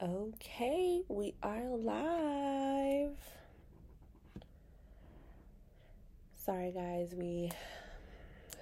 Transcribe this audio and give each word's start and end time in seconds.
Okay, 0.00 1.02
we 1.08 1.34
are 1.42 1.64
live. 1.64 3.16
Sorry, 6.36 6.70
guys, 6.70 7.14
we 7.16 7.50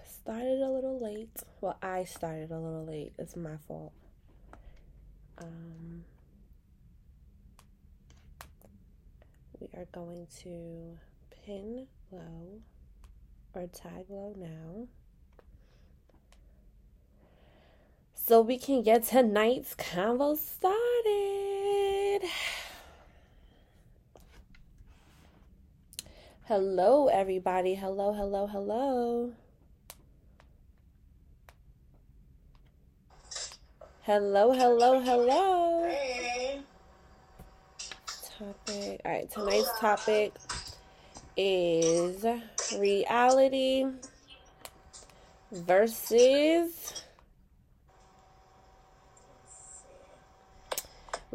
started 0.06 0.62
a 0.62 0.70
little 0.70 0.98
late. 0.98 1.28
Well, 1.60 1.76
I 1.82 2.04
started 2.04 2.50
a 2.52 2.58
little 2.58 2.86
late. 2.86 3.12
It's 3.18 3.36
my 3.36 3.58
fault. 3.68 3.92
Um, 5.36 6.04
we 9.60 9.68
are 9.76 9.88
going 9.92 10.28
to 10.42 10.96
pin 11.44 11.86
Lo 12.10 12.62
or 13.52 13.66
tag 13.66 14.06
Lo 14.08 14.34
now. 14.38 14.88
So 18.26 18.40
we 18.40 18.58
can 18.58 18.82
get 18.82 19.04
tonight's 19.04 19.76
convo 19.76 20.36
started. 20.36 22.28
Hello, 26.46 27.06
everybody. 27.06 27.74
Hello, 27.74 28.12
hello, 28.12 28.48
hello. 28.48 29.32
Hello, 34.02 34.52
hello, 34.52 35.00
hello. 35.00 35.92
Topic. 38.38 39.00
All 39.04 39.12
right, 39.12 39.30
tonight's 39.30 39.70
topic 39.78 40.32
is 41.36 42.26
reality 42.76 43.86
versus 45.52 47.05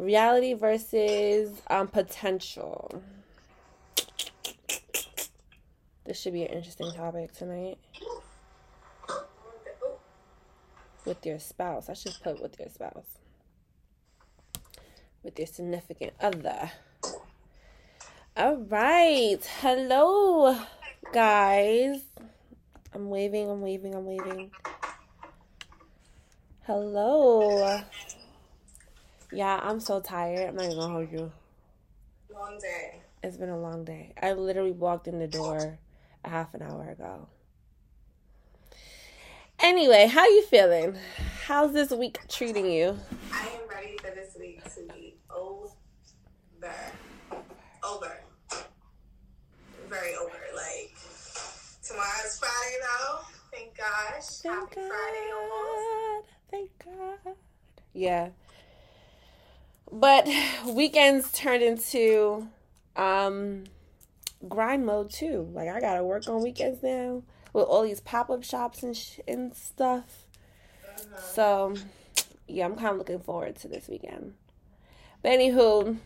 reality 0.02 0.54
versus 0.54 1.60
um, 1.68 1.88
potential. 1.88 3.02
This 6.04 6.20
should 6.20 6.32
be 6.32 6.42
an 6.42 6.48
interesting 6.48 6.92
topic 6.92 7.32
tonight. 7.32 7.78
With 11.04 11.24
your 11.24 11.38
spouse. 11.38 11.88
I 11.88 11.94
should 11.94 12.14
put 12.22 12.40
with 12.40 12.58
your 12.58 12.68
spouse. 12.68 13.18
With 15.22 15.38
your 15.38 15.46
significant 15.46 16.12
other. 16.20 16.70
All 18.36 18.56
right. 18.56 19.38
Hello, 19.60 20.58
guys. 21.12 22.00
I'm 22.94 23.08
waving, 23.08 23.48
I'm 23.48 23.60
waving, 23.60 23.94
I'm 23.94 24.04
waving. 24.04 24.50
Hello. 26.66 27.80
Yeah, 29.32 29.58
I'm 29.62 29.80
so 29.80 30.00
tired. 30.00 30.48
I'm 30.50 30.56
not 30.56 30.64
even 30.66 30.76
gonna 30.76 30.92
hold 30.92 31.10
you. 31.10 31.32
Long 32.32 32.58
day. 32.60 33.00
It's 33.22 33.38
been 33.38 33.48
a 33.48 33.58
long 33.58 33.84
day. 33.84 34.12
I 34.20 34.34
literally 34.34 34.72
walked 34.72 35.08
in 35.08 35.18
the 35.18 35.26
door 35.26 35.78
a 36.24 36.28
half 36.28 36.52
an 36.54 36.60
hour 36.62 36.90
ago. 36.90 37.28
Anyway, 39.58 40.06
how 40.06 40.26
you 40.26 40.42
feeling? 40.42 40.98
How's 41.46 41.72
this 41.72 41.90
week 41.92 42.18
treating 42.28 42.66
you? 42.66 42.98
I 43.32 43.48
am 43.48 43.68
ready 43.70 43.96
for 43.98 44.10
this 44.10 44.36
week 44.38 44.62
to 44.74 44.80
be 44.92 45.14
over. 45.34 45.68
Over. 47.84 48.20
Very 49.88 50.14
over. 50.16 50.32
Like, 50.54 50.94
tomorrow's 51.82 52.38
Friday, 52.38 52.76
though. 52.82 53.18
Thank 53.52 53.76
gosh. 53.76 54.26
Thank 54.42 54.54
Happy 54.54 54.74
God. 54.76 54.88
Friday 54.88 55.30
almost. 55.32 56.28
Thank 56.50 56.70
God. 56.84 57.34
Yeah. 57.94 58.28
But 59.92 60.26
weekends 60.66 61.30
turned 61.30 61.62
into 61.62 62.48
um 62.96 63.64
grind 64.48 64.84
mode 64.86 65.10
too. 65.10 65.48
Like 65.52 65.68
I 65.68 65.80
gotta 65.80 66.02
work 66.02 66.28
on 66.28 66.42
weekends 66.42 66.82
now 66.82 67.22
with 67.52 67.66
all 67.66 67.82
these 67.82 68.00
pop 68.00 68.30
up 68.30 68.42
shops 68.42 68.82
and 68.82 68.96
sh- 68.96 69.20
and 69.28 69.54
stuff. 69.54 70.26
So 71.34 71.74
yeah, 72.48 72.64
I'm 72.64 72.74
kind 72.74 72.88
of 72.88 72.98
looking 72.98 73.20
forward 73.20 73.56
to 73.56 73.68
this 73.68 73.88
weekend. 73.88 74.34
But 75.22 75.32
anywho, 75.32 75.96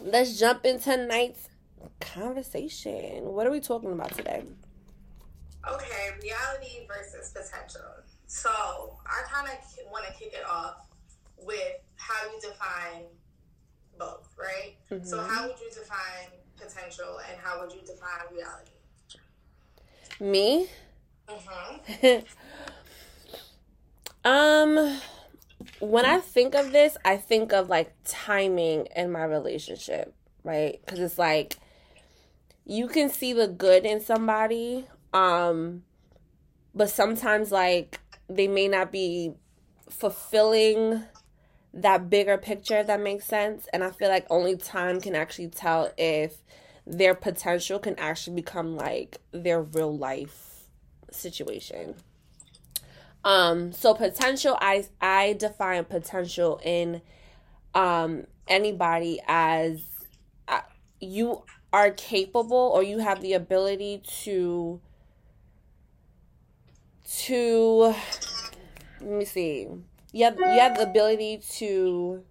let's 0.00 0.38
jump 0.38 0.64
into 0.64 0.96
tonight's 0.96 1.48
conversation. 2.00 3.24
What 3.24 3.46
are 3.46 3.50
we 3.50 3.60
talking 3.60 3.92
about 3.92 4.16
today? 4.16 4.44
Okay, 5.68 6.10
reality 6.22 6.86
versus 6.86 7.30
potential. 7.30 7.80
So, 8.26 8.50
I 9.06 9.22
kind 9.30 9.48
of 9.48 9.54
want 9.90 10.06
to 10.06 10.12
kick 10.12 10.34
it 10.34 10.44
off 10.48 10.86
with 11.42 11.80
how 12.08 12.20
you 12.30 12.40
define 12.40 13.04
both, 13.98 14.28
right? 14.38 14.76
So, 14.88 14.96
Mhm. 15.16 15.28
how 15.28 15.48
would 15.48 15.60
you 15.60 15.70
define 15.70 16.28
potential 16.56 17.18
and 17.28 17.38
how 17.40 17.60
would 17.60 17.72
you 17.72 17.80
define 17.82 18.22
reality? 18.32 18.72
Me? 20.20 20.68
Mm-hmm. 21.28 22.24
um 24.24 25.00
when 25.80 26.06
I 26.06 26.20
think 26.20 26.54
of 26.54 26.72
this, 26.72 26.96
I 27.04 27.16
think 27.18 27.52
of 27.52 27.68
like 27.68 27.94
timing 28.04 28.86
in 28.96 29.12
my 29.12 29.24
relationship, 29.24 30.14
right? 30.44 30.80
Cuz 30.86 30.98
it's 31.00 31.18
like 31.18 31.58
you 32.64 32.88
can 32.88 33.08
see 33.08 33.32
the 33.32 33.46
good 33.48 33.84
in 33.84 34.00
somebody 34.00 34.86
um 35.12 35.82
but 36.74 36.90
sometimes 36.90 37.52
like 37.52 38.00
they 38.28 38.48
may 38.48 38.68
not 38.68 38.92
be 38.92 39.32
fulfilling 39.90 41.02
that 41.74 42.08
bigger 42.08 42.38
picture 42.38 42.78
if 42.78 42.86
that 42.86 43.00
makes 43.00 43.26
sense. 43.26 43.66
And 43.72 43.82
i 43.82 43.90
feel 43.90 44.08
like 44.08 44.26
only 44.30 44.56
time 44.56 45.00
can 45.00 45.14
actually 45.14 45.48
tell 45.48 45.92
if 45.98 46.36
their 46.86 47.14
potential 47.14 47.78
can 47.78 47.98
actually 47.98 48.36
become 48.36 48.76
like 48.76 49.18
their 49.32 49.62
real 49.62 49.96
life 49.96 50.64
situation. 51.10 51.94
Um 53.24 53.72
so 53.72 53.94
potential 53.94 54.56
i 54.60 54.86
i 55.00 55.34
define 55.34 55.84
potential 55.84 56.60
in 56.62 57.00
um 57.74 58.26
anybody 58.46 59.20
as 59.26 59.82
uh, 60.46 60.60
you 61.00 61.42
are 61.72 61.90
capable 61.90 62.70
or 62.74 62.82
you 62.82 62.98
have 62.98 63.20
the 63.20 63.32
ability 63.32 64.02
to 64.22 64.80
to 67.04 67.94
let 69.00 69.18
me 69.18 69.24
see 69.24 69.68
you 70.14 70.24
have 70.24 70.38
you 70.38 70.60
have 70.60 70.76
the 70.76 70.88
ability 70.88 71.38
to 71.38 72.22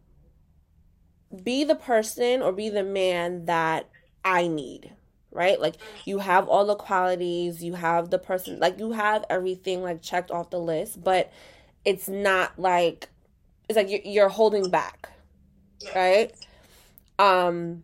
be 1.43 1.65
the 1.65 1.75
person 1.75 2.41
or 2.41 2.53
be 2.53 2.69
the 2.69 2.83
man 2.83 3.45
that 3.45 3.89
I 4.23 4.47
need 4.47 4.91
right? 5.35 5.59
Like 5.59 5.77
you 6.05 6.19
have 6.19 6.47
all 6.47 6.65
the 6.65 6.75
qualities 6.75 7.63
you 7.63 7.73
have 7.73 8.09
the 8.09 8.19
person 8.19 8.59
like 8.59 8.79
you 8.79 8.93
have 8.93 9.25
everything 9.29 9.83
like 9.83 10.01
checked 10.01 10.31
off 10.31 10.49
the 10.49 10.59
list 10.59 11.03
but 11.03 11.31
it's 11.83 12.07
not 12.07 12.57
like 12.57 13.09
it's 13.67 13.75
like 13.75 13.89
you're, 13.89 14.01
you're 14.05 14.29
holding 14.29 14.69
back 14.69 15.09
right? 15.93 16.31
Um 17.19 17.83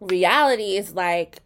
reality 0.00 0.76
is 0.76 0.92
like 0.92 1.38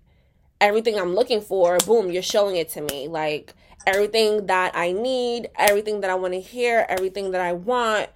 everything 0.61 0.99
i'm 0.99 1.15
looking 1.15 1.41
for 1.41 1.79
boom 1.87 2.11
you're 2.11 2.23
showing 2.23 2.57
it 2.57 2.71
to 2.71 2.81
me. 2.81 3.07
Like 3.07 3.55
everything 3.87 4.47
that 4.47 4.73
i 4.75 4.93
need 4.93 5.49
everything 5.57 6.01
that 6.01 6.11
i 6.11 6.15
want 6.15 6.35
to 6.35 6.41
hear 6.41 6.85
everything 6.89 7.31
that 7.31 7.41
i 7.41 7.53
want 7.53 8.09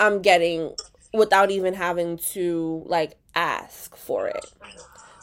i'm 0.00 0.22
getting 0.22 0.74
without 1.12 1.50
even 1.50 1.74
having 1.74 2.16
to 2.18 2.82
like 2.86 3.16
ask 3.34 3.94
for 3.96 4.28
it. 4.28 4.52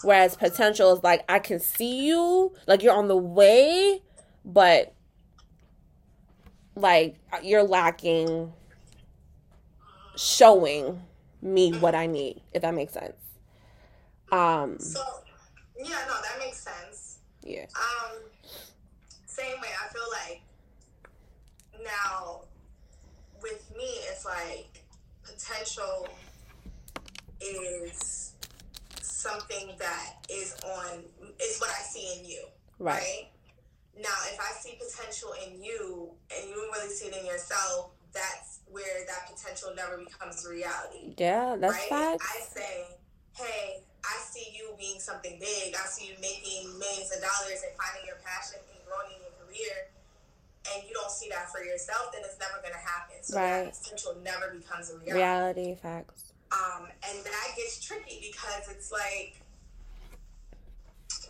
Whereas 0.04 0.36
potential 0.36 0.96
is 0.96 1.04
like 1.04 1.24
i 1.30 1.40
can 1.40 1.60
see 1.60 2.06
you 2.06 2.54
like 2.68 2.84
you're 2.84 2.96
on 2.96 3.08
the 3.08 3.18
way 3.18 4.02
but 4.46 4.94
like 6.76 7.16
you're 7.44 7.64
lacking 7.64 8.52
showing 10.18 11.02
me 11.42 11.72
what 11.78 11.96
i 11.96 12.06
need 12.06 12.42
if 12.54 12.62
that 12.62 12.74
makes 12.74 12.94
sense. 12.94 13.16
Um 14.32 14.78
So, 14.80 15.02
yeah, 15.78 16.04
no, 16.08 16.16
that 16.22 16.38
makes 16.40 16.58
sense. 16.60 17.20
yeah. 17.44 17.66
Um, 17.76 18.18
same 19.34 19.60
way. 19.62 19.70
I 19.84 19.92
feel 19.92 20.10
like 20.28 20.42
now 21.84 22.42
with 23.42 23.66
me, 23.76 23.90
it's 24.12 24.26
like 24.26 24.84
potential 25.24 26.08
is 27.42 28.34
something 29.02 29.72
that 29.80 30.14
is 30.30 30.56
on 30.64 31.04
is 31.42 31.60
what 31.60 31.70
I 31.70 31.82
see 31.82 32.20
in 32.20 32.26
you, 32.30 32.46
right 32.80 32.96
right? 32.96 33.28
Now, 33.96 34.16
if 34.34 34.40
I 34.40 34.52
see 34.60 34.78
potential 34.78 35.34
in 35.46 35.62
you 35.64 36.10
and 36.36 36.50
you 36.50 36.56
don't 36.56 36.72
really 36.72 36.90
see 36.90 37.08
it 37.08 37.18
in 37.20 37.26
yourself, 37.26 37.92
that's 38.12 38.60
where 38.72 39.06
that 39.06 39.30
potential 39.30 39.70
never 39.76 39.98
becomes 39.98 40.46
reality. 40.50 41.14
yeah 41.18 41.56
that's 41.60 41.74
right? 41.74 42.18
facts 42.18 42.26
I 42.26 42.42
say, 42.42 42.86
hey, 43.38 43.84
I 44.04 44.18
see 44.30 44.50
you 44.58 44.74
being 44.80 45.00
something 45.00 45.38
big. 45.40 45.76
I 45.76 45.86
see 45.86 46.08
you 46.08 46.16
making 46.22 46.74
millions 46.78 47.14
of 47.14 47.22
dollars 47.22 47.62
and 47.62 47.74
finding 47.78 48.06
your 48.06 48.18
passion 48.26 48.60
and 49.06 49.16
in 49.16 49.22
your 49.22 49.34
career. 49.46 49.90
And 50.74 50.84
you 50.88 50.94
don't 50.94 51.12
see 51.12 51.30
that 51.30 51.52
for 51.52 51.64
yourself, 51.64 52.12
then 52.14 52.22
it's 52.24 52.40
never 52.40 52.62
going 52.62 52.74
to 52.74 52.80
happen. 52.80 53.18
So 53.22 53.38
Right. 53.38 53.66
that 53.66 53.78
potential 53.82 54.16
never 54.24 54.54
becomes 54.56 54.90
a 54.90 54.98
reality. 54.98 55.14
reality 55.20 55.76
facts 55.82 56.34
Um, 56.52 56.88
and 57.10 57.24
that 57.26 57.48
gets 57.58 57.84
tricky 57.84 58.32
because 58.32 58.70
it's 58.70 58.92
like 58.92 59.36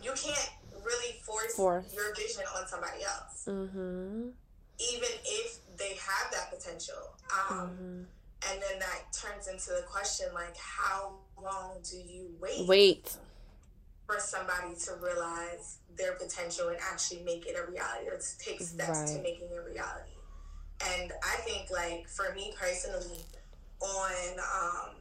you 0.01 0.11
can't 0.11 0.49
really 0.83 1.19
force, 1.23 1.55
force. 1.55 1.93
your 1.93 2.13
vision 2.15 2.43
on 2.57 2.67
somebody 2.67 3.03
else. 3.03 3.45
Mm-hmm. 3.47 4.29
Even 4.79 5.09
if 5.25 5.59
they 5.77 5.95
have 5.95 6.31
that 6.31 6.51
potential. 6.51 7.15
Um, 7.31 7.69
mm-hmm. 7.69 8.03
And 8.51 8.61
then 8.61 8.79
that 8.79 9.13
turns 9.13 9.47
into 9.47 9.69
the 9.69 9.83
question 9.89 10.27
like, 10.33 10.57
how 10.57 11.13
long 11.41 11.77
do 11.89 11.95
you 11.97 12.35
wait? 12.41 12.67
Wait. 12.67 13.15
For 14.07 14.19
somebody 14.19 14.75
to 14.85 14.95
realize 15.01 15.77
their 15.97 16.13
potential 16.13 16.69
and 16.69 16.77
actually 16.91 17.23
make 17.23 17.45
it 17.45 17.55
a 17.57 17.71
reality 17.71 18.09
or 18.09 18.17
to 18.17 18.37
take 18.37 18.61
steps 18.61 18.99
right. 18.99 19.07
to 19.07 19.21
making 19.21 19.47
it 19.51 19.57
a 19.57 19.63
reality. 19.63 20.11
And 20.85 21.11
I 21.23 21.35
think, 21.41 21.71
like, 21.71 22.07
for 22.09 22.33
me 22.35 22.53
personally, 22.59 23.23
on 23.79 24.39
um, 24.39 24.95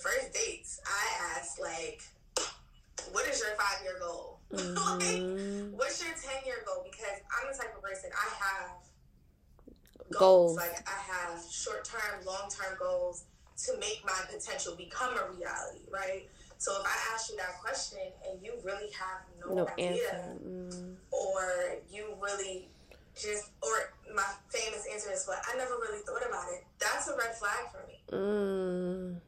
first 0.00 0.32
dates, 0.32 0.80
I 0.86 1.36
ask, 1.36 1.60
like, 1.60 2.02
what 3.12 3.28
is 3.28 3.40
your 3.40 3.50
five 3.56 3.82
year 3.84 3.98
goal? 4.00 4.30
Mm-hmm. 4.54 5.72
like, 5.72 5.80
what's 5.80 6.00
your 6.04 6.14
10 6.14 6.46
year 6.46 6.62
goal? 6.64 6.84
Because 6.84 7.18
I'm 7.26 7.50
the 7.50 7.58
type 7.58 7.74
of 7.74 7.82
person, 7.82 8.10
I 8.14 8.28
have 8.44 8.70
goals. 10.12 10.54
goals. 10.54 10.56
Like, 10.56 10.88
I 10.88 11.12
have 11.12 11.42
short 11.50 11.84
term, 11.84 12.24
long 12.24 12.48
term 12.50 12.76
goals 12.78 13.24
to 13.64 13.72
make 13.78 14.02
my 14.04 14.18
potential 14.30 14.76
become 14.76 15.14
a 15.16 15.32
reality, 15.34 15.86
right? 15.90 16.28
So 16.64 16.72
if 16.80 16.86
I 16.86 17.12
ask 17.12 17.28
you 17.28 17.36
that 17.36 17.60
question 17.60 17.98
and 18.26 18.40
you 18.42 18.54
really 18.64 18.88
have 18.96 19.20
no, 19.38 19.54
no 19.54 19.68
idea, 19.74 20.32
mm. 20.40 20.94
or 21.10 21.76
you 21.92 22.16
really 22.18 22.70
just, 23.14 23.50
or 23.60 23.92
my 24.16 24.24
famous 24.48 24.86
answer 24.90 25.12
is, 25.12 25.26
what 25.26 25.44
I 25.46 25.58
never 25.58 25.74
really 25.74 26.00
thought 26.06 26.26
about 26.26 26.46
it." 26.54 26.64
That's 26.78 27.06
a 27.08 27.16
red 27.18 27.36
flag 27.36 27.68
for 27.70 27.84
me. 27.86 28.00
Mm. 28.10 29.20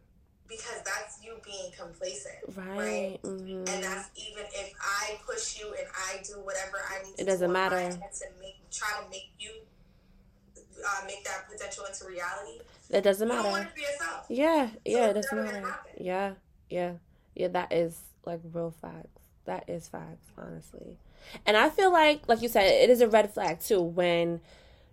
Because 0.48 0.80
that's 0.86 1.22
you 1.22 1.36
being 1.44 1.72
complacent, 1.78 2.36
right? 2.56 2.78
right? 2.78 3.18
Mm-hmm. 3.22 3.68
And 3.68 3.84
that's 3.84 4.08
even 4.16 4.44
if 4.54 4.72
I 4.80 5.18
push 5.26 5.60
you 5.60 5.66
and 5.78 5.86
I 6.08 6.22
do 6.22 6.40
whatever 6.40 6.78
I 6.88 7.04
need. 7.04 7.18
It 7.18 7.24
doesn't 7.24 7.52
matter. 7.52 7.76
To 7.76 8.26
make, 8.40 8.56
try 8.72 8.88
to 9.02 9.10
make 9.10 9.28
you 9.38 9.50
uh, 10.88 11.04
make 11.06 11.22
that 11.24 11.50
potential 11.52 11.84
into 11.84 12.06
reality. 12.06 12.60
It 12.88 13.02
doesn't 13.02 13.28
matter. 13.28 13.68
Yeah, 14.30 14.70
yeah, 14.86 15.04
so 15.04 15.10
it 15.10 15.14
doesn't 15.14 15.44
matter. 15.44 15.76
Yeah, 16.00 16.32
yeah, 16.70 16.92
yeah. 17.36 17.48
That 17.48 17.72
is 17.72 18.00
like 18.24 18.40
real 18.52 18.74
facts. 18.80 19.20
That 19.44 19.68
is 19.68 19.88
facts, 19.88 20.26
honestly. 20.36 20.98
And 21.44 21.56
I 21.56 21.70
feel 21.70 21.92
like, 21.92 22.28
like 22.28 22.42
you 22.42 22.48
said, 22.48 22.64
it 22.64 22.90
is 22.90 23.00
a 23.00 23.08
red 23.08 23.32
flag 23.32 23.60
too 23.60 23.80
when 23.80 24.40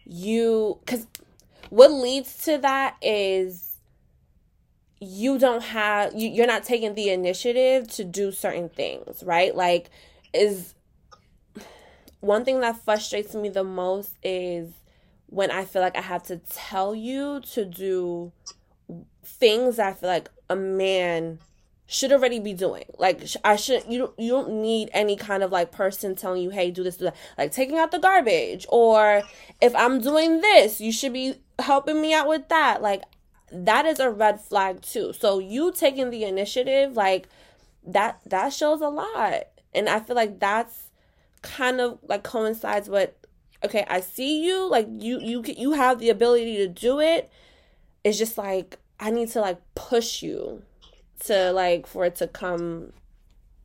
you, 0.06 0.80
because 0.86 1.08
what 1.70 1.92
leads 1.92 2.44
to 2.46 2.58
that 2.60 2.96
is 3.02 3.78
you 5.00 5.38
don't 5.38 5.64
have, 5.64 6.14
you, 6.14 6.30
you're 6.30 6.48
not 6.48 6.64
taking 6.64 6.94
the 6.94 7.10
initiative 7.10 7.88
to 7.94 8.04
do 8.04 8.32
certain 8.32 8.70
things, 8.70 9.24
right? 9.24 9.56
Like, 9.56 9.90
is 10.34 10.76
one 12.20 12.46
thing 12.46 12.62
that 12.62 12.78
frustrates 12.84 13.36
me 13.36 13.50
the 13.50 13.64
most 13.64 14.16
is 14.24 14.72
when 15.28 15.52
I 15.52 15.66
feel 15.66 15.82
like 15.82 15.98
I 15.98 16.02
have 16.02 16.24
to 16.24 16.38
tell 16.38 16.96
you 16.96 17.42
to 17.54 17.66
do 17.66 18.32
things 19.24 19.80
I 19.80 19.94
feel 19.94 20.10
like 20.10 20.30
a 20.50 20.56
man 20.56 21.40
should 21.94 22.12
already 22.12 22.40
be 22.40 22.54
doing. 22.54 22.86
Like 22.98 23.22
I 23.44 23.56
should 23.56 23.84
you 23.88 24.00
don't 24.00 24.20
you 24.20 24.32
don't 24.32 24.62
need 24.62 24.90
any 24.94 25.16
kind 25.16 25.44
of 25.44 25.52
like 25.52 25.72
person 25.72 26.16
telling 26.16 26.42
you, 26.42 26.50
"Hey, 26.50 26.72
do 26.72 26.84
this, 26.84 26.98
do 26.98 27.06
that." 27.06 27.16
Like 27.38 27.52
taking 27.52 27.78
out 27.78 27.92
the 27.92 28.00
garbage 28.00 28.66
or 28.70 29.22
if 29.62 29.76
I'm 29.76 30.02
doing 30.02 30.42
this, 30.42 30.82
you 30.82 30.92
should 30.92 31.14
be 31.14 31.36
helping 31.60 32.02
me 32.02 32.12
out 32.12 32.28
with 32.28 32.50
that. 32.50 32.82
Like 32.82 33.04
that 33.52 33.86
is 33.86 34.00
a 34.00 34.10
red 34.10 34.42
flag 34.42 34.82
too. 34.82 35.14
So 35.14 35.38
you 35.38 35.72
taking 35.72 36.10
the 36.10 36.24
initiative 36.24 36.94
like 36.96 37.30
that 37.86 38.22
that 38.26 38.54
shows 38.54 38.82
a 38.82 38.90
lot. 38.90 39.44
And 39.76 39.88
I 39.88 40.00
feel 40.00 40.16
like 40.16 40.40
that's 40.40 40.90
kind 41.44 41.80
of 41.80 42.00
like 42.08 42.24
coincides 42.24 42.90
with 42.90 43.12
okay, 43.64 43.86
I 43.88 44.02
see 44.02 44.44
you, 44.44 44.68
like 44.68 44.88
you 44.90 45.20
you 45.20 45.44
you 45.46 45.74
have 45.74 46.00
the 46.00 46.10
ability 46.10 46.58
to 46.58 46.68
do 46.68 47.00
it. 47.00 47.30
It's 48.04 48.18
just 48.18 48.36
like 48.36 48.80
I 49.00 49.12
need 49.12 49.30
to 49.30 49.42
like 49.42 49.62
push 49.76 50.24
you 50.24 50.64
to 51.26 51.52
like 51.52 51.88
for 51.88 52.06
it 52.06 52.16
to 52.18 52.28
come 52.28 52.92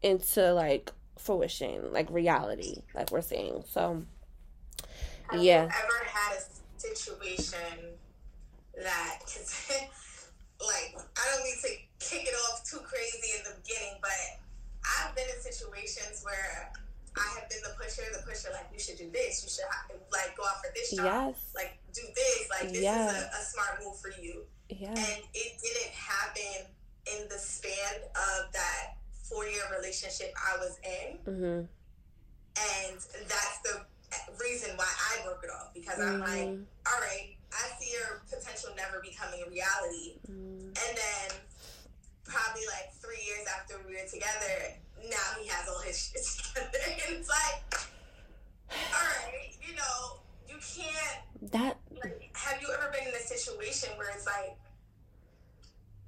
into 0.02 0.52
like 0.52 0.92
fruition, 1.18 1.92
like 1.92 2.10
reality, 2.10 2.82
like 2.94 3.10
we're 3.10 3.20
saying. 3.20 3.64
So 3.68 4.02
have 5.30 5.42
yeah. 5.42 5.62
ever 5.62 6.04
had 6.04 6.38
a 6.38 6.80
situation 6.80 7.58
that 8.76 9.18
like 10.60 10.96
I 11.16 11.34
don't 11.34 11.44
mean 11.44 11.56
to 11.62 11.68
kick 12.00 12.26
it 12.26 12.34
off 12.48 12.64
too 12.64 12.78
crazy 12.78 13.38
in 13.38 13.44
the 13.44 13.60
beginning, 13.62 13.98
but 14.00 14.10
I've 14.84 15.14
been 15.14 15.26
in 15.34 15.40
situations 15.42 16.22
where 16.24 16.72
I 17.16 17.40
have 17.40 17.48
been 17.50 17.58
the 17.62 17.74
pusher, 17.74 18.06
the 18.12 18.22
pusher, 18.22 18.48
like, 18.52 18.70
you 18.72 18.78
should 18.78 18.96
do 18.96 19.10
this, 19.10 19.42
you 19.42 19.50
should, 19.50 19.66
like, 20.12 20.36
go 20.36 20.44
out 20.44 20.62
for 20.62 20.70
this 20.74 20.94
job, 20.94 21.34
yes. 21.34 21.50
like, 21.54 21.78
do 21.92 22.02
this, 22.14 22.48
like, 22.48 22.70
this 22.70 22.82
yes. 22.82 23.10
is 23.10 23.22
a, 23.22 23.26
a, 23.26 23.42
smart 23.42 23.82
move 23.82 23.98
for 23.98 24.12
you. 24.22 24.44
Yeah. 24.68 24.90
And 24.90 25.22
it 25.34 25.52
didn't 25.58 25.92
happen 25.94 26.70
in 27.16 27.28
the 27.28 27.38
span 27.38 28.02
of 28.14 28.52
that 28.52 28.98
four 29.28 29.46
year 29.46 29.62
relationship 29.76 30.32
I 30.36 30.56
was 30.58 30.78
in. 30.84 31.18
Mm-hmm. 31.24 31.60
And 32.58 32.96
that's 33.28 33.58
the 33.62 33.84
reason 34.40 34.76
why 34.76 34.88
I 34.88 35.24
broke 35.24 35.44
it 35.44 35.50
off 35.50 35.72
because 35.74 35.98
mm-hmm. 35.98 36.14
I'm 36.14 36.20
like, 36.20 36.48
mm-hmm. 36.48 36.88
all 36.88 37.00
right, 37.00 37.36
I 37.52 37.68
see 37.78 37.92
your 37.92 38.22
potential 38.28 38.70
never 38.76 39.00
becoming 39.00 39.44
a 39.46 39.48
reality. 39.50 40.18
Mm-hmm. 40.26 40.72
And 40.72 40.92
then 40.96 41.28
probably 42.24 42.64
like 42.72 42.92
three 43.00 43.20
years 43.24 43.46
after 43.48 43.80
we 43.86 43.94
were 43.94 44.08
together, 44.08 44.76
now 45.08 45.28
he 45.40 45.48
has 45.48 45.68
all 45.68 45.80
his 45.80 45.96
shit 46.12 46.24
together. 46.24 46.78
And 46.88 47.20
it's 47.20 47.28
like, 47.28 47.60
all 48.96 49.08
right, 49.24 49.52
you 49.60 49.76
know, 49.76 50.24
you 50.48 50.56
can't. 50.60 51.52
That. 51.52 51.78
Like, 51.92 52.30
have 52.34 52.60
you 52.60 52.68
ever 52.72 52.92
been 52.92 53.08
in 53.08 53.14
a 53.14 53.24
situation 53.24 53.90
where 53.96 54.10
it's 54.14 54.26
like, 54.26 54.56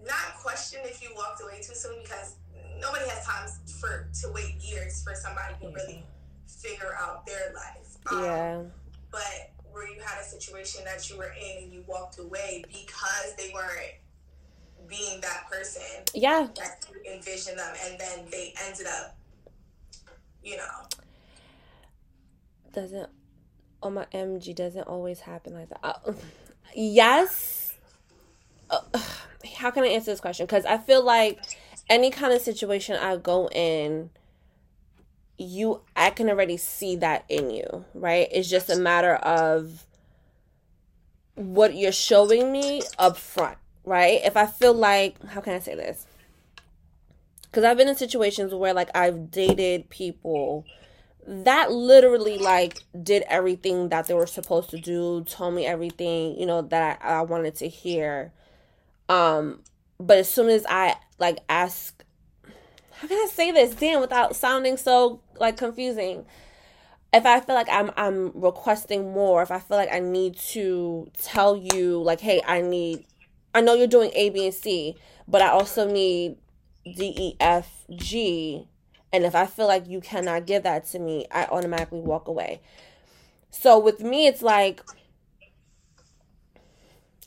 not 0.06 0.36
question 0.38 0.80
if 0.84 1.02
you 1.02 1.10
walked 1.16 1.42
away 1.42 1.60
too 1.62 1.74
soon 1.74 1.96
because 2.02 2.36
nobody 2.80 3.08
has 3.08 3.24
time 3.24 3.48
for 3.80 4.08
to 4.20 4.32
wait 4.32 4.54
years 4.60 5.02
for 5.02 5.14
somebody 5.14 5.54
to 5.60 5.68
really 5.68 6.04
figure 6.46 6.94
out 6.98 7.26
their 7.26 7.52
life. 7.54 7.96
Um, 8.10 8.24
yeah. 8.24 8.62
But 9.10 9.50
where 9.70 9.88
you 9.88 10.00
had 10.00 10.20
a 10.20 10.24
situation 10.24 10.84
that 10.84 11.08
you 11.08 11.16
were 11.16 11.32
in 11.40 11.64
and 11.64 11.72
you 11.72 11.84
walked 11.86 12.18
away 12.18 12.64
because 12.68 13.34
they 13.36 13.50
weren't 13.52 13.94
being 14.88 15.20
that 15.20 15.46
person. 15.50 15.82
Yeah. 16.14 16.48
That 16.56 16.86
you 16.92 17.12
envisioned 17.12 17.58
them, 17.58 17.74
and 17.86 17.98
then 17.98 18.26
they 18.30 18.54
ended 18.66 18.86
up, 18.86 19.16
you 20.42 20.56
know. 20.56 21.02
Doesn't 22.72 23.10
on 23.82 23.94
my 23.94 24.04
MG 24.12 24.54
doesn't 24.54 24.86
always 24.86 25.20
happen 25.20 25.54
like 25.54 25.68
that. 25.70 25.80
Uh, 25.82 26.12
yes. 26.74 27.59
Uh, 28.70 28.80
how 29.56 29.70
can 29.70 29.84
I 29.84 29.88
answer 29.88 30.10
this 30.10 30.20
question? 30.20 30.46
Because 30.46 30.64
I 30.64 30.78
feel 30.78 31.04
like 31.04 31.38
any 31.88 32.10
kind 32.10 32.32
of 32.32 32.40
situation 32.40 32.96
I 32.96 33.16
go 33.16 33.48
in, 33.48 34.10
you 35.38 35.80
I 35.96 36.10
can 36.10 36.28
already 36.28 36.56
see 36.56 36.96
that 36.96 37.24
in 37.28 37.50
you, 37.50 37.84
right? 37.94 38.28
It's 38.30 38.48
just 38.48 38.70
a 38.70 38.76
matter 38.76 39.14
of 39.16 39.86
what 41.34 41.74
you're 41.74 41.92
showing 41.92 42.52
me 42.52 42.82
up 42.98 43.16
front 43.16 43.56
right? 43.84 44.20
If 44.24 44.36
I 44.36 44.46
feel 44.46 44.74
like, 44.74 45.22
how 45.26 45.40
can 45.40 45.54
I 45.54 45.58
say 45.58 45.74
this? 45.74 46.06
Because 47.42 47.64
I've 47.64 47.76
been 47.76 47.88
in 47.88 47.96
situations 47.96 48.54
where, 48.54 48.74
like, 48.74 48.90
I've 48.94 49.30
dated 49.30 49.90
people 49.90 50.64
that 51.26 51.72
literally, 51.72 52.38
like, 52.38 52.84
did 53.02 53.24
everything 53.28 53.88
that 53.88 54.06
they 54.06 54.14
were 54.14 54.26
supposed 54.26 54.70
to 54.70 54.78
do, 54.78 55.24
told 55.24 55.54
me 55.54 55.66
everything, 55.66 56.38
you 56.38 56.46
know, 56.46 56.62
that 56.62 57.00
I, 57.02 57.18
I 57.18 57.22
wanted 57.22 57.56
to 57.56 57.68
hear. 57.68 58.32
Um, 59.10 59.60
but 59.98 60.18
as 60.18 60.28
soon 60.28 60.48
as 60.48 60.64
I, 60.68 60.96
like, 61.18 61.40
ask, 61.48 62.02
how 62.92 63.08
can 63.08 63.18
I 63.18 63.28
say 63.30 63.50
this, 63.50 63.74
damn, 63.74 64.00
without 64.00 64.36
sounding 64.36 64.76
so, 64.76 65.20
like, 65.38 65.56
confusing? 65.56 66.24
if 67.12 67.26
I 67.26 67.40
feel 67.40 67.54
like 67.54 67.68
I'm 67.70 67.90
I'm 67.96 68.30
requesting 68.34 69.12
more, 69.12 69.42
if 69.42 69.50
I 69.50 69.58
feel 69.58 69.76
like 69.76 69.92
I 69.92 70.00
need 70.00 70.36
to 70.52 71.10
tell 71.18 71.56
you 71.56 72.02
like, 72.02 72.20
hey, 72.20 72.40
I 72.46 72.60
need 72.60 73.04
I 73.54 73.60
know 73.60 73.74
you're 73.74 73.86
doing 73.86 74.12
A, 74.14 74.30
B, 74.30 74.44
and 74.44 74.54
C, 74.54 74.96
but 75.26 75.42
I 75.42 75.48
also 75.48 75.90
need 75.90 76.36
D, 76.84 77.12
E, 77.16 77.36
F, 77.40 77.84
G. 77.90 78.68
And 79.12 79.24
if 79.24 79.34
I 79.34 79.46
feel 79.46 79.66
like 79.66 79.88
you 79.88 80.00
cannot 80.00 80.46
give 80.46 80.62
that 80.62 80.86
to 80.86 81.00
me, 81.00 81.26
I 81.32 81.46
automatically 81.46 82.00
walk 82.00 82.28
away. 82.28 82.60
So 83.50 83.76
with 83.76 84.00
me, 84.00 84.28
it's 84.28 84.40
like, 84.40 84.82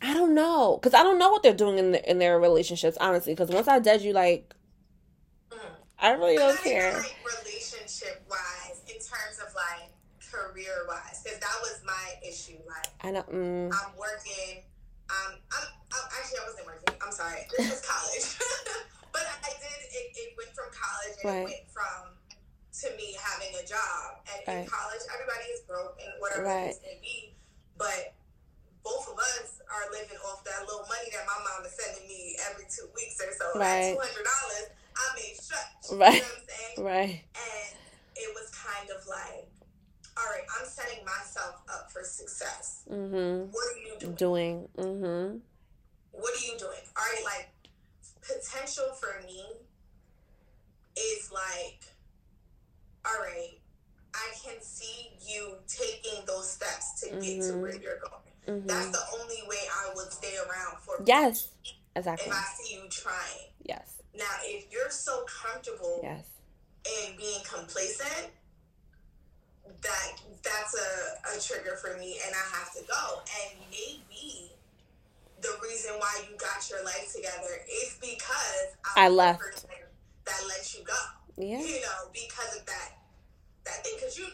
I 0.03 0.13
don't 0.13 0.35
know, 0.35 0.77
because 0.81 0.93
I 0.93 1.01
don't 1.01 1.17
know 1.17 1.31
what 1.31 1.43
they're 1.43 1.53
doing 1.53 1.77
in 1.77 1.93
the, 1.93 2.09
in 2.09 2.19
their 2.19 2.37
relationships, 2.37 2.97
honestly. 2.99 3.33
Because 3.33 3.49
once 3.49 3.69
I 3.69 3.79
dead 3.79 4.01
you, 4.01 4.11
like, 4.11 4.53
I 5.97 6.11
really 6.11 6.35
don't 6.35 6.59
care. 6.59 6.91
Like 6.91 7.15
relationship 7.23 8.19
wise, 8.29 8.83
in 8.87 8.99
terms 8.99 9.39
of 9.39 9.55
like 9.55 9.87
career 10.19 10.83
wise, 10.89 11.23
because 11.23 11.39
that 11.39 11.57
was 11.61 11.79
my 11.85 12.19
issue. 12.27 12.59
Like, 12.67 12.91
I 12.99 13.11
know. 13.11 13.23
Mm. 13.31 13.71
I'm 13.71 13.95
working. 13.95 14.67
I'm, 15.07 15.39
I'm 15.55 15.67
actually 16.19 16.39
I 16.43 16.51
wasn't 16.51 16.67
working. 16.67 16.95
I'm 16.99 17.11
sorry. 17.13 17.47
this 17.57 17.71
is 17.71 17.87
college. 17.87 18.35
but 19.13 19.23
I 19.23 19.55
did. 19.55 19.79
It, 19.87 20.11
it 20.19 20.33
went 20.35 20.51
from 20.51 20.67
college 20.75 21.15
and 21.23 21.31
right. 21.31 21.47
it 21.47 21.63
went 21.63 21.71
from 21.71 22.11
to 22.83 22.97
me 22.99 23.15
having 23.15 23.55
a 23.55 23.65
job. 23.65 24.19
And 24.27 24.43
right. 24.43 24.63
in 24.63 24.67
college, 24.67 25.03
everybody 25.07 25.47
is 25.55 25.61
broke 25.63 25.95
and 26.03 26.11
whatever 26.19 26.43
right. 26.43 26.75
it 26.75 26.83
may 26.83 26.99
be. 26.99 27.31
But 27.77 28.11
both 28.83 29.07
of 29.07 29.17
us 29.17 29.61
are 29.71 29.91
living 29.91 30.17
off 30.29 30.43
that 30.43 30.61
little 30.67 30.85
money 30.87 31.09
that 31.11 31.25
my 31.25 31.39
mom 31.43 31.65
is 31.65 31.73
sending 31.73 32.07
me 32.07 32.35
every 32.51 32.65
two 32.69 32.87
weeks 32.95 33.19
or 33.21 33.31
so. 33.31 33.59
Right. 33.59 33.95
Two 33.95 34.01
hundred 34.01 34.27
dollars, 34.27 34.67
I 34.95 35.05
made 35.15 35.35
stretch. 35.39 35.97
Right. 35.97 36.13
You 36.15 36.21
know 36.21 36.27
what 36.27 36.37
I'm 36.37 36.47
saying? 36.47 36.77
Right. 36.85 37.21
And 37.35 37.69
it 38.15 38.29
was 38.35 38.51
kind 38.51 38.89
of 38.91 39.01
like, 39.07 39.47
all 40.17 40.29
right, 40.29 40.45
I'm 40.59 40.67
setting 40.67 41.03
myself 41.05 41.63
up 41.69 41.91
for 41.91 42.03
success. 42.03 42.83
Mm-hmm. 42.91 43.51
What 43.51 43.65
are 43.73 43.79
you 43.79 43.93
doing? 43.99 44.15
Doing. 44.15 44.55
Mm-hmm. 44.77 45.37
What 46.11 46.31
are 46.33 46.45
you 46.45 46.57
doing? 46.59 46.83
All 46.95 47.03
right, 47.03 47.23
like 47.25 47.49
potential 48.21 48.93
for 48.99 49.21
me 49.25 49.41
is 50.95 51.31
like 51.33 51.93
all 53.05 53.19
right, 53.21 53.59
I 54.13 54.31
can 54.43 54.61
see 54.61 55.09
you 55.27 55.55
taking 55.67 56.25
those 56.25 56.49
steps 56.51 57.01
to 57.01 57.09
mm-hmm. 57.09 57.19
get 57.19 57.41
to 57.47 57.57
where 57.57 57.71
mm-hmm. 57.71 57.81
you're 57.83 57.99
going. 57.99 58.32
Mm-hmm. 58.47 58.67
That's 58.67 58.89
the 58.89 59.03
only 59.19 59.41
way 59.47 59.57
I 59.71 59.93
would 59.95 60.11
stay 60.11 60.35
around 60.37 60.79
for. 60.79 61.03
Yes, 61.05 61.49
exactly. 61.95 62.27
If 62.27 62.33
I 62.33 62.43
see 62.61 62.75
you 62.75 62.83
trying. 62.89 63.49
Yes. 63.63 64.01
Now, 64.15 64.25
if 64.43 64.71
you're 64.71 64.89
so 64.89 65.25
comfortable. 65.25 66.01
Yes. 66.03 66.25
And 66.85 67.17
being 67.17 67.39
complacent, 67.49 68.27
that 69.81 70.11
that's 70.43 70.75
a, 70.75 71.37
a 71.37 71.39
trigger 71.39 71.77
for 71.77 71.97
me, 71.97 72.17
and 72.25 72.35
I 72.35 72.57
have 72.57 72.73
to 72.73 72.81
go. 72.85 73.21
And 73.23 73.59
maybe 73.71 74.51
the 75.41 75.55
reason 75.61 75.91
why 75.99 76.23
you 76.29 76.37
got 76.37 76.69
your 76.69 76.83
life 76.83 77.11
together 77.13 77.59
is 77.67 77.97
because 77.99 78.75
I, 78.95 79.05
I 79.05 79.09
left. 79.09 79.65
That 80.25 80.41
let 80.47 80.73
you 80.73 80.83
go. 80.85 80.93
Yeah. 81.37 81.59
You 81.59 81.81
know, 81.81 82.07
because 82.13 82.55
of 82.59 82.65
that 82.65 82.89
that 83.65 83.83
thing, 83.83 83.93
because 83.97 84.17
you 84.17 84.25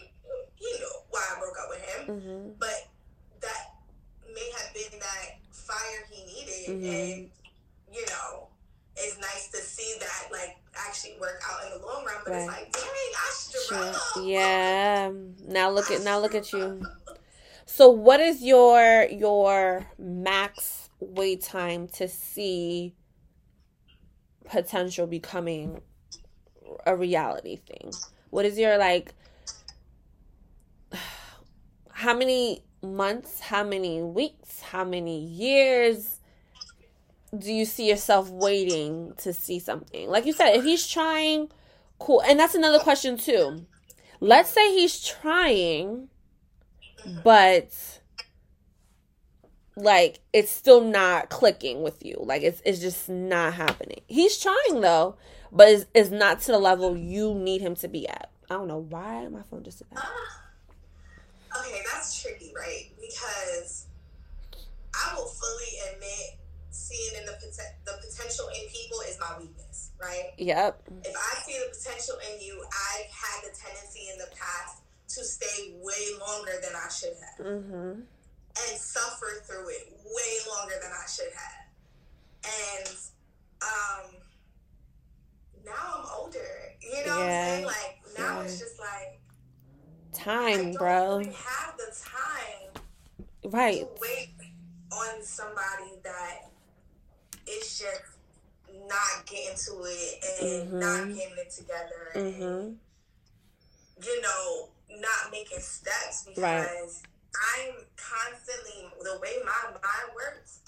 you 0.60 0.80
know 0.82 1.06
why 1.10 1.26
I 1.36 1.40
broke 1.40 1.58
up 1.58 1.70
with 1.70 1.82
him, 1.82 2.02
mm-hmm. 2.08 2.50
but 2.60 2.88
that 3.42 3.74
may 4.34 4.52
have 4.58 4.74
been 4.74 4.99
that 5.10 5.56
fire 5.56 6.06
he 6.12 6.24
needed, 6.26 6.70
mm-hmm. 6.70 6.86
and 6.86 7.30
you 7.92 8.06
know, 8.08 8.48
it's 8.96 9.20
nice 9.20 9.50
to 9.50 9.58
see 9.58 9.96
that 10.00 10.32
like 10.32 10.58
actually 10.76 11.16
work 11.20 11.42
out 11.50 11.66
in 11.66 11.80
the 11.80 11.86
long 11.86 12.06
run. 12.06 12.16
But 12.26 12.32
right. 12.32 12.42
it's 12.42 12.48
like, 12.48 12.72
dang, 12.72 12.84
I 12.84 13.32
struggle. 13.32 14.28
Yeah. 14.28 15.12
Now 15.48 15.70
look 15.72 15.92
at 15.92 16.04
now 16.04 16.20
look 16.20 16.36
at 16.36 16.52
you. 16.54 16.86
So 17.72 17.92
what 17.92 18.20
is 18.20 18.42
your 18.42 19.06
your 19.06 19.86
max 20.00 20.90
wait 21.00 21.44
time 21.44 21.88
to 21.90 22.08
see 22.08 22.96
potential 24.44 25.06
becoming 25.06 25.80
a 26.88 26.96
reality 26.96 27.58
thing? 27.58 27.94
What 28.32 28.46
is 28.46 28.58
your 28.58 28.80
like 28.80 29.14
how 31.92 32.18
many 32.18 32.64
months, 32.82 33.40
how 33.40 33.64
many 33.64 34.02
weeks, 34.02 34.62
how 34.62 34.84
many 34.84 35.20
years 35.20 36.20
do 37.38 37.52
you 37.52 37.66
see 37.66 37.88
yourself 37.88 38.30
waiting 38.30 39.14
to 39.18 39.34
see 39.34 39.60
something? 39.60 40.10
Like 40.10 40.26
you 40.26 40.34
said, 40.34 40.56
if 40.56 40.64
he's 40.64 40.88
trying, 40.88 41.50
cool. 42.00 42.22
And 42.22 42.40
that's 42.40 42.56
another 42.56 42.80
question 42.80 43.18
too. 43.18 43.66
Let's 44.20 44.50
say 44.50 44.74
he's 44.74 45.04
trying, 45.04 46.10
but 47.24 48.00
like 49.76 50.20
it's 50.34 50.52
still 50.52 50.82
not 50.82 51.30
clicking 51.30 51.82
with 51.82 52.06
you. 52.06 52.18
Like 52.20 52.42
it's 52.42 52.62
it's 52.66 52.80
just 52.80 53.10
not 53.10 53.54
happening. 53.54 54.02
He's 54.08 54.38
trying 54.38 54.82
though, 54.82 55.16
but 55.52 55.70
it's, 55.70 55.86
it's 55.94 56.10
not 56.10 56.42
to 56.42 56.52
the 56.52 56.60
level 56.60 56.98
you 56.98 57.34
need 57.34 57.62
him 57.62 57.76
to 57.76 57.88
be 57.88 58.08
at. 58.08 58.30
I 58.50 58.56
don't 58.56 58.68
know 58.68 58.86
why 58.90 59.28
my 59.28 59.44
phone 59.44 59.64
just. 59.64 59.84
Uh, 59.96 60.02
okay, 61.58 61.82
that's 61.92 62.22
tricky, 62.22 62.52
right? 62.56 62.92
Because 63.00 63.88
I 64.94 65.16
will 65.16 65.28
fully 65.28 65.94
admit 65.94 66.40
seeing 66.72 67.20
in 67.20 67.26
the 67.26 67.34
the 67.86 67.94
potential 68.02 68.48
in 68.50 68.70
people 68.70 69.00
is 69.08 69.18
my 69.20 69.38
weakness, 69.40 69.92
right? 70.02 70.32
Yep. 70.38 70.82
If 71.04 71.16
I 71.16 71.42
see 71.42 71.58
the 71.58 71.76
potential 71.76 72.16
in 72.32 72.42
you, 72.42 72.62
I've 72.62 73.12
had 73.12 73.44
the 73.44 73.56
tendency 73.58 74.10
in 74.12 74.18
the 74.20 74.30
past 74.38 74.82
to 75.16 75.24
stay 75.24 75.74
way 75.82 76.06
longer 76.20 76.54
than 76.62 76.72
I 76.76 76.90
should 76.90 77.14
have, 77.18 77.46
mm-hmm. 77.46 78.02
and 78.02 78.80
suffer 78.80 79.42
through 79.46 79.70
it 79.70 79.94
way 80.06 80.34
longer 80.48 80.76
than 80.82 80.92
I 80.92 81.08
should 81.10 81.34
have, 81.34 81.66
and 82.46 82.96
um 83.62 84.22
now 85.66 85.98
I'm 85.98 86.06
older. 86.18 86.40
You 86.82 87.06
know 87.06 87.18
yeah. 87.20 87.26
what 87.26 87.30
I'm 87.30 87.30
saying? 87.30 87.66
Like 87.66 88.00
now 88.18 88.40
yeah. 88.40 88.46
it's 88.46 88.60
just 88.60 88.80
like 88.80 89.20
time, 90.14 90.74
bro. 90.74 91.18
Really 91.18 91.32
have 91.32 91.78
the 91.78 91.96
time, 92.04 93.52
right? 93.52 93.88
Wait 94.02 94.30
on 94.92 95.24
somebody 95.24 96.00
that 96.04 96.50
is 97.48 97.80
just 97.80 98.20
not 98.88 99.26
getting 99.26 99.56
to 99.56 99.84
it 99.86 100.26
and 100.42 100.70
mm-hmm. 100.70 100.80
not 100.80 101.08
getting 101.08 101.38
it 101.38 101.52
together, 101.52 102.12
mm-hmm. 102.16 102.44
and 102.44 102.78
you 104.04 104.22
know, 104.22 104.70
not 105.00 105.32
making 105.32 105.60
steps 105.60 106.26
because 106.26 106.42
right. 106.42 106.68
I'm 106.68 107.76
constantly 107.96 108.90
the 109.02 109.20
way 109.20 109.38
my 109.46 109.72
mind 109.72 110.14
works. 110.16 110.60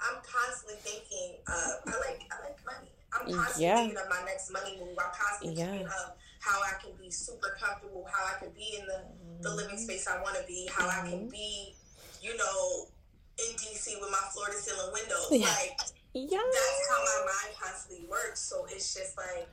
I'm 0.00 0.20
constantly 0.22 0.76
thinking, 0.80 1.36
of 1.48 1.92
I 1.92 1.98
like 1.98 2.22
I 2.30 2.48
like 2.48 2.58
money. 2.64 2.90
I'm 3.12 3.32
constantly 3.32 3.64
yeah. 3.64 3.76
thinking 3.76 3.98
of 3.98 4.08
my 4.10 4.22
next 4.26 4.52
money 4.52 4.78
move. 4.78 4.98
I'm 4.98 5.12
constantly 5.12 5.58
yeah. 5.58 5.70
thinking 5.70 5.86
of 5.86 6.12
how 6.44 6.60
I 6.60 6.76
can 6.82 6.92
be 7.00 7.10
super 7.10 7.56
comfortable, 7.58 8.06
how 8.12 8.36
I 8.36 8.38
can 8.38 8.50
be 8.52 8.76
in 8.78 8.84
the, 8.84 9.00
mm-hmm. 9.00 9.42
the 9.42 9.54
living 9.54 9.78
space 9.78 10.06
I 10.06 10.20
want 10.20 10.36
to 10.36 10.44
be, 10.46 10.68
how 10.70 10.84
mm-hmm. 10.84 11.06
I 11.06 11.08
can 11.08 11.18
mm-hmm. 11.20 11.28
be, 11.32 11.74
you 12.20 12.36
know, 12.36 12.86
in 13.40 13.56
DC 13.56 13.98
with 14.00 14.10
my 14.10 14.24
floor 14.32 14.48
to 14.48 14.52
ceiling 14.52 14.92
windows. 14.92 15.28
Yeah. 15.32 15.48
Like, 15.48 15.80
yeah. 16.12 16.44
that's 16.44 16.88
how 16.92 17.00
my 17.00 17.20
mind 17.24 17.56
constantly 17.58 18.06
works. 18.08 18.40
So 18.40 18.66
it's 18.68 18.92
just 18.92 19.16
like, 19.16 19.48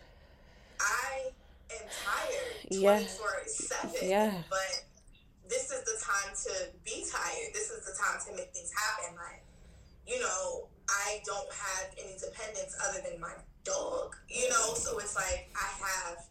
I 0.82 1.32
am 1.80 1.88
tired 1.88 3.08
24 3.08 3.48
7. 3.48 4.10
Yeah. 4.10 4.34
But 4.50 4.84
this 5.48 5.72
is 5.72 5.84
the 5.88 5.96
time 6.04 6.36
to 6.36 6.76
be 6.84 7.06
tired. 7.08 7.56
This 7.56 7.72
is 7.72 7.88
the 7.88 7.96
time 7.96 8.20
to 8.28 8.36
make 8.36 8.52
things 8.52 8.72
happen. 8.76 9.16
Like, 9.16 9.44
you 10.06 10.20
know, 10.20 10.68
I 10.90 11.24
don't 11.24 11.48
have 11.56 11.96
any 11.98 12.20
dependents 12.20 12.76
other 12.84 13.00
than 13.00 13.20
my 13.20 13.32
dog, 13.64 14.16
you 14.28 14.50
know? 14.50 14.74
So 14.76 15.00
it's 15.00 15.16
like 15.16 15.50
I 15.56 15.70
have 15.80 16.26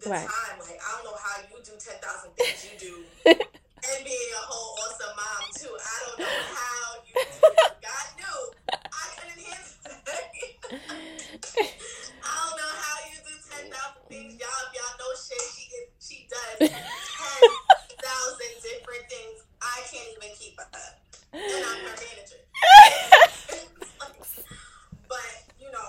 the 0.00 0.10
right. 0.10 0.26
time. 0.26 0.58
Like, 0.58 0.80
I 0.80 0.88
don't 0.96 1.04
know 1.04 1.18
how 1.18 1.42
you 1.42 1.58
do 1.62 1.72
10,000 1.78 2.00
things 2.36 2.66
you 2.66 2.74
do 2.78 2.94
and 3.30 4.00
being 4.04 4.32
a 4.34 4.44
whole 4.44 4.74
awesome 4.82 5.14
mom, 5.16 5.44
too. 5.54 5.74
I 5.74 5.96
don't 6.06 6.18
know 6.20 6.36
how 6.54 6.98
you 7.06 7.14
do 7.14 7.46
it. 7.46 7.74
God 7.82 8.06
knew. 8.18 8.40
I 8.70 9.04
couldn't 9.18 9.40
handle 9.44 9.70
it. 10.10 10.60
I 12.22 12.32
don't 12.34 12.56
know 12.58 12.72
how 12.74 12.96
you 13.10 13.18
do 13.22 13.34
10,000 13.38 13.70
things. 14.08 14.34
Y'all, 14.40 14.64
if 14.66 14.74
y'all 14.74 14.96
know 14.98 15.12
Shea, 15.14 15.44
she, 15.54 15.70
she 16.00 16.26
does 16.26 16.58
10,000 16.68 16.72
different 18.62 19.04
things. 19.08 19.46
I 19.62 19.80
can't 19.90 20.10
even 20.16 20.32
keep 20.38 20.58
up. 20.60 20.74
And 21.32 21.42
I'm 21.42 21.80
her 21.86 21.96
manager. 21.98 22.42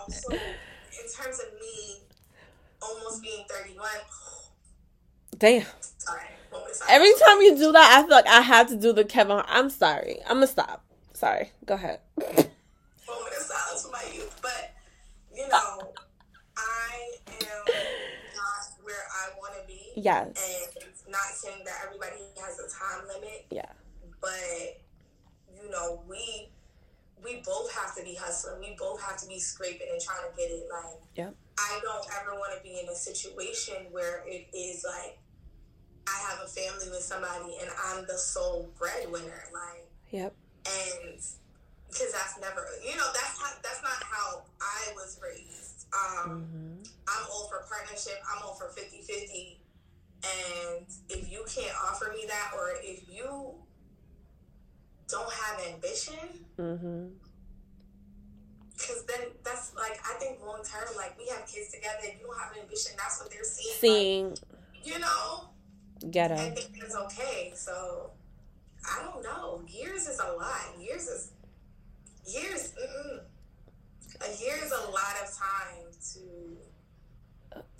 so 0.10 0.32
in 0.32 1.06
terms 1.12 1.40
of 1.40 1.54
me 1.60 2.05
almost 2.82 3.22
being 3.22 3.46
31, 3.50 3.90
damn. 5.38 5.66
Sorry. 5.98 6.22
Every 6.90 7.12
time 7.26 7.42
you 7.42 7.58
do 7.58 7.72
that, 7.72 7.98
I 7.98 8.02
feel 8.02 8.12
like 8.12 8.28
I 8.28 8.42
have 8.42 8.68
to 8.70 8.76
do 8.76 8.94
the 8.94 9.04
Kevin. 9.04 9.42
I'm 9.48 9.70
sorry. 9.70 10.20
I'm 10.28 10.38
gonna 10.38 10.48
stop. 10.48 10.86
Sorry. 11.14 11.52
Go 11.66 11.76
ahead. 11.76 12.00
Moment 12.18 12.40
of 13.08 13.44
silence 13.44 13.86
for 13.86 13.92
my 13.92 14.04
youth, 14.14 14.38
but 14.42 14.74
you 15.36 15.48
know, 15.48 15.94
I 16.58 17.12
am 17.28 17.66
not 18.36 18.84
where 18.84 18.96
I 18.96 19.38
want 19.38 19.54
to 19.62 19.68
be. 19.68 19.82
Yes. 19.96 20.72
And 20.76 21.12
not 21.12 21.22
saying 21.34 21.64
that 21.66 21.82
everybody 21.86 22.22
has 22.42 22.60
a 22.60 22.70
time 22.70 23.08
limit. 23.08 23.46
Yeah. 23.52 23.72
But 24.22 24.82
you 25.62 25.70
know, 25.70 26.02
we 26.08 26.50
we 27.24 27.42
both 27.46 27.74
have 27.74 27.96
to 27.96 28.04
be 28.04 28.16
hustling. 28.16 28.60
We 28.60 28.76
both 28.78 29.02
have 29.02 29.18
to 29.18 29.28
be 29.28 29.40
scraping 29.40 29.88
and 29.92 30.02
trying 30.02 30.30
to 30.30 30.38
get 30.38 30.52
it. 30.52 30.68
Like, 30.72 31.02
yeah. 31.16 31.30
I 31.58 31.80
don't 31.82 32.06
ever 32.22 32.36
want 32.36 32.58
to 32.58 32.64
be 32.64 32.80
in 32.80 32.90
a 32.90 32.96
situation 32.96 33.88
where 33.92 34.24
it 34.28 34.48
is 34.54 34.86
like 34.86 35.18
I 36.08 36.20
have 36.30 36.40
a 36.44 36.48
family 36.48 36.90
with 36.90 37.02
somebody 37.02 37.58
and 37.62 37.70
I'm 37.88 38.06
the 38.06 38.18
sole 38.18 38.70
breadwinner. 38.78 39.46
Like, 39.54 39.90
yep. 40.12 40.34
And 40.66 41.22
because 41.90 42.12
that's 42.12 42.40
never, 42.42 42.68
you 42.84 42.96
know, 42.98 43.08
that's 43.14 43.40
how, 43.40 43.52
that's 43.64 43.82
not 43.82 44.04
how 44.04 44.44
I 44.62 44.94
was 44.94 45.20
raised. 45.24 45.88
Um, 45.94 46.44
mm-hmm. 46.44 46.84
I'm 47.08 47.26
all 47.32 47.48
for 47.48 47.66
partnership. 47.70 48.22
I'm 48.30 48.44
all 48.44 48.56
for 48.56 48.68
50 48.70 49.02
50. 49.02 49.60
And 50.26 50.86
if 51.10 51.32
you 51.32 51.46
can't 51.48 51.76
offer 51.88 52.12
me 52.14 52.26
that, 52.28 52.52
or 52.56 52.74
if 52.82 53.04
you 53.08 53.54
don't 55.08 55.32
have 55.32 55.62
ambition, 55.74 56.16
mm-hmm. 56.58 57.08
Like 59.76 60.00
I 60.06 60.18
think 60.20 60.40
long 60.42 60.62
term, 60.64 60.96
like 60.96 61.18
we 61.18 61.28
have 61.28 61.46
kids 61.48 61.72
together, 61.72 62.00
and 62.04 62.20
you 62.20 62.28
don't 62.28 62.38
have 62.40 62.52
an 62.54 62.62
ambition. 62.64 62.94
That's 62.98 63.22
what 63.22 63.32
they're 63.32 63.44
seeing. 63.44 63.76
Seeing, 63.80 64.30
like, 64.30 64.40
you 64.84 65.00
know, 65.00 65.50
get 66.12 66.32
it. 66.32 66.40
I 66.40 66.50
think 66.50 66.72
it's 66.84 66.96
okay. 66.96 67.52
So 67.56 68.12
I 68.86 69.04
don't 69.04 69.24
know. 69.24 69.62
Years 69.68 70.08
is 70.08 70.20
a 70.20 70.34
lot. 70.34 70.76
Years 70.80 71.08
is 71.08 71.32
years. 72.26 72.74
Mm-mm. 72.74 73.20
A 74.22 74.44
year 74.44 74.56
is 74.64 74.72
a 74.72 74.92
lot 74.92 75.16
of 75.22 75.34
time 75.36 75.92
to 76.14 76.22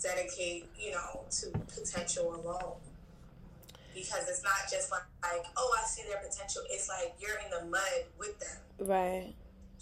dedicate, 0.02 0.68
you 0.78 0.92
know, 0.92 1.22
to 1.30 1.48
potential 1.74 2.34
alone. 2.34 2.76
Because 3.94 4.28
it's 4.28 4.42
not 4.42 4.70
just 4.70 4.90
like, 4.90 5.00
like, 5.22 5.46
oh, 5.56 5.74
I 5.82 5.86
see 5.86 6.02
their 6.06 6.18
potential. 6.18 6.60
It's 6.68 6.90
like 6.90 7.14
you're 7.18 7.38
in 7.38 7.50
the 7.50 7.70
mud 7.70 8.04
with 8.18 8.38
them. 8.38 8.86
Right. 8.86 9.32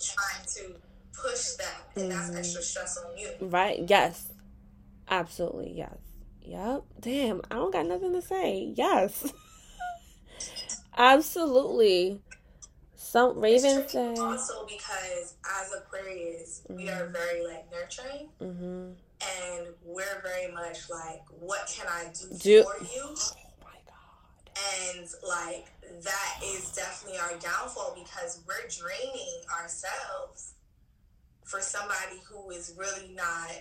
Trying 0.00 0.46
to 0.54 0.76
push 1.22 1.52
that, 1.54 1.74
And 1.96 2.10
mm-hmm. 2.10 2.32
that's 2.32 2.36
extra 2.36 2.62
stress 2.62 2.98
on 2.98 3.16
you. 3.16 3.28
Right. 3.40 3.84
Yes. 3.86 4.32
Absolutely. 5.08 5.72
Yes. 5.76 5.96
Yep. 6.42 6.84
Damn. 7.00 7.40
I 7.50 7.56
don't 7.56 7.72
got 7.72 7.86
nothing 7.86 8.12
to 8.12 8.22
say. 8.22 8.72
Yes. 8.76 9.32
Absolutely. 10.96 12.20
Some 13.14 13.38
Raven 13.38 13.88
said 13.88 14.18
also 14.18 14.66
because 14.66 15.34
as 15.48 15.72
Aquarius, 15.72 16.62
mm-hmm. 16.68 16.76
we 16.76 16.88
are 16.88 17.04
mm-hmm. 17.04 17.12
very 17.12 17.46
like 17.46 17.70
nurturing, 17.70 18.28
mm-hmm. 18.40 18.90
and 19.22 19.66
we're 19.84 20.20
very 20.20 20.52
much 20.52 20.90
like, 20.90 21.22
what 21.38 21.72
can 21.72 21.86
I 21.86 22.10
do, 22.12 22.36
do- 22.36 22.64
for 22.64 22.82
you? 22.82 23.04
Oh 23.04 23.34
my 23.62 23.76
god! 23.86 24.96
And 24.96 25.08
like 25.22 25.66
that 26.02 26.40
is 26.44 26.72
definitely 26.72 27.20
our 27.20 27.38
downfall 27.38 27.96
because 27.96 28.40
we're 28.48 28.68
draining 28.68 29.42
ourselves 29.60 30.53
for 31.44 31.60
somebody 31.60 32.20
who 32.28 32.50
is 32.50 32.74
really 32.76 33.14
not, 33.14 33.52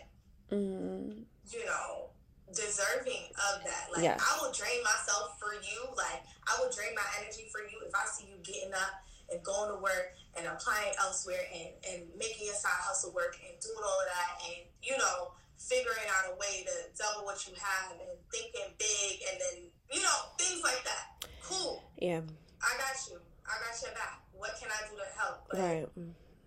mm-hmm. 0.52 1.24
you 1.52 1.66
know, 1.66 2.10
deserving 2.52 3.28
of 3.52 3.64
that. 3.64 3.92
Like 3.94 4.04
yes. 4.04 4.20
I 4.20 4.40
will 4.42 4.52
drain 4.52 4.82
myself 4.84 5.40
for 5.40 5.54
you. 5.54 5.84
Like 5.96 6.24
I 6.48 6.60
will 6.60 6.72
drain 6.72 6.96
my 6.96 7.06
energy 7.22 7.48
for 7.52 7.62
you 7.62 7.84
if 7.86 7.94
I 7.94 8.06
see 8.06 8.28
you 8.28 8.40
getting 8.44 8.74
up 8.74 9.04
and 9.32 9.44
going 9.44 9.70
to 9.70 9.80
work 9.82 10.16
and 10.38 10.48
applying 10.48 10.94
elsewhere 11.00 11.44
and, 11.54 11.72
and 11.90 12.02
making 12.18 12.50
a 12.50 12.56
side 12.56 12.82
hustle 12.84 13.12
work 13.14 13.38
and 13.42 13.56
doing 13.60 13.84
all 13.84 14.00
of 14.04 14.08
that 14.10 14.32
and, 14.48 14.64
you 14.82 14.98
know, 14.98 15.34
figuring 15.58 16.08
out 16.12 16.34
a 16.34 16.36
way 16.36 16.66
to 16.68 16.76
double 16.98 17.26
what 17.26 17.40
you 17.48 17.54
have 17.56 17.92
and 17.92 18.16
thinking 18.32 18.68
big 18.78 19.24
and 19.32 19.40
then, 19.40 19.58
you 19.92 20.02
know, 20.02 20.18
things 20.38 20.62
like 20.64 20.84
that. 20.84 21.24
Cool. 21.44 21.84
Yeah. 21.98 22.22
I 22.62 22.72
got 22.78 22.96
you. 23.10 23.20
I 23.48 23.60
got 23.60 23.76
your 23.82 23.94
back. 23.94 24.22
What 24.32 24.56
can 24.60 24.70
I 24.72 24.80
do 24.90 24.96
to 24.98 25.08
help? 25.20 25.48
But 25.50 25.60
right. 25.60 25.88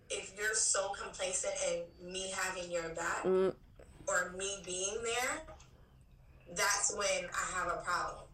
If 0.09 0.33
you're 0.37 0.53
so 0.53 0.89
complacent 1.01 1.53
in 1.69 2.11
me 2.11 2.31
having 2.33 2.71
your 2.71 2.89
back 2.89 3.23
mm. 3.23 3.53
or 4.07 4.33
me 4.37 4.57
being 4.65 4.97
there, 5.03 5.41
that's 6.55 6.95
when 6.95 7.29
I 7.33 7.57
have 7.57 7.67
a 7.67 7.81
problem. 7.83 8.25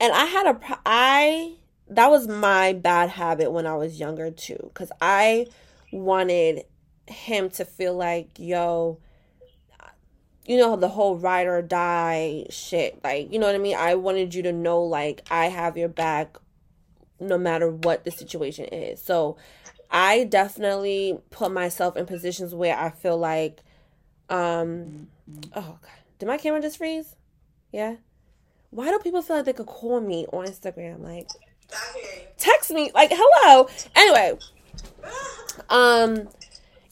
And 0.00 0.12
I 0.12 0.24
had 0.24 0.46
a 0.46 0.54
pro- 0.54 0.76
I 0.84 1.54
that 1.88 2.10
was 2.10 2.26
my 2.26 2.72
bad 2.72 3.10
habit 3.10 3.52
when 3.52 3.66
I 3.66 3.76
was 3.76 4.00
younger 4.00 4.30
too 4.30 4.70
cuz 4.74 4.90
I 5.00 5.46
wanted 5.92 6.64
him 7.06 7.48
to 7.50 7.64
feel 7.64 7.94
like 7.94 8.28
yo 8.38 8.98
you 10.44 10.56
know 10.56 10.74
the 10.74 10.88
whole 10.88 11.16
ride 11.16 11.46
or 11.46 11.62
die 11.62 12.44
shit 12.50 12.98
like 13.04 13.32
you 13.32 13.38
know 13.38 13.46
what 13.46 13.54
I 13.54 13.58
mean 13.58 13.76
I 13.76 13.94
wanted 13.94 14.34
you 14.34 14.42
to 14.42 14.52
know 14.52 14.82
like 14.82 15.22
I 15.30 15.46
have 15.46 15.76
your 15.76 15.88
back 15.88 16.38
no 17.20 17.38
matter 17.38 17.70
what 17.70 18.04
the 18.04 18.10
situation 18.10 18.66
is. 18.66 19.00
So 19.02 19.36
I 19.90 20.24
definitely 20.24 21.18
put 21.30 21.52
myself 21.52 21.96
in 21.96 22.06
positions 22.06 22.54
where 22.54 22.76
I 22.76 22.90
feel 22.90 23.18
like 23.18 23.60
um 24.28 25.06
oh 25.54 25.78
god 25.80 25.90
did 26.18 26.26
my 26.26 26.38
camera 26.38 26.60
just 26.60 26.78
freeze? 26.78 27.14
Yeah. 27.72 27.96
Why 28.70 28.90
do 28.90 28.98
people 28.98 29.22
feel 29.22 29.36
like 29.36 29.44
they 29.44 29.52
could 29.52 29.66
call 29.66 30.00
me 30.00 30.26
on 30.32 30.46
Instagram? 30.46 31.02
Like, 31.02 31.28
text 32.38 32.70
me. 32.70 32.90
Like, 32.94 33.10
hello. 33.12 33.68
Anyway, 33.94 34.38
um, 35.68 36.28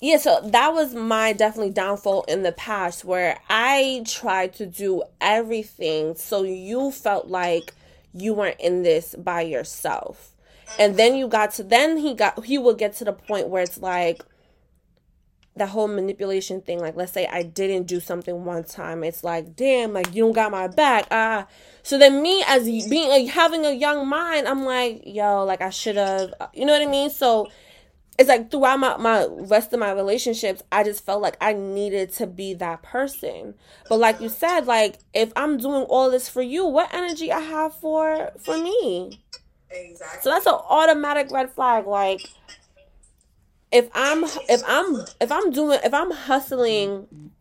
yeah. 0.00 0.18
So 0.18 0.40
that 0.44 0.72
was 0.72 0.94
my 0.94 1.32
definitely 1.32 1.72
downfall 1.72 2.24
in 2.24 2.42
the 2.42 2.52
past, 2.52 3.04
where 3.04 3.38
I 3.48 4.04
tried 4.06 4.54
to 4.54 4.66
do 4.66 5.02
everything 5.20 6.14
so 6.16 6.42
you 6.42 6.90
felt 6.90 7.28
like 7.28 7.72
you 8.12 8.34
weren't 8.34 8.60
in 8.60 8.82
this 8.82 9.14
by 9.16 9.40
yourself, 9.40 10.33
and 10.78 10.96
then 10.96 11.16
you 11.16 11.28
got 11.28 11.52
to 11.52 11.62
then 11.62 11.96
he 11.96 12.14
got 12.14 12.44
he 12.44 12.58
will 12.58 12.74
get 12.74 12.94
to 12.94 13.04
the 13.04 13.12
point 13.12 13.48
where 13.48 13.62
it's 13.62 13.78
like 13.78 14.22
the 15.56 15.66
whole 15.66 15.86
manipulation 15.86 16.60
thing 16.60 16.80
like 16.80 16.96
let's 16.96 17.12
say 17.12 17.26
i 17.28 17.42
didn't 17.42 17.86
do 17.86 18.00
something 18.00 18.44
one 18.44 18.64
time 18.64 19.04
it's 19.04 19.22
like 19.22 19.54
damn 19.54 19.92
like 19.92 20.12
you 20.14 20.22
don't 20.22 20.32
got 20.32 20.50
my 20.50 20.66
back 20.66 21.06
ah. 21.10 21.46
So 21.82 21.98
then 21.98 22.22
me 22.22 22.42
as 22.48 22.64
being 22.64 23.08
like 23.08 23.28
having 23.28 23.64
a 23.64 23.72
young 23.72 24.08
mind 24.08 24.48
i'm 24.48 24.64
like 24.64 25.02
yo 25.06 25.44
like 25.44 25.60
i 25.60 25.70
should 25.70 25.96
have 25.96 26.34
you 26.52 26.64
know 26.66 26.72
what 26.72 26.82
i 26.82 26.90
mean? 26.90 27.10
So 27.10 27.48
it's 28.18 28.28
like 28.28 28.50
throughout 28.50 28.78
my, 28.78 28.96
my 28.96 29.26
rest 29.26 29.72
of 29.72 29.80
my 29.80 29.92
relationships 29.92 30.62
i 30.72 30.82
just 30.82 31.04
felt 31.04 31.20
like 31.22 31.36
i 31.40 31.52
needed 31.52 32.12
to 32.12 32.26
be 32.26 32.54
that 32.54 32.82
person. 32.82 33.54
But 33.88 33.98
like 33.98 34.20
you 34.20 34.28
said 34.28 34.66
like 34.66 34.98
if 35.12 35.32
i'm 35.36 35.58
doing 35.58 35.82
all 35.84 36.10
this 36.10 36.28
for 36.28 36.42
you 36.42 36.66
what 36.66 36.92
energy 36.92 37.30
i 37.30 37.40
have 37.40 37.74
for 37.74 38.32
for 38.40 38.58
me 38.58 39.20
exactly 39.74 40.20
so 40.22 40.30
that's 40.30 40.46
an 40.46 40.54
automatic 40.54 41.30
red 41.30 41.50
flag 41.50 41.86
like 41.86 42.20
if 43.74 43.90
I'm 43.92 44.24
if 44.48 44.62
I'm 44.66 45.04
if 45.20 45.32
I'm 45.32 45.50
doing 45.50 45.80
if 45.82 45.92
I'm 45.92 46.12
hustling 46.12 47.32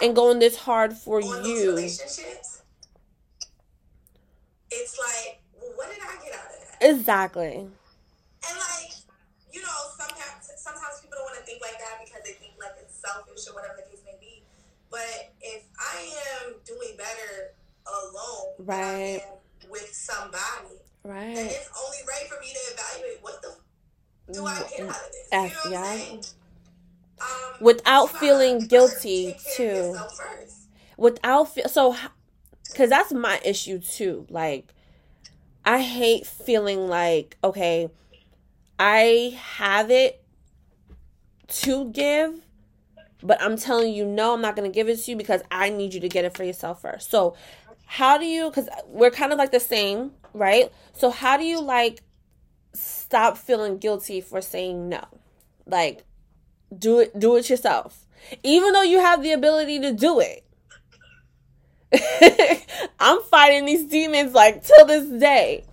and 0.00 0.14
going 0.14 0.38
this 0.38 0.56
hard 0.56 0.92
for 0.92 1.22
On 1.22 1.44
you, 1.44 1.70
relationships, 1.70 2.62
it's 4.70 4.98
like, 4.98 5.42
well, 5.60 5.72
what 5.74 5.90
did 5.90 5.98
I 6.00 6.24
get 6.24 6.32
out 6.32 6.46
of 6.46 6.78
that? 6.80 6.90
Exactly. 6.90 7.56
And 7.56 8.56
like, 8.56 8.92
you 9.52 9.60
know, 9.60 9.78
sometimes 9.98 10.50
sometimes 10.56 11.00
people 11.02 11.18
don't 11.18 11.24
want 11.24 11.38
to 11.38 11.44
think 11.44 11.60
like 11.60 11.78
that 11.78 12.00
because 12.04 12.22
they 12.24 12.32
think 12.32 12.54
like 12.60 12.72
it's 12.80 12.94
selfish 12.94 13.48
or 13.48 13.54
whatever 13.54 13.74
the 13.76 13.90
case 13.90 14.02
may 14.06 14.16
be. 14.20 14.42
But 14.90 15.34
if 15.40 15.64
I 15.78 16.08
am 16.38 16.54
doing 16.64 16.96
better 16.96 17.52
alone, 17.86 18.54
right, 18.60 19.22
with 19.68 19.92
somebody, 19.92 20.78
right, 21.04 21.34
then 21.34 21.46
it's 21.46 21.70
only 21.82 21.98
right 22.08 22.28
for 22.28 22.40
me 22.40 22.48
to 22.52 22.74
evaluate 22.74 23.22
what 23.22 23.42
the 23.42 23.56
do 24.32 24.46
I 24.46 24.58
get 24.58 24.80
out 24.80 24.88
of 24.88 25.12
this? 25.12 25.28
F, 25.32 25.64
you 25.64 25.70
know 25.72 25.82
yeah. 25.82 26.20
Um, 27.20 27.26
Without 27.60 28.06
feeling 28.06 28.66
guilty 28.66 29.36
too. 29.56 29.96
Without 30.96 31.52
feel 31.54 31.68
so, 31.68 31.96
because 32.66 32.90
that's 32.90 33.12
my 33.12 33.40
issue 33.44 33.78
too. 33.78 34.26
Like, 34.30 34.72
I 35.64 35.80
hate 35.80 36.26
feeling 36.26 36.88
like 36.88 37.36
okay, 37.42 37.90
I 38.78 39.38
have 39.56 39.90
it 39.90 40.22
to 41.48 41.90
give, 41.90 42.40
but 43.22 43.40
I'm 43.42 43.56
telling 43.56 43.92
you 43.92 44.04
no, 44.04 44.34
I'm 44.34 44.40
not 44.40 44.56
gonna 44.56 44.70
give 44.70 44.88
it 44.88 44.96
to 44.96 45.10
you 45.10 45.16
because 45.16 45.42
I 45.50 45.70
need 45.70 45.92
you 45.94 46.00
to 46.00 46.08
get 46.08 46.24
it 46.24 46.36
for 46.36 46.44
yourself 46.44 46.82
first. 46.82 47.10
So, 47.10 47.34
how 47.86 48.16
do 48.16 48.24
you? 48.24 48.48
Because 48.48 48.68
we're 48.86 49.10
kind 49.10 49.32
of 49.32 49.38
like 49.38 49.50
the 49.52 49.60
same, 49.60 50.12
right? 50.34 50.70
So, 50.92 51.10
how 51.10 51.36
do 51.36 51.44
you 51.44 51.60
like 51.60 52.02
stop 52.74 53.36
feeling 53.36 53.78
guilty 53.78 54.20
for 54.20 54.40
saying 54.40 54.88
no. 54.88 55.04
Like 55.66 56.04
do 56.76 57.00
it 57.00 57.18
do 57.18 57.36
it 57.36 57.50
yourself. 57.50 58.06
Even 58.42 58.72
though 58.72 58.82
you 58.82 59.00
have 59.00 59.22
the 59.22 59.32
ability 59.32 59.80
to 59.80 59.92
do 59.92 60.20
it. 60.20 60.44
I'm 63.00 63.20
fighting 63.22 63.64
these 63.66 63.84
demons 63.84 64.34
like 64.34 64.64
till 64.64 64.86
this 64.86 65.08
day. 65.20 65.64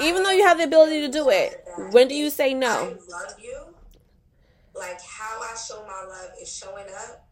Even 0.00 0.22
though 0.22 0.30
you 0.30 0.44
have 0.46 0.58
the 0.58 0.64
ability 0.64 1.00
to 1.00 1.08
do 1.08 1.30
it, 1.30 1.64
when 1.90 2.06
do 2.06 2.14
you 2.14 2.28
say 2.30 2.54
no? 2.54 2.68
I 2.68 2.82
love 3.10 3.34
you. 3.42 3.58
Like 4.74 5.00
how 5.00 5.40
I 5.40 5.56
show 5.56 5.82
my 5.86 6.04
love 6.06 6.30
is 6.40 6.54
showing 6.54 6.84
up 7.08 7.26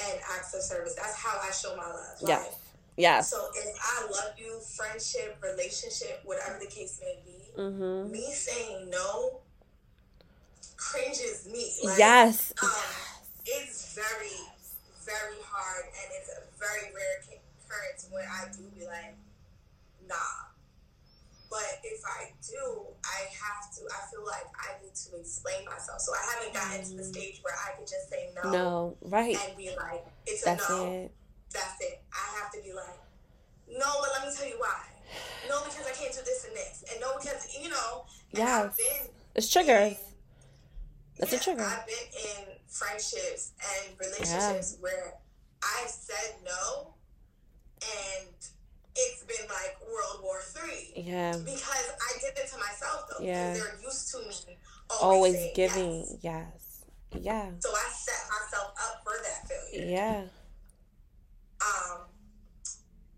and 0.00 0.20
acts 0.36 0.54
of 0.54 0.60
service. 0.62 0.94
That's 0.94 1.14
how 1.16 1.40
I 1.42 1.50
show 1.50 1.74
my 1.76 1.86
love. 1.86 2.20
Like, 2.20 2.28
yes. 2.28 2.63
Yes. 2.96 3.30
So 3.30 3.48
if 3.56 3.74
I 3.82 4.02
love 4.04 4.34
you, 4.38 4.60
friendship, 4.76 5.38
relationship, 5.42 6.20
whatever 6.24 6.58
the 6.60 6.66
case 6.66 7.00
may 7.02 7.18
be, 7.24 7.34
Mm-hmm. 7.56 8.10
Me 8.10 8.32
saying 8.32 8.90
no 8.90 9.40
cringes 10.76 11.48
me. 11.50 11.72
Like, 11.84 11.98
yes. 11.98 12.52
Um, 12.62 12.70
it's 13.46 13.94
very, 13.94 14.40
very 15.04 15.38
hard, 15.44 15.84
and 15.84 16.12
it's 16.18 16.30
a 16.30 16.42
very 16.58 16.92
rare 16.92 17.22
occurrence 17.22 18.08
when 18.10 18.24
I 18.24 18.50
do 18.52 18.62
be 18.76 18.86
like, 18.86 19.14
nah. 20.08 20.14
But 21.48 21.78
if 21.84 22.02
I 22.04 22.32
do, 22.42 22.82
I 23.04 23.30
have 23.30 23.70
to. 23.76 23.82
I 23.86 24.10
feel 24.10 24.26
like 24.26 24.46
I 24.58 24.82
need 24.82 24.94
to 24.94 25.16
explain 25.20 25.64
myself. 25.64 26.00
So 26.00 26.12
I 26.12 26.34
haven't 26.34 26.54
gotten 26.54 26.80
mm. 26.80 26.90
to 26.90 26.96
the 26.96 27.02
mm. 27.02 27.12
stage 27.14 27.40
where 27.42 27.54
I 27.54 27.78
could 27.78 27.86
just 27.86 28.10
say 28.10 28.30
no. 28.42 28.50
No, 28.50 28.96
right. 29.02 29.36
And 29.46 29.56
be 29.56 29.70
like, 29.76 30.04
it's 30.26 30.42
That's 30.42 30.68
a 30.68 30.72
no. 30.72 30.92
It. 30.92 31.12
That's 31.54 31.80
it. 31.80 32.02
I 32.12 32.42
have 32.42 32.52
to 32.52 32.60
be 32.60 32.74
like, 32.74 32.98
no, 33.70 33.86
but 34.02 34.10
let 34.18 34.28
me 34.28 34.34
tell 34.36 34.48
you 34.48 34.58
why 34.58 34.94
no, 35.48 35.62
because 35.64 35.86
I 35.86 35.92
can't 35.92 36.12
do 36.12 36.20
this 36.24 36.44
and 36.46 36.56
this, 36.56 36.84
and 36.90 37.00
no, 37.00 37.18
because 37.18 37.56
you 37.60 37.68
know. 37.68 38.06
Yeah. 38.32 38.70
It's 39.34 39.50
triggers. 39.50 39.96
That's 41.18 41.32
yeah, 41.32 41.38
a 41.38 41.42
trigger. 41.42 41.62
I've 41.62 41.86
been 41.86 41.96
in 41.96 42.54
friendships 42.68 43.52
and 43.58 43.96
relationships 43.98 44.76
yeah. 44.76 44.82
where 44.82 45.14
I've 45.62 45.88
said 45.88 46.34
no 46.44 46.94
and 47.82 48.28
it's 48.96 49.24
been 49.24 49.46
like 49.48 49.76
World 49.86 50.22
War 50.22 50.40
Three. 50.40 50.92
Yeah. 50.96 51.36
Because 51.36 51.64
I 51.68 52.18
did 52.20 52.36
it 52.36 52.50
to 52.50 52.58
myself 52.58 53.08
though. 53.10 53.24
Yeah. 53.24 53.54
They're 53.54 53.78
used 53.82 54.10
to 54.12 54.18
me 54.18 54.56
always, 54.90 55.34
always 55.36 55.50
giving 55.54 56.18
yes. 56.20 56.82
yes. 57.12 57.22
Yeah. 57.22 57.50
So 57.60 57.70
I 57.70 57.90
set 57.92 58.28
myself 58.28 58.72
up 58.82 59.02
for 59.04 59.14
that 59.22 59.48
failure. 59.48 59.90
Yeah. 59.90 60.22
Um 61.60 62.06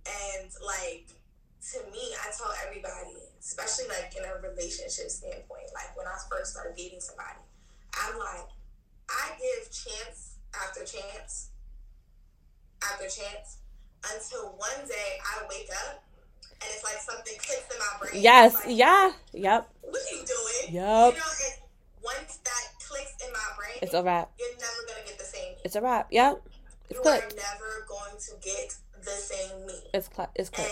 and 0.06 0.50
like 0.64 1.08
to 1.72 1.78
me, 1.90 2.14
I 2.22 2.30
tell 2.36 2.52
everybody, 2.66 3.18
especially 3.40 3.88
like 3.88 4.14
in 4.16 4.22
a 4.24 4.48
relationship 4.48 5.10
standpoint, 5.10 5.66
like 5.74 5.96
when 5.96 6.06
I 6.06 6.16
first 6.30 6.52
started 6.52 6.76
dating 6.76 7.00
somebody, 7.00 7.42
I'm 7.94 8.18
like, 8.18 8.46
I 9.10 9.34
give 9.38 9.66
chance 9.72 10.36
after 10.54 10.84
chance 10.84 11.50
after 12.82 13.04
chance 13.04 13.58
until 14.14 14.54
one 14.56 14.86
day 14.86 15.18
I 15.24 15.44
wake 15.48 15.68
up 15.88 16.04
and 16.60 16.70
it's 16.72 16.84
like 16.84 16.96
something 17.02 17.34
clicks 17.38 17.66
in 17.72 17.78
my 17.78 17.92
brain. 18.00 18.22
Yes, 18.22 18.54
like, 18.54 18.76
yeah, 18.76 19.12
yep. 19.32 19.68
What 19.82 19.96
are 19.96 20.14
you 20.14 20.24
doing? 20.24 20.74
Yep. 20.74 21.14
You 21.14 21.18
know, 21.18 21.32
once 22.02 22.38
that 22.44 22.64
clicks 22.86 23.14
in 23.26 23.32
my 23.32 23.48
brain, 23.58 23.78
it's 23.82 23.94
a 23.94 24.02
wrap. 24.02 24.30
You're 24.38 24.56
never 24.58 24.86
gonna 24.88 25.06
get 25.06 25.18
the 25.18 25.24
same. 25.24 25.54
It's 25.64 25.76
a 25.76 25.82
wrap. 25.82 26.08
Yep. 26.10 26.42
It's 26.88 26.98
you 26.98 27.02
clicked. 27.02 27.32
are 27.32 27.36
never 27.36 27.86
going 27.88 28.16
to 28.18 28.32
get 28.42 28.74
the 29.02 29.10
same 29.10 29.66
me. 29.66 29.74
It's 29.94 30.08
cl- 30.14 30.30
it's 30.34 30.50
clicked. 30.50 30.70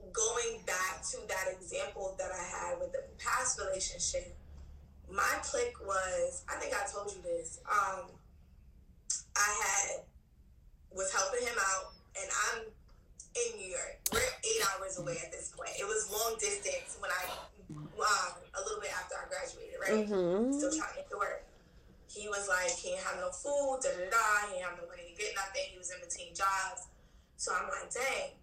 And 0.00 0.12
going 0.12 0.60
back 0.66 1.02
to 1.10 1.18
that 1.28 1.52
example 1.52 2.14
that 2.18 2.30
I 2.32 2.42
had 2.42 2.80
with 2.80 2.92
the 2.92 3.02
past 3.18 3.60
relationship, 3.60 4.36
my 5.10 5.38
click 5.42 5.74
was 5.84 6.44
I 6.48 6.56
think 6.56 6.74
I 6.74 6.86
told 6.90 7.12
you 7.12 7.22
this. 7.22 7.60
Um, 7.70 8.06
I 9.36 9.50
had 9.62 10.04
was 10.94 11.12
helping 11.12 11.46
him 11.46 11.56
out, 11.58 11.92
and 12.20 12.30
I'm 12.30 12.62
in 13.34 13.58
New 13.58 13.68
York. 13.68 13.98
We're 14.12 14.20
eight 14.20 14.62
hours 14.72 14.98
away 14.98 15.16
at 15.24 15.32
this 15.32 15.52
point. 15.56 15.70
It 15.78 15.84
was 15.84 16.10
long 16.12 16.36
distance 16.38 16.96
when 17.00 17.10
I, 17.10 17.32
um, 17.72 18.32
a 18.54 18.60
little 18.60 18.80
bit 18.80 18.90
after 18.92 19.16
I 19.16 19.28
graduated, 19.28 19.76
right? 19.80 20.08
Mm-hmm. 20.08 20.52
Still 20.52 20.70
trying 20.70 20.90
to 20.90 20.96
get 20.96 21.10
to 21.10 21.16
work. 21.18 21.44
He 22.12 22.28
was 22.28 22.44
like, 22.44 22.68
he 22.76 22.92
didn't 22.92 23.08
have 23.08 23.16
no 23.24 23.32
food, 23.32 23.80
da 23.80 23.88
da 23.88 24.04
da. 24.12 24.24
He 24.52 24.60
didn't 24.60 24.68
have 24.68 24.76
no 24.76 24.84
money 24.84 25.08
to 25.08 25.16
get 25.16 25.32
nothing. 25.32 25.64
He 25.72 25.80
was 25.80 25.88
in 25.88 25.96
between 26.04 26.36
jobs. 26.36 26.92
So 27.40 27.56
I'm 27.56 27.64
like, 27.72 27.88
dang, 27.88 28.36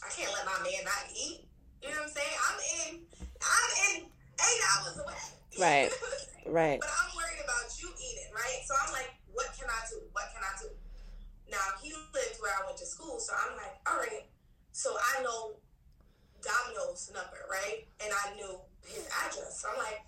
I 0.00 0.08
can't 0.08 0.32
let 0.32 0.48
my 0.48 0.56
man 0.64 0.88
not 0.88 1.04
eat. 1.12 1.44
You 1.84 1.92
know 1.92 2.00
what 2.00 2.08
I'm 2.08 2.16
saying? 2.16 2.36
I'm 2.48 2.58
in, 2.80 2.90
I'm 3.44 3.72
in 3.92 3.96
eight 4.08 4.62
hours 4.72 4.96
away. 4.96 5.20
Right. 5.60 5.90
right. 6.48 6.80
But 6.80 6.88
I'm 6.88 7.12
worried 7.12 7.44
about 7.44 7.68
you 7.76 7.92
eating, 7.92 8.32
right? 8.32 8.64
So 8.64 8.72
I'm 8.72 8.90
like, 8.96 9.12
what 9.36 9.52
can 9.52 9.68
I 9.68 9.80
do? 9.92 10.00
What 10.16 10.32
can 10.32 10.40
I 10.40 10.56
do? 10.56 10.72
Now 11.52 11.76
he 11.84 11.92
lived 11.92 12.40
where 12.40 12.56
I 12.56 12.64
went 12.64 12.80
to 12.80 12.88
school, 12.88 13.20
so 13.20 13.36
I'm 13.36 13.56
like, 13.56 13.76
all 13.84 14.00
right. 14.00 14.24
So 14.72 14.96
I 14.96 15.22
know 15.22 15.60
Domino's 16.40 17.10
number, 17.12 17.44
right? 17.52 17.84
And 18.00 18.10
I 18.12 18.34
knew 18.36 18.58
his 18.88 19.08
address. 19.12 19.60
So 19.60 19.68
I'm 19.68 19.78
like, 19.78 20.00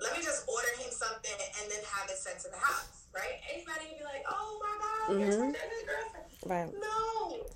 let 0.00 0.16
me 0.16 0.22
just 0.22 0.48
order 0.48 0.68
him 0.78 0.90
something 0.90 1.38
and 1.60 1.70
then 1.70 1.80
have 1.90 2.10
it 2.10 2.18
sent 2.18 2.40
to 2.40 2.48
the 2.50 2.58
house, 2.58 3.06
right? 3.14 3.38
Anybody 3.52 3.90
can 3.90 3.98
be 3.98 4.04
like, 4.04 4.24
oh 4.28 4.58
my 4.58 4.74
god, 4.80 5.10
mm-hmm. 5.14 5.54
your 5.54 5.86
girlfriend. 5.86 6.26
Right. 6.46 6.70
No, 6.80 7.46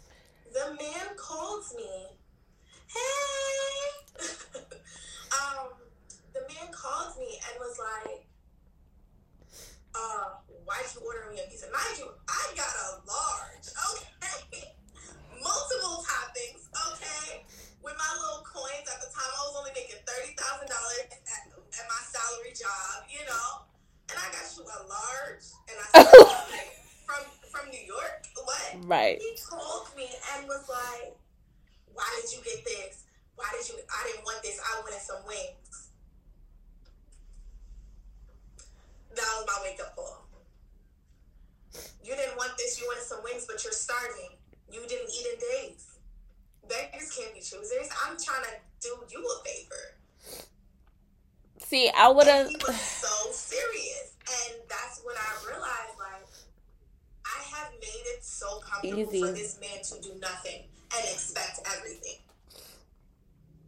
the 0.53 0.74
man 0.77 1.16
calls 1.16 1.74
me. 1.77 2.07
Hey. 2.87 3.79
um, 5.37 5.77
the 6.33 6.40
man 6.48 6.72
called 6.72 7.18
me 7.18 7.38
and 7.42 7.55
was 7.59 7.79
like, 7.79 8.27
uh, 9.94 10.40
why'd 10.64 10.87
you 10.94 11.01
order 11.05 11.31
me 11.31 11.40
a 11.44 11.51
pizza? 11.51 11.66
Mind 11.72 11.98
you, 11.98 12.07
I 12.29 12.55
got 12.57 12.70
a 12.70 12.88
large, 13.05 13.68
okay? 13.90 14.72
Multiple 15.42 16.05
toppings, 16.07 16.70
okay? 16.92 17.44
With 17.83 17.95
my 17.95 18.11
little 18.19 18.43
coins 18.45 18.87
at 18.91 18.99
the 19.01 19.11
time, 19.11 19.31
I 19.31 19.41
was 19.47 19.57
only 19.59 19.73
making 19.75 20.03
$30,000 20.03 20.67
at, 20.67 21.14
at 21.14 21.85
my 21.87 22.03
salary 22.11 22.53
job, 22.53 23.07
you 23.07 23.23
know? 23.25 23.69
And 24.11 24.17
I 24.19 24.27
got 24.35 24.47
you 24.57 24.64
a 24.64 24.79
large, 24.88 25.47
and 25.69 25.77
I 25.79 25.87
said, 26.03 26.69
from, 27.07 27.23
from 27.51 27.64
New 27.71 27.85
York? 27.85 28.27
What? 28.43 28.88
Right. 28.88 29.21
He 29.21 29.37
called 29.38 29.88
me 29.97 30.09
and 30.35 30.49
was 30.49 30.67
like, 30.69 31.14
why 31.95 32.09
did 32.21 32.33
you 32.33 32.43
get 32.45 32.64
this? 32.64 33.05
Why 33.37 33.47
did 33.55 33.69
you, 33.69 33.77
I 33.87 34.11
didn't 34.11 34.25
want 34.25 34.43
this, 34.43 34.59
I 34.59 34.81
wanted 34.81 35.01
some 35.01 35.23
wings. 35.27 35.91
That 39.14 39.27
was 39.38 39.47
my 39.47 39.59
wake 39.62 39.81
up 39.81 39.95
call. 39.97 40.27
You 42.03 42.14
didn't 42.17 42.37
want 42.37 42.53
this, 42.57 42.81
you 42.81 42.87
wanted 42.87 43.05
some 43.05 43.23
wings, 43.23 43.47
but 43.47 43.62
you're 43.62 43.73
starving. 43.73 44.38
You 44.71 44.81
didn't 44.87 45.11
eat 45.11 45.27
in 45.33 45.38
days. 45.38 45.88
Beggars 46.68 47.11
can't 47.16 47.35
be 47.35 47.40
choosers. 47.40 47.88
I'm 48.04 48.16
trying 48.18 48.44
to 48.44 48.50
do 48.81 48.94
you 49.11 49.24
a 49.24 49.48
favor. 49.48 50.46
See, 51.61 51.90
I 51.96 52.09
would 52.09 52.26
have. 52.26 52.48
He 52.48 52.57
was 52.57 52.81
so 52.81 53.31
serious, 53.31 54.14
and 54.24 54.61
that's 54.68 55.02
when 55.04 55.16
I 55.16 55.50
realized, 55.50 55.98
like, 55.98 56.26
I 57.26 57.42
have 57.57 57.72
made 57.81 58.04
it 58.16 58.24
so 58.24 58.61
comfortable 58.61 59.00
Easy. 59.02 59.20
for 59.20 59.33
this 59.33 59.59
man 59.61 59.83
to 59.83 60.09
do 60.09 60.18
nothing 60.20 60.62
and 60.96 61.04
expect 61.04 61.61
everything. 61.76 62.20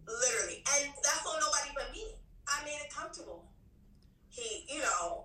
Literally, 0.06 0.64
and 0.76 0.92
that's 1.02 1.26
on 1.26 1.40
nobody 1.40 1.70
but 1.74 1.92
me. 1.92 2.14
I 2.48 2.64
made 2.64 2.78
it 2.84 2.94
comfortable. 2.94 3.44
He, 4.28 4.64
you 4.72 4.80
know, 4.80 5.24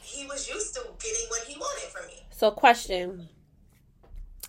he 0.00 0.26
was 0.26 0.48
used 0.48 0.74
to 0.74 0.80
getting 0.98 1.28
what 1.28 1.42
he 1.46 1.58
wanted 1.58 1.90
from 1.90 2.06
me. 2.06 2.26
So, 2.30 2.50
question, 2.50 3.28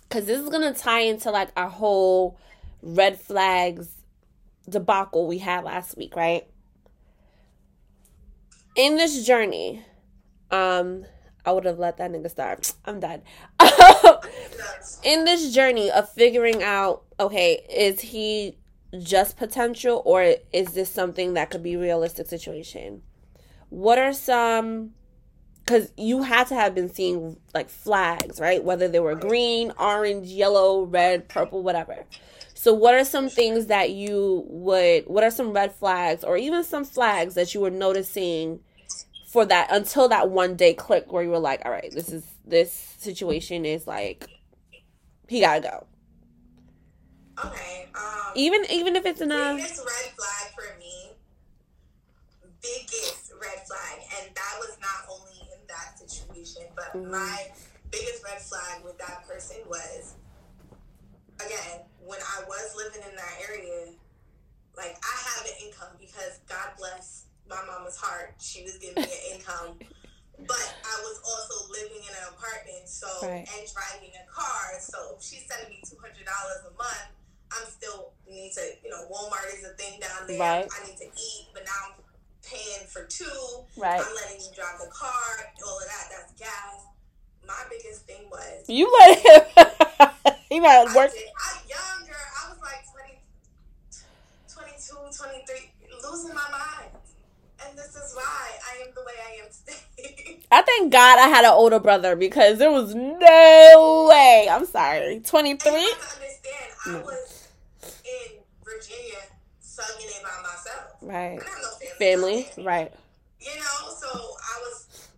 because 0.08 0.26
this 0.26 0.40
is 0.40 0.48
gonna 0.48 0.74
tie 0.74 1.00
into 1.00 1.30
like 1.30 1.50
our 1.56 1.68
whole 1.68 2.38
red 2.82 3.20
flags 3.20 3.88
debacle 4.68 5.26
we 5.26 5.38
had 5.38 5.64
last 5.64 5.96
week, 5.96 6.14
right? 6.16 6.46
In 8.74 8.96
this 8.96 9.24
journey, 9.24 9.84
um, 10.50 11.04
I 11.44 11.52
would 11.52 11.64
have 11.64 11.78
let 11.78 11.96
that 11.98 12.10
nigga 12.10 12.30
start. 12.30 12.72
I'm 12.84 13.00
done. 13.00 13.22
In 15.04 15.24
this 15.24 15.54
journey 15.54 15.90
of 15.90 16.10
figuring 16.10 16.62
out, 16.62 17.04
okay, 17.18 17.64
is 17.70 18.00
he 18.00 18.58
just 18.98 19.36
potential 19.36 20.02
or 20.04 20.36
is 20.52 20.72
this 20.72 20.90
something 20.90 21.34
that 21.34 21.50
could 21.50 21.62
be 21.62 21.76
realistic 21.76 22.26
situation? 22.26 23.02
What 23.68 23.98
are 23.98 24.12
some 24.12 24.92
because 25.66 25.90
you 25.96 26.22
had 26.22 26.46
to 26.46 26.54
have 26.54 26.74
been 26.76 26.92
seeing 26.92 27.36
like 27.52 27.68
flags, 27.68 28.40
right? 28.40 28.62
Whether 28.62 28.86
they 28.86 29.00
were 29.00 29.16
green, 29.16 29.72
orange, 29.78 30.28
yellow, 30.28 30.84
red, 30.84 31.28
purple, 31.28 31.62
whatever. 31.62 32.04
So, 32.54 32.72
what 32.72 32.94
are 32.94 33.04
some 33.04 33.28
things 33.28 33.66
that 33.66 33.90
you 33.90 34.44
would, 34.46 35.06
what 35.06 35.24
are 35.24 35.30
some 35.30 35.52
red 35.52 35.74
flags 35.74 36.22
or 36.22 36.36
even 36.36 36.62
some 36.62 36.84
flags 36.84 37.34
that 37.34 37.52
you 37.52 37.60
were 37.60 37.70
noticing 37.70 38.60
for 39.28 39.44
that 39.44 39.68
until 39.70 40.08
that 40.08 40.30
one 40.30 40.54
day 40.54 40.72
click 40.72 41.12
where 41.12 41.22
you 41.22 41.30
were 41.30 41.38
like, 41.38 41.62
all 41.64 41.72
right, 41.72 41.90
this 41.92 42.10
is, 42.10 42.24
this 42.46 42.72
situation 42.98 43.64
is 43.64 43.86
like, 43.86 44.28
he 45.28 45.40
gotta 45.40 45.60
go. 45.60 45.86
Okay. 47.44 47.88
Um, 47.94 48.32
even, 48.36 48.64
even 48.70 48.96
if 48.96 49.04
it's 49.04 49.20
in 49.20 49.32
a. 49.32 49.54
Biggest 49.56 49.78
red 49.78 50.12
flag 50.16 50.52
for 50.54 50.78
me, 50.78 51.10
biggest 52.62 53.32
red 53.40 53.66
flag, 53.66 54.00
and 54.18 54.34
that 54.34 54.54
was 54.58 54.76
not 54.80 55.04
only 55.10 55.35
that 55.68 55.98
situation. 55.98 56.62
But 56.74 56.94
mm-hmm. 56.94 57.10
my 57.10 57.50
biggest 57.90 58.24
red 58.24 58.40
flag 58.40 58.84
with 58.84 58.98
that 58.98 59.26
person 59.26 59.56
was, 59.68 60.14
again, 61.38 61.86
when 62.04 62.18
I 62.20 62.44
was 62.46 62.74
living 62.76 63.02
in 63.08 63.16
that 63.16 63.34
area, 63.48 63.92
like 64.76 64.96
I 65.02 65.16
have 65.30 65.46
an 65.46 65.56
income 65.66 65.96
because 65.98 66.40
God 66.48 66.76
bless 66.78 67.26
my 67.48 67.58
mama's 67.66 67.96
heart. 67.96 68.34
She 68.38 68.62
was 68.62 68.78
giving 68.78 69.02
me 69.02 69.08
an 69.08 69.24
income. 69.38 69.78
But 70.36 70.68
I 70.84 70.96
was 71.00 71.16
also 71.24 71.72
living 71.72 72.04
in 72.04 72.12
an 72.12 72.28
apartment, 72.28 72.84
so 72.84 73.08
right. 73.22 73.48
and 73.56 73.64
driving 73.72 74.12
a 74.12 74.24
car. 74.28 74.76
So 74.84 75.16
if 75.16 75.24
she's 75.24 75.48
sending 75.48 75.70
me 75.70 75.80
two 75.80 75.96
hundred 75.96 76.28
dollars 76.28 76.60
a 76.68 76.76
month. 76.76 77.16
I'm 77.46 77.66
still 77.70 78.10
need 78.28 78.52
to, 78.58 78.74
you 78.82 78.90
know, 78.90 79.06
Walmart 79.06 79.46
is 79.54 79.64
a 79.64 79.70
thing 79.78 80.00
down 80.00 80.26
there. 80.26 80.38
Right. 80.38 80.66
I 80.66 80.86
need 80.86 80.98
to 80.98 81.06
eat, 81.06 81.46
but 81.54 81.62
now 81.64 81.94
I'm 81.94 82.02
paying 82.46 82.86
for 82.86 83.04
two. 83.04 83.26
Right. 83.76 84.00
I'm 84.00 84.14
letting 84.14 84.40
you 84.40 84.54
drive 84.54 84.78
the 84.78 84.90
car, 84.90 85.10
all 85.66 85.78
of 85.78 85.84
that. 85.84 86.04
That's 86.10 86.32
gas. 86.38 86.86
My 87.46 87.62
biggest 87.70 88.06
thing 88.06 88.28
was 88.30 88.64
you 88.68 88.90
let 89.00 89.18
him. 89.18 90.32
he 90.48 90.60
might 90.60 90.84
work. 90.94 91.10
I, 91.10 91.30
I 91.38 91.58
younger. 91.68 92.14
I 92.14 92.50
was 92.50 92.58
like 92.60 92.84
20, 92.92 93.20
22, 94.48 94.94
23, 95.16 95.70
losing 96.10 96.34
my 96.34 96.48
mind. 96.50 96.90
And 97.64 97.78
this 97.78 97.96
is 97.96 98.14
why 98.14 98.22
I 98.22 98.86
am 98.86 98.94
the 98.94 99.00
way 99.00 99.12
I 99.26 99.44
am 99.44 99.48
today. 99.50 100.40
I 100.52 100.62
thank 100.62 100.92
God 100.92 101.18
I 101.18 101.28
had 101.28 101.44
an 101.44 101.52
older 101.52 101.78
brother 101.78 102.16
because 102.16 102.58
there 102.58 102.70
was 102.70 102.94
no 102.94 104.08
way. 104.10 104.48
I'm 104.50 104.66
sorry. 104.66 105.20
23? 105.20 105.72
understand, 105.72 105.96
I 106.84 106.88
mm. 106.90 107.04
was 107.04 107.48
in 108.04 108.38
Virginia 108.64 109.35
sucking 109.76 110.08
it 110.08 110.22
by 110.24 110.36
myself. 110.40 110.96
Right. 111.02 111.36
No 111.36 111.70
family. 112.00 112.48
family. 112.48 112.64
Right. 112.64 112.92
You 113.40 113.54
know, 113.60 113.92
so 113.92 114.08
I 114.08 114.54
was 114.64 115.10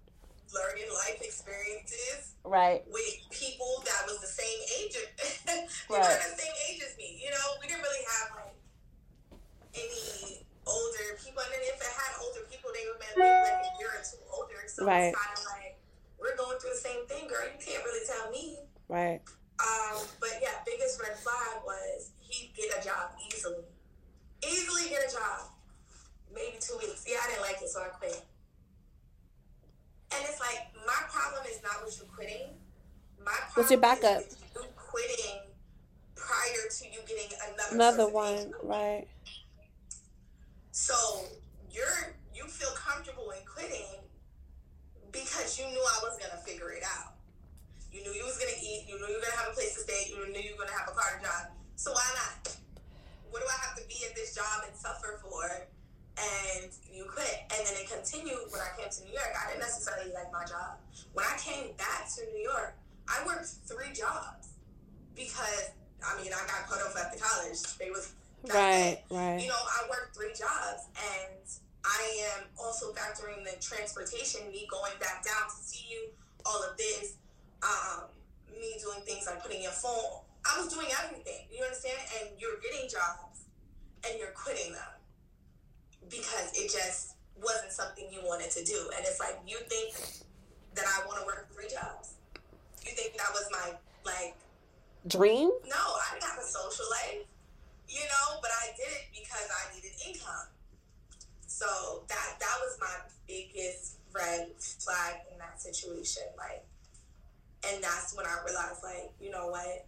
learning 0.52 0.90
life 0.90 1.20
experiences 1.22 2.34
right 2.48 2.82
with 2.88 3.20
people 3.30 3.84
that 3.84 4.08
was 4.08 4.20
the 4.24 4.26
same 4.26 4.60
age 4.80 4.96
people 5.44 6.00
right. 6.00 6.16
the 6.24 6.40
same 6.40 6.56
age 6.70 6.80
as 6.80 6.96
me 6.96 7.20
you 7.20 7.28
know 7.28 7.46
we 7.60 7.68
didn't 7.68 7.84
really 7.84 8.04
have 8.08 8.32
like 8.40 8.56
any 9.76 10.40
older 10.64 11.20
people 11.20 11.44
and 11.44 11.52
then 11.52 11.60
if 11.68 11.76
it 11.76 11.92
had 11.92 12.16
older 12.24 12.40
people 12.48 12.72
they 12.72 12.88
would 12.88 12.96
maybe 12.96 13.20
like 13.20 13.60
a 13.60 13.72
year 13.76 13.92
or 13.92 14.00
two 14.00 14.16
older 14.32 14.64
so 14.66 14.88
right. 14.88 15.12
it's 15.12 15.20
kind 15.20 15.36
of 15.36 15.44
like 15.52 15.76
we're 16.16 16.36
going 16.40 16.56
through 16.56 16.72
the 16.72 16.80
same 16.80 17.04
thing 17.04 17.28
girl 17.28 17.44
you 17.44 17.60
can't 17.60 17.84
really 17.84 18.04
tell 18.08 18.32
me 18.32 18.56
right 18.88 19.20
um 19.60 20.00
but 20.16 20.32
yeah 20.40 20.64
biggest 20.64 20.96
red 20.96 21.16
flag 21.20 21.60
was 21.68 22.16
he'd 22.24 22.48
get 22.56 22.72
a 22.72 22.80
job 22.80 23.12
easily 23.28 23.68
easily 24.46 24.90
get 24.90 25.08
a 25.08 25.12
job 25.12 25.50
maybe 26.34 26.56
two 26.60 26.76
weeks 26.78 27.04
yeah 27.08 27.18
I 27.24 27.30
didn't 27.30 27.42
like 27.42 27.62
it 27.62 27.68
so 27.68 27.80
I 27.80 27.88
quit 27.88 28.22
and 30.14 30.24
it's 30.24 30.40
like 30.40 30.72
my 30.86 31.00
problem 31.10 31.44
is 31.48 31.60
not 31.62 31.84
with 31.84 32.00
you 32.00 32.06
quitting. 32.08 32.48
My 33.20 33.32
problem 33.32 33.52
What's 33.56 33.70
your 33.70 33.80
backup? 33.80 34.22
Is 34.22 34.36
you 34.54 34.62
quitting 34.76 35.40
prior 36.14 36.64
to 36.70 36.84
you 36.86 37.00
getting 37.06 37.36
another 37.52 37.74
another 37.74 38.08
one, 38.08 38.52
right? 38.62 39.06
So 40.72 40.94
you're 41.70 42.16
you 42.34 42.44
feel 42.44 42.70
comfortable 42.74 43.30
in 43.30 43.44
quitting 43.44 44.00
because 45.12 45.58
you 45.58 45.66
knew 45.66 45.82
I 45.82 45.98
was 46.02 46.18
gonna 46.18 46.40
figure 46.42 46.70
it 46.72 46.84
out. 46.84 47.14
You 47.92 48.02
knew 48.02 48.12
you 48.12 48.24
was 48.24 48.38
gonna 48.38 48.56
eat. 48.62 48.86
You 48.88 48.96
knew 48.98 49.08
you 49.08 49.14
were 49.14 49.20
gonna 49.20 49.36
have 49.36 49.52
a 49.52 49.54
place 49.54 49.74
to 49.74 49.80
stay. 49.80 50.08
You 50.08 50.24
knew 50.32 50.40
you 50.40 50.56
were 50.56 50.64
gonna 50.64 50.78
have 50.78 50.88
a 50.88 50.92
car 50.92 51.20
job. 51.20 51.52
So 51.76 51.92
why 51.92 52.08
not? 52.16 52.56
What 53.30 53.42
do 53.42 53.48
I 53.48 53.58
have 53.66 53.76
to 53.76 53.84
be 53.88 54.04
at 54.08 54.14
this 54.14 54.34
job 54.34 54.64
and 54.66 54.74
suffer 54.76 55.20
for? 55.22 55.68
and 56.18 56.70
you 56.92 57.04
quit. 57.04 57.46
And 57.54 57.66
then 57.66 57.74
it 57.78 57.86
continued 57.90 58.50
when 58.50 58.60
I 58.60 58.74
came 58.78 58.90
to 58.90 59.00
New 59.04 59.12
York. 59.12 59.30
I 59.38 59.50
didn't 59.50 59.62
necessarily 59.62 60.12
like 60.12 60.32
my 60.32 60.44
job. 60.44 60.78
When 61.12 61.24
I 61.24 61.36
came 61.38 61.72
back 61.76 62.10
to 62.16 62.26
New 62.32 62.42
York, 62.42 62.74
I 63.08 63.24
worked 63.24 63.46
three 63.66 63.92
jobs 63.94 64.58
because 65.14 65.70
I 66.02 66.20
mean 66.20 66.32
I 66.32 66.42
got 66.46 66.68
cut 66.68 66.82
off 66.82 66.96
at 66.98 67.12
the 67.12 67.18
college. 67.22 67.62
They 67.78 67.90
was 67.90 68.12
right, 68.52 68.98
right. 69.10 69.40
You 69.40 69.48
know, 69.48 69.58
I 69.58 69.88
worked 69.88 70.16
three 70.16 70.34
jobs 70.34 70.90
and 70.96 71.42
I 71.84 72.36
am 72.36 72.44
also 72.58 72.92
factoring 72.92 73.44
the 73.44 73.56
transportation, 73.60 74.50
me 74.50 74.66
going 74.70 74.92
back 75.00 75.24
down 75.24 75.48
to 75.48 75.56
see 75.62 75.86
you, 75.88 76.10
all 76.44 76.62
of 76.62 76.76
this, 76.76 77.14
um, 77.62 78.10
me 78.52 78.76
doing 78.82 79.00
things 79.06 79.26
like 79.26 79.42
putting 79.42 79.62
your 79.62 79.72
phone. 79.72 80.26
I 80.44 80.60
was 80.60 80.72
doing 80.72 80.88
everything. 81.02 81.46
You 81.50 81.64
understand? 81.64 81.98
And 82.20 82.30
you're 82.38 82.58
getting 82.62 82.88
jobs 82.88 83.46
and 84.06 84.18
you're 84.18 84.34
quitting 84.34 84.72
them 84.72 84.94
because 86.08 86.52
it 86.54 86.70
just 86.70 87.16
wasn't 87.42 87.72
something 87.72 88.06
you 88.10 88.20
wanted 88.24 88.50
to 88.50 88.64
do. 88.64 88.90
And 88.96 89.04
it's 89.06 89.20
like, 89.20 89.38
you 89.46 89.58
think 89.68 89.94
that 90.74 90.84
I 90.86 91.06
want 91.06 91.20
to 91.20 91.26
work 91.26 91.48
three 91.52 91.68
jobs? 91.68 92.14
You 92.84 92.92
think 92.92 93.16
that 93.16 93.30
was 93.32 93.48
my, 93.50 93.74
like, 94.04 94.34
dream? 95.06 95.50
No, 95.66 95.76
I 95.76 96.14
didn't 96.14 96.24
have 96.24 96.38
a 96.38 96.46
social 96.46 96.86
life, 96.90 97.26
you 97.88 98.00
know, 98.00 98.38
but 98.40 98.50
I 98.62 98.72
did 98.76 98.88
it 98.88 99.04
because 99.12 99.48
I 99.50 99.74
needed 99.74 99.92
income. 100.06 100.48
So 101.46 102.04
that 102.08 102.36
that 102.38 102.56
was 102.62 102.78
my 102.80 102.94
biggest 103.26 103.98
red 104.14 104.48
flag 104.58 105.16
in 105.32 105.38
that 105.38 105.60
situation. 105.60 106.22
Like, 106.36 106.64
and 107.66 107.82
that's 107.82 108.14
when 108.16 108.26
I 108.26 108.38
realized, 108.46 108.82
like, 108.84 109.10
you 109.20 109.30
know 109.30 109.48
what? 109.48 109.86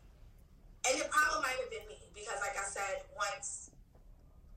And 0.89 1.01
the 1.01 1.09
problem 1.09 1.43
might 1.43 1.59
have 1.61 1.71
been 1.71 1.87
me 1.89 1.99
because, 2.15 2.41
like 2.41 2.57
I 2.57 2.67
said, 2.69 3.05
once 3.17 3.71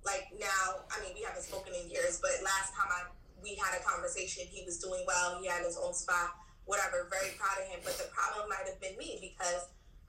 like 0.05 0.27
now, 0.39 0.83
I 0.91 1.01
mean, 1.03 1.15
we 1.15 1.23
haven't 1.23 1.43
spoken 1.43 1.73
in 1.73 1.89
years, 1.89 2.19
but 2.21 2.31
last 2.43 2.75
time 2.75 2.91
I 2.91 3.07
we 3.43 3.55
had 3.55 3.79
a 3.79 3.83
conversation, 3.83 4.45
he 4.49 4.63
was 4.65 4.79
doing 4.79 5.03
well. 5.05 5.37
He 5.41 5.47
had 5.47 5.63
his 5.65 5.77
own 5.77 5.93
spot, 5.93 6.35
whatever. 6.65 7.07
Very 7.11 7.35
proud 7.37 7.61
of 7.61 7.67
him. 7.67 7.79
But 7.83 7.97
the 7.97 8.05
problem 8.13 8.49
might 8.49 8.65
have 8.65 8.79
been 8.79 8.97
me 8.97 9.19
because 9.21 9.67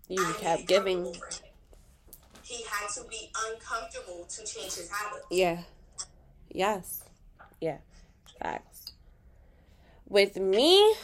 you 0.08 0.24
I 0.24 0.32
kept 0.34 0.66
giving. 0.66 1.14
He 2.42 2.62
had 2.62 2.88
to 2.94 3.08
be 3.08 3.30
uncomfortable 3.50 4.26
to 4.28 4.44
change 4.44 4.74
his 4.74 4.90
habits. 4.90 5.26
Yeah. 5.30 5.62
Yes. 6.50 7.02
Yeah. 7.60 7.78
Facts. 8.40 8.92
With 10.06 10.36
me, 10.36 10.94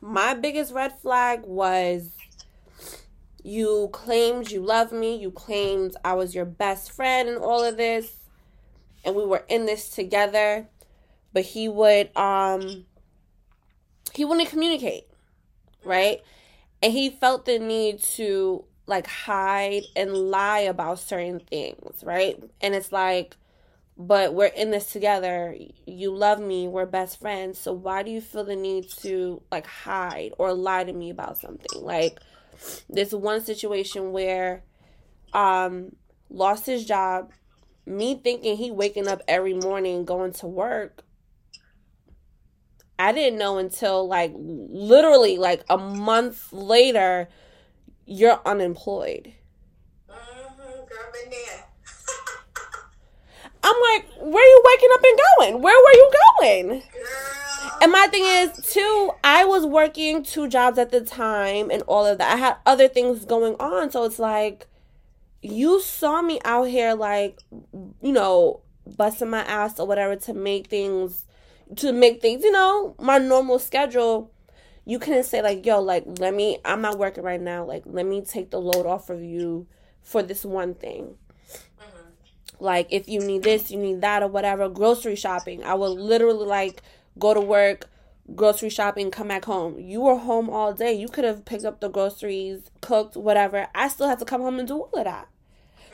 my 0.00 0.34
biggest 0.34 0.72
red 0.72 0.98
flag 0.98 1.42
was 1.44 2.15
you 3.46 3.88
claimed 3.92 4.50
you 4.50 4.60
loved 4.60 4.92
me. 4.92 5.16
You 5.16 5.30
claimed 5.30 5.96
I 6.04 6.14
was 6.14 6.34
your 6.34 6.44
best 6.44 6.90
friend 6.90 7.28
and 7.28 7.38
all 7.38 7.62
of 7.62 7.76
this 7.76 8.12
and 9.04 9.14
we 9.14 9.24
were 9.24 9.44
in 9.48 9.66
this 9.66 9.88
together, 9.88 10.66
but 11.32 11.44
he 11.44 11.68
would 11.68 12.14
um 12.16 12.86
he 14.12 14.24
wouldn't 14.24 14.48
communicate, 14.48 15.04
right? 15.84 16.22
And 16.82 16.92
he 16.92 17.08
felt 17.08 17.46
the 17.46 17.60
need 17.60 18.02
to 18.02 18.64
like 18.86 19.06
hide 19.06 19.84
and 19.94 20.12
lie 20.12 20.60
about 20.60 20.98
certain 20.98 21.38
things, 21.38 22.02
right? 22.02 22.42
And 22.60 22.74
it's 22.74 22.90
like 22.90 23.36
but 23.96 24.34
we're 24.34 24.46
in 24.46 24.72
this 24.72 24.92
together. 24.92 25.56
You 25.86 26.14
love 26.14 26.38
me. 26.38 26.68
We're 26.68 26.84
best 26.84 27.18
friends. 27.18 27.58
So 27.58 27.72
why 27.72 28.02
do 28.02 28.10
you 28.10 28.20
feel 28.20 28.44
the 28.44 28.56
need 28.56 28.90
to 29.02 29.40
like 29.52 29.66
hide 29.66 30.32
or 30.36 30.52
lie 30.52 30.84
to 30.84 30.92
me 30.92 31.10
about 31.10 31.38
something? 31.38 31.80
Like 31.80 32.18
this 32.88 33.12
one 33.12 33.40
situation 33.40 34.12
where 34.12 34.62
um 35.32 35.94
lost 36.30 36.66
his 36.66 36.84
job 36.84 37.30
me 37.84 38.16
thinking 38.16 38.56
he 38.56 38.70
waking 38.70 39.06
up 39.06 39.20
every 39.28 39.54
morning 39.54 40.04
going 40.04 40.32
to 40.32 40.46
work 40.46 41.04
I 42.98 43.12
didn't 43.12 43.38
know 43.38 43.58
until 43.58 44.08
like 44.08 44.32
literally 44.36 45.38
like 45.38 45.62
a 45.68 45.76
month 45.76 46.50
later 46.52 47.28
you're 48.06 48.40
unemployed. 48.46 49.34
Mm-hmm, 50.08 50.62
I'm 53.62 53.76
like, 53.92 54.06
where 54.20 54.42
are 54.42 54.46
you 54.46 54.62
waking 54.64 54.88
up 54.92 55.04
and 55.04 55.20
going? 55.38 55.60
Where 55.62 55.76
were 55.76 55.92
you 55.92 56.10
going? 56.40 56.82
And 57.82 57.92
my 57.92 58.06
thing 58.10 58.24
is, 58.24 58.72
too, 58.72 59.10
I 59.22 59.44
was 59.44 59.66
working 59.66 60.22
two 60.22 60.48
jobs 60.48 60.78
at 60.78 60.90
the 60.90 61.00
time 61.00 61.70
and 61.70 61.82
all 61.82 62.06
of 62.06 62.18
that. 62.18 62.32
I 62.32 62.36
had 62.36 62.56
other 62.64 62.88
things 62.88 63.24
going 63.24 63.54
on. 63.60 63.90
So 63.90 64.04
it's 64.04 64.18
like, 64.18 64.66
you 65.42 65.80
saw 65.80 66.22
me 66.22 66.40
out 66.44 66.64
here 66.64 66.94
like 66.94 67.38
you 68.02 68.12
know 68.12 68.60
busting 68.96 69.30
my 69.30 69.42
ass 69.42 69.78
or 69.78 69.86
whatever 69.86 70.16
to 70.16 70.34
make 70.34 70.68
things 70.68 71.24
to 71.76 71.92
make 71.92 72.20
things 72.20 72.44
you 72.44 72.52
know 72.52 72.94
my 72.98 73.18
normal 73.18 73.58
schedule 73.58 74.30
you 74.84 74.98
couldn't 74.98 75.24
say 75.24 75.42
like 75.42 75.64
yo 75.66 75.80
like 75.80 76.04
let 76.18 76.34
me 76.34 76.58
i'm 76.64 76.80
not 76.80 76.98
working 76.98 77.24
right 77.24 77.40
now 77.40 77.64
like 77.64 77.82
let 77.86 78.06
me 78.06 78.20
take 78.20 78.50
the 78.50 78.60
load 78.60 78.86
off 78.86 79.10
of 79.10 79.22
you 79.22 79.66
for 80.02 80.22
this 80.22 80.44
one 80.44 80.74
thing 80.74 81.14
mm-hmm. 81.48 82.64
like 82.64 82.86
if 82.90 83.08
you 83.08 83.20
need 83.20 83.42
this 83.42 83.70
you 83.70 83.78
need 83.78 84.00
that 84.00 84.22
or 84.22 84.28
whatever 84.28 84.68
grocery 84.68 85.16
shopping 85.16 85.62
i 85.64 85.74
would 85.74 85.88
literally 85.98 86.46
like 86.46 86.82
go 87.18 87.34
to 87.34 87.40
work 87.40 87.88
grocery 88.34 88.68
shopping 88.68 89.10
come 89.10 89.28
back 89.28 89.44
home 89.44 89.78
you 89.78 90.00
were 90.00 90.16
home 90.16 90.50
all 90.50 90.72
day 90.72 90.92
you 90.92 91.08
could 91.08 91.24
have 91.24 91.44
picked 91.44 91.64
up 91.64 91.80
the 91.80 91.88
groceries 91.88 92.62
cooked 92.80 93.16
whatever 93.16 93.68
i 93.74 93.86
still 93.86 94.08
had 94.08 94.18
to 94.18 94.24
come 94.24 94.40
home 94.40 94.58
and 94.58 94.66
do 94.66 94.78
all 94.78 94.90
of 94.94 95.04
that 95.04 95.28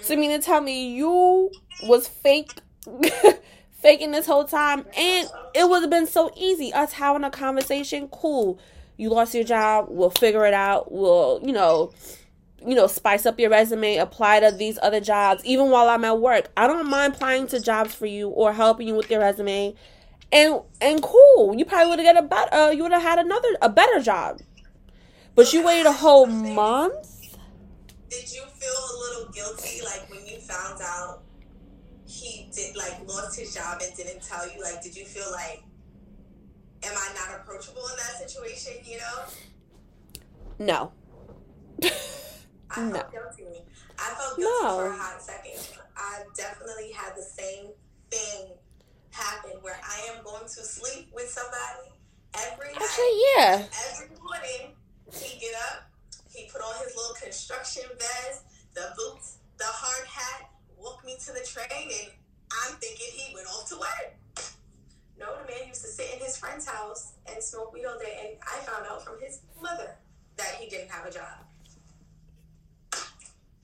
so 0.01 0.17
mean 0.17 0.31
to 0.31 0.45
tell 0.45 0.61
me 0.61 0.95
you 0.95 1.51
was 1.85 2.09
fake 2.09 2.51
faking 3.83 4.13
this 4.13 4.27
whole 4.27 4.45
time 4.45 4.87
and 4.97 5.29
it 5.55 5.69
would 5.69 5.83
have 5.83 5.91
been 5.91 6.07
so 6.07 6.31
easy. 6.37 6.73
Us 6.73 6.93
having 6.93 7.25
a 7.25 7.31
conversation, 7.31 8.09
cool. 8.09 8.59
You 8.97 9.11
lost 9.11 9.35
your 9.35 9.45
job, 9.45 9.87
we'll 9.89 10.11
figure 10.11 10.47
it 10.47 10.55
out. 10.55 10.93
We'll, 10.93 11.41
you 11.45 11.53
know, 11.53 11.93
you 12.65 12.77
know, 12.77 12.87
spice 12.87 13.27
up 13.27 13.41
your 13.41 13.51
resume, 13.51 13.97
apply 13.97 14.41
to 14.41 14.53
these 14.53 14.79
other 14.81 15.01
jobs, 15.01 15.45
even 15.45 15.71
while 15.71 15.89
I'm 15.89 16.05
at 16.05 16.21
work. 16.21 16.51
I 16.57 16.69
don't 16.69 16.89
mind 16.89 17.15
applying 17.15 17.49
to 17.49 17.61
jobs 17.61 17.95
for 17.95 18.07
you 18.07 18.29
or 18.29 18.53
helping 18.53 18.87
you 18.87 18.95
with 18.95 19.11
your 19.11 19.21
resume. 19.21 19.75
And 20.33 20.61
and 20.81 21.03
cool. 21.03 21.55
You 21.55 21.65
probably 21.67 21.91
would 21.91 21.99
have 22.01 22.15
got 22.15 22.25
a 22.25 22.27
better 22.27 22.55
uh, 22.55 22.71
you 22.71 22.83
would 22.83 22.93
have 22.93 23.03
had 23.03 23.19
another 23.19 23.49
a 23.61 23.69
better 23.69 24.01
job. 24.01 24.41
But 25.35 25.53
you 25.53 25.63
waited 25.65 25.87
a 25.87 25.93
whole 25.93 26.27
month? 26.27 27.37
Did 28.11 28.31
you 28.33 28.43
feel 28.43 28.71
a 28.71 28.95
little 28.99 29.33
guilty, 29.33 29.81
like 29.83 30.11
when 30.11 30.27
you 30.27 30.39
found 30.39 30.81
out 30.83 31.23
he 32.07 32.51
did 32.55 32.77
like 32.77 33.07
lost 33.09 33.39
his 33.39 33.55
job 33.55 33.81
and 33.83 33.95
didn't 33.97 34.23
tell 34.23 34.47
you? 34.47 34.63
Like, 34.63 34.83
did 34.83 34.95
you 34.95 35.07
feel 35.07 35.31
like, 35.33 35.63
am 36.83 36.93
I 36.95 37.15
not 37.15 37.41
approachable 37.41 37.83
in 37.89 37.97
that 37.97 38.29
situation? 38.29 38.73
You 38.85 38.99
know? 38.99 39.25
No. 40.59 40.93
I 41.83 41.89
felt 42.75 42.93
no. 42.93 43.03
guilty. 43.11 43.65
I 43.99 44.15
felt 44.15 44.37
guilty 44.37 44.63
no. 44.63 44.77
for 44.77 44.87
a 44.89 44.97
hot 44.97 45.23
second. 45.23 45.79
I 45.97 46.21
definitely 46.37 46.93
had 46.93 47.17
the 47.17 47.23
same 47.23 47.69
thing 48.11 48.51
happen 49.13 49.53
where 49.61 49.79
I 49.83 50.17
am 50.17 50.25
going 50.25 50.45
to 50.45 50.61
sleep 50.65 51.09
with 51.15 51.29
somebody 51.29 51.93
every 52.35 52.73
night. 52.73 52.83
Actually, 52.83 53.21
yeah. 53.37 53.65
Every 53.93 54.17
morning, 54.19 54.75
he 55.13 55.39
get 55.39 55.55
up, 55.71 55.87
he 56.33 56.49
put 56.51 56.61
on 56.61 56.75
his 56.85 56.97
little 56.97 57.15
construction 57.15 57.85
vest, 57.99 58.45
the 58.75 58.93
boots, 58.97 59.39
the 59.59 59.69
hard 59.69 60.07
hat, 60.09 60.51
walked 60.79 61.05
me 61.05 61.17
to 61.21 61.33
the 61.33 61.45
train, 61.47 61.69
and 61.71 62.11
I'm 62.51 62.75
thinking 62.77 63.07
he 63.13 63.35
went 63.35 63.47
off 63.47 63.69
to 63.69 63.77
work. 63.77 64.17
No, 65.19 65.27
the 65.39 65.53
man 65.53 65.69
used 65.69 65.83
to 65.83 65.89
sit 65.89 66.11
in 66.15 66.19
his 66.19 66.37
friend's 66.37 66.67
house 66.67 67.13
and 67.31 67.43
smoke 67.43 67.73
weed 67.73 67.85
all 67.87 67.99
day. 67.99 68.19
And 68.27 68.39
I 68.43 68.59
found 68.67 68.87
out 68.91 69.05
from 69.05 69.21
his 69.21 69.41
mother 69.63 69.95
that 70.37 70.57
he 70.59 70.69
didn't 70.69 70.91
have 70.91 71.07
a 71.07 71.13
job. 71.13 71.47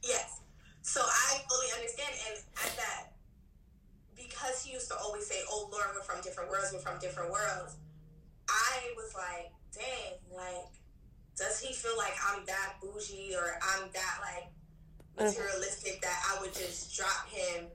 Yes. 0.04 0.40
So 0.82 1.00
I 1.02 1.42
fully 1.48 1.66
understand. 1.74 2.14
And 2.28 2.38
at 2.64 2.76
that, 2.76 3.12
because 4.18 4.62
he 4.62 4.72
used 4.74 4.88
to 4.90 4.96
always 4.98 5.26
say, 5.26 5.40
oh, 5.48 5.68
Lauren, 5.72 5.90
we're 5.94 6.02
from 6.02 6.20
different 6.20 6.50
worlds, 6.50 6.70
we're 6.72 6.80
from 6.80 6.98
different 6.98 7.30
worlds, 7.30 7.76
I 8.48 8.92
was 8.96 9.14
like, 9.14 9.52
dang, 9.72 10.18
like, 10.34 10.68
does 11.36 11.60
he 11.60 11.72
feel 11.72 11.96
like 11.96 12.14
I'm 12.26 12.44
that 12.46 12.74
bougie 12.82 13.34
or 13.34 13.58
I'm 13.62 13.88
that, 13.94 14.16
like, 14.20 14.50
mm-hmm. 15.16 15.24
materialistic 15.24 16.02
that 16.02 16.18
I 16.34 16.40
would 16.40 16.52
just 16.52 16.96
drop 16.96 17.28
him 17.28 17.66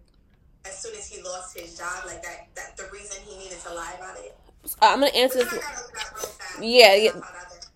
as 0.65 0.77
soon 0.77 0.95
as 0.95 1.07
he 1.07 1.21
lost 1.21 1.57
his 1.57 1.77
job, 1.77 2.05
like 2.05 2.23
that. 2.23 2.47
That 2.55 2.77
the 2.77 2.85
reason 2.91 3.21
he 3.25 3.37
needed 3.37 3.59
to 3.65 3.73
lie 3.73 3.93
about 3.97 4.17
it. 4.17 4.37
I'm 4.81 4.99
gonna 4.99 5.11
answer 5.11 5.43
this. 5.43 5.89
Yeah, 6.61 6.95
yeah. 6.95 7.11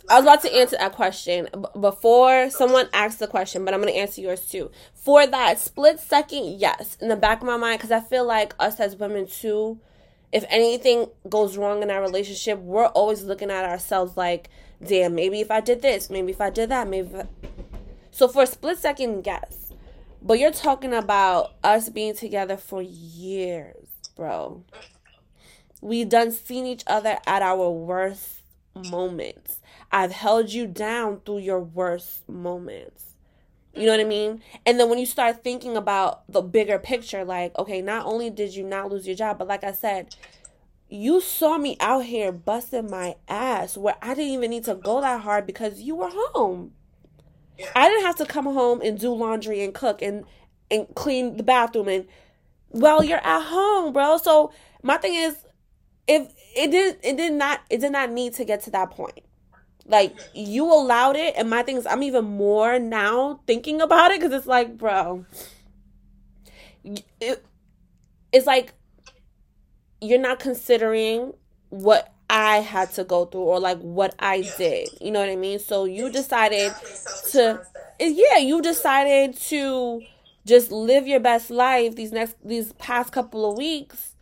I 0.09 0.15
was 0.15 0.23
about 0.23 0.41
to 0.43 0.55
answer 0.55 0.77
that 0.77 0.93
question 0.93 1.49
before 1.79 2.49
someone 2.49 2.87
asked 2.93 3.19
the 3.19 3.27
question, 3.27 3.65
but 3.65 3.73
I'm 3.73 3.81
going 3.81 3.93
to 3.93 3.99
answer 3.99 4.21
yours 4.21 4.47
too. 4.47 4.71
For 4.93 5.27
that 5.27 5.59
split 5.59 5.99
second, 5.99 6.59
yes, 6.59 6.97
in 7.01 7.09
the 7.09 7.17
back 7.17 7.41
of 7.41 7.47
my 7.47 7.57
mind, 7.57 7.79
because 7.79 7.91
I 7.91 7.99
feel 7.99 8.25
like 8.25 8.55
us 8.57 8.79
as 8.79 8.95
women 8.95 9.27
too, 9.27 9.79
if 10.31 10.45
anything 10.49 11.07
goes 11.27 11.57
wrong 11.57 11.83
in 11.83 11.91
our 11.91 12.01
relationship, 12.01 12.59
we're 12.59 12.87
always 12.87 13.23
looking 13.23 13.51
at 13.51 13.65
ourselves 13.65 14.15
like, 14.15 14.49
damn, 14.85 15.13
maybe 15.13 15.41
if 15.41 15.51
I 15.51 15.59
did 15.59 15.81
this, 15.81 16.09
maybe 16.09 16.31
if 16.31 16.39
I 16.39 16.51
did 16.51 16.69
that, 16.69 16.87
maybe. 16.87 17.09
So 18.11 18.29
for 18.29 18.43
a 18.43 18.47
split 18.47 18.77
second, 18.77 19.25
yes. 19.25 19.73
But 20.21 20.39
you're 20.39 20.51
talking 20.51 20.93
about 20.93 21.53
us 21.63 21.89
being 21.89 22.15
together 22.15 22.57
for 22.57 22.81
years, 22.81 23.87
bro. 24.15 24.63
We 25.81 26.05
done 26.05 26.31
seen 26.31 26.65
each 26.65 26.83
other 26.87 27.19
at 27.27 27.41
our 27.41 27.69
worst 27.69 28.41
moments. 28.89 29.59
I've 29.97 30.11
held 30.11 30.51
you 30.51 30.67
down 30.67 31.21
through 31.25 31.39
your 31.39 31.59
worst 31.59 32.29
moments. 32.29 33.15
You 33.73 33.87
know 33.87 33.93
what 33.93 33.99
I 33.99 34.03
mean? 34.03 34.43
And 34.63 34.79
then 34.79 34.89
when 34.89 34.99
you 34.99 35.07
start 35.07 35.43
thinking 35.43 35.75
about 35.75 36.31
the 36.31 36.43
bigger 36.43 36.77
picture, 36.77 37.25
like, 37.25 37.57
okay, 37.57 37.81
not 37.81 38.05
only 38.05 38.29
did 38.29 38.53
you 38.53 38.63
not 38.63 38.91
lose 38.91 39.07
your 39.07 39.15
job, 39.15 39.39
but 39.39 39.47
like 39.47 39.63
I 39.63 39.71
said, 39.71 40.15
you 40.87 41.19
saw 41.19 41.57
me 41.57 41.77
out 41.79 42.05
here 42.05 42.31
busting 42.31 42.91
my 42.91 43.15
ass 43.27 43.75
where 43.75 43.95
I 43.99 44.13
didn't 44.13 44.33
even 44.33 44.51
need 44.51 44.65
to 44.65 44.75
go 44.75 45.01
that 45.01 45.21
hard 45.21 45.47
because 45.47 45.81
you 45.81 45.95
were 45.95 46.11
home. 46.11 46.73
I 47.75 47.89
didn't 47.89 48.05
have 48.05 48.17
to 48.17 48.27
come 48.27 48.45
home 48.45 48.81
and 48.81 48.99
do 48.99 49.11
laundry 49.11 49.63
and 49.63 49.73
cook 49.73 50.03
and 50.03 50.25
and 50.69 50.85
clean 50.93 51.37
the 51.37 51.43
bathroom 51.43 51.87
and 51.87 52.05
well, 52.69 53.03
you're 53.03 53.25
at 53.25 53.47
home, 53.47 53.93
bro. 53.93 54.17
So 54.17 54.51
my 54.83 54.97
thing 54.97 55.15
is 55.15 55.37
if 56.07 56.31
it 56.55 56.69
did 56.69 56.99
it 57.01 57.17
did 57.17 57.33
not 57.33 57.61
it 57.71 57.79
did 57.81 57.93
not 57.93 58.11
need 58.11 58.35
to 58.35 58.45
get 58.45 58.61
to 58.65 58.69
that 58.71 58.91
point. 58.91 59.23
Like 59.87 60.17
you 60.33 60.65
allowed 60.65 61.15
it, 61.15 61.35
and 61.37 61.49
my 61.49 61.63
thing 61.63 61.77
is, 61.77 61.85
I'm 61.85 62.03
even 62.03 62.25
more 62.25 62.77
now 62.77 63.39
thinking 63.47 63.81
about 63.81 64.11
it 64.11 64.19
because 64.19 64.33
it's 64.33 64.47
like, 64.47 64.77
bro, 64.77 65.25
it, 67.21 67.45
it's 68.31 68.45
like 68.45 68.73
you're 70.01 70.19
not 70.19 70.39
considering 70.39 71.33
what 71.69 72.13
I 72.29 72.57
had 72.57 72.91
to 72.93 73.03
go 73.03 73.25
through 73.25 73.41
or 73.41 73.59
like 73.59 73.79
what 73.79 74.13
I 74.19 74.41
did. 74.57 74.89
You 74.99 75.11
know 75.11 75.21
what 75.21 75.29
I 75.29 75.35
mean? 75.35 75.59
So 75.59 75.85
you 75.85 76.11
decided 76.11 76.73
to, 77.31 77.61
yeah, 77.99 78.37
you 78.37 78.61
decided 78.61 79.37
to 79.37 80.01
just 80.47 80.71
live 80.71 81.07
your 81.07 81.19
best 81.19 81.49
life 81.51 81.95
these 81.95 82.13
next 82.13 82.35
these 82.43 82.71
past 82.73 83.11
couple 83.11 83.51
of 83.51 83.57
weeks 83.57 84.15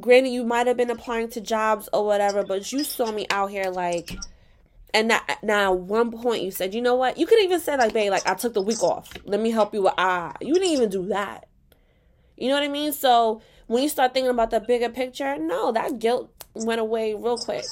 granted 0.00 0.30
you 0.30 0.44
might 0.44 0.66
have 0.66 0.76
been 0.76 0.90
applying 0.90 1.28
to 1.28 1.40
jobs 1.40 1.88
or 1.92 2.04
whatever 2.04 2.42
but 2.42 2.72
you 2.72 2.82
saw 2.82 3.12
me 3.12 3.26
out 3.30 3.48
here 3.48 3.70
like 3.70 4.10
and 4.96 5.08
now, 5.08 5.20
now 5.42 5.72
one 5.74 6.10
point 6.10 6.42
you 6.42 6.50
said, 6.50 6.72
you 6.72 6.80
know 6.80 6.94
what? 6.94 7.18
You 7.18 7.26
could 7.26 7.38
even 7.40 7.60
say 7.60 7.76
like, 7.76 7.92
babe, 7.92 8.10
like 8.10 8.26
I 8.26 8.32
took 8.32 8.54
the 8.54 8.62
week 8.62 8.82
off. 8.82 9.12
Let 9.26 9.40
me 9.40 9.50
help 9.50 9.74
you 9.74 9.82
with 9.82 9.92
ah. 9.98 10.34
You 10.40 10.54
didn't 10.54 10.70
even 10.70 10.88
do 10.88 11.08
that. 11.08 11.50
You 12.38 12.48
know 12.48 12.54
what 12.54 12.62
I 12.62 12.68
mean? 12.68 12.94
So 12.94 13.42
when 13.66 13.82
you 13.82 13.90
start 13.90 14.14
thinking 14.14 14.30
about 14.30 14.50
the 14.50 14.58
bigger 14.58 14.88
picture, 14.88 15.36
no, 15.36 15.70
that 15.72 15.98
guilt 15.98 16.30
went 16.54 16.80
away 16.80 17.12
real 17.12 17.36
quick. 17.36 17.66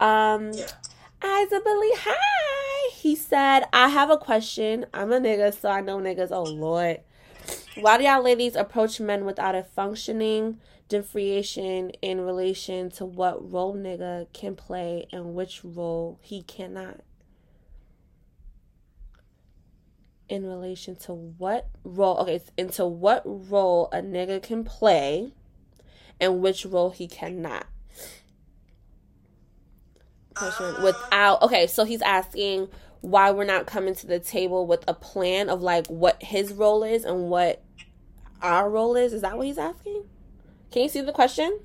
Um 0.00 0.48
Isabelle, 0.48 1.80
hi. 1.94 2.90
He 2.92 3.14
said, 3.14 3.66
I 3.72 3.88
have 3.88 4.10
a 4.10 4.16
question. 4.16 4.86
I'm 4.92 5.12
a 5.12 5.20
nigga, 5.20 5.54
so 5.54 5.70
I 5.70 5.80
know 5.80 5.98
niggas. 5.98 6.32
Oh 6.32 6.42
Lord. 6.42 7.02
Why 7.76 7.98
do 7.98 8.04
y'all 8.04 8.20
ladies 8.20 8.56
approach 8.56 8.98
men 8.98 9.24
without 9.24 9.54
a 9.54 9.62
functioning 9.62 10.58
differentiation 10.92 11.88
in 12.02 12.20
relation 12.20 12.90
to 12.90 13.06
what 13.06 13.50
role 13.50 13.74
nigga 13.74 14.30
can 14.34 14.54
play 14.54 15.06
and 15.10 15.34
which 15.34 15.64
role 15.64 16.18
he 16.20 16.42
cannot. 16.42 17.00
In 20.28 20.44
relation 20.46 20.96
to 20.96 21.14
what 21.14 21.68
role, 21.82 22.18
okay, 22.18 22.42
into 22.58 22.84
what 22.84 23.22
role 23.24 23.88
a 23.90 24.02
nigga 24.02 24.42
can 24.42 24.64
play 24.64 25.32
and 26.20 26.42
which 26.42 26.66
role 26.66 26.90
he 26.90 27.08
cannot. 27.08 27.66
Question 30.34 30.66
uh, 30.66 30.80
without, 30.82 31.40
okay, 31.40 31.66
so 31.66 31.84
he's 31.84 32.02
asking 32.02 32.68
why 33.00 33.30
we're 33.30 33.44
not 33.44 33.66
coming 33.66 33.94
to 33.94 34.06
the 34.06 34.20
table 34.20 34.66
with 34.66 34.84
a 34.86 34.94
plan 34.94 35.48
of 35.48 35.62
like 35.62 35.86
what 35.86 36.22
his 36.22 36.52
role 36.52 36.84
is 36.84 37.04
and 37.04 37.30
what 37.30 37.62
our 38.42 38.68
role 38.68 38.94
is. 38.94 39.14
Is 39.14 39.22
that 39.22 39.38
what 39.38 39.46
he's 39.46 39.58
asking? 39.58 40.04
Can 40.72 40.82
you 40.82 40.88
see 40.88 41.02
the 41.02 41.12
question? 41.12 41.60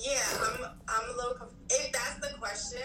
Yeah, 0.00 0.20
I'm, 0.40 0.64
I'm 0.88 1.10
a 1.10 1.16
little. 1.16 1.48
If 1.68 1.92
that's 1.92 2.14
the 2.20 2.38
question, 2.38 2.80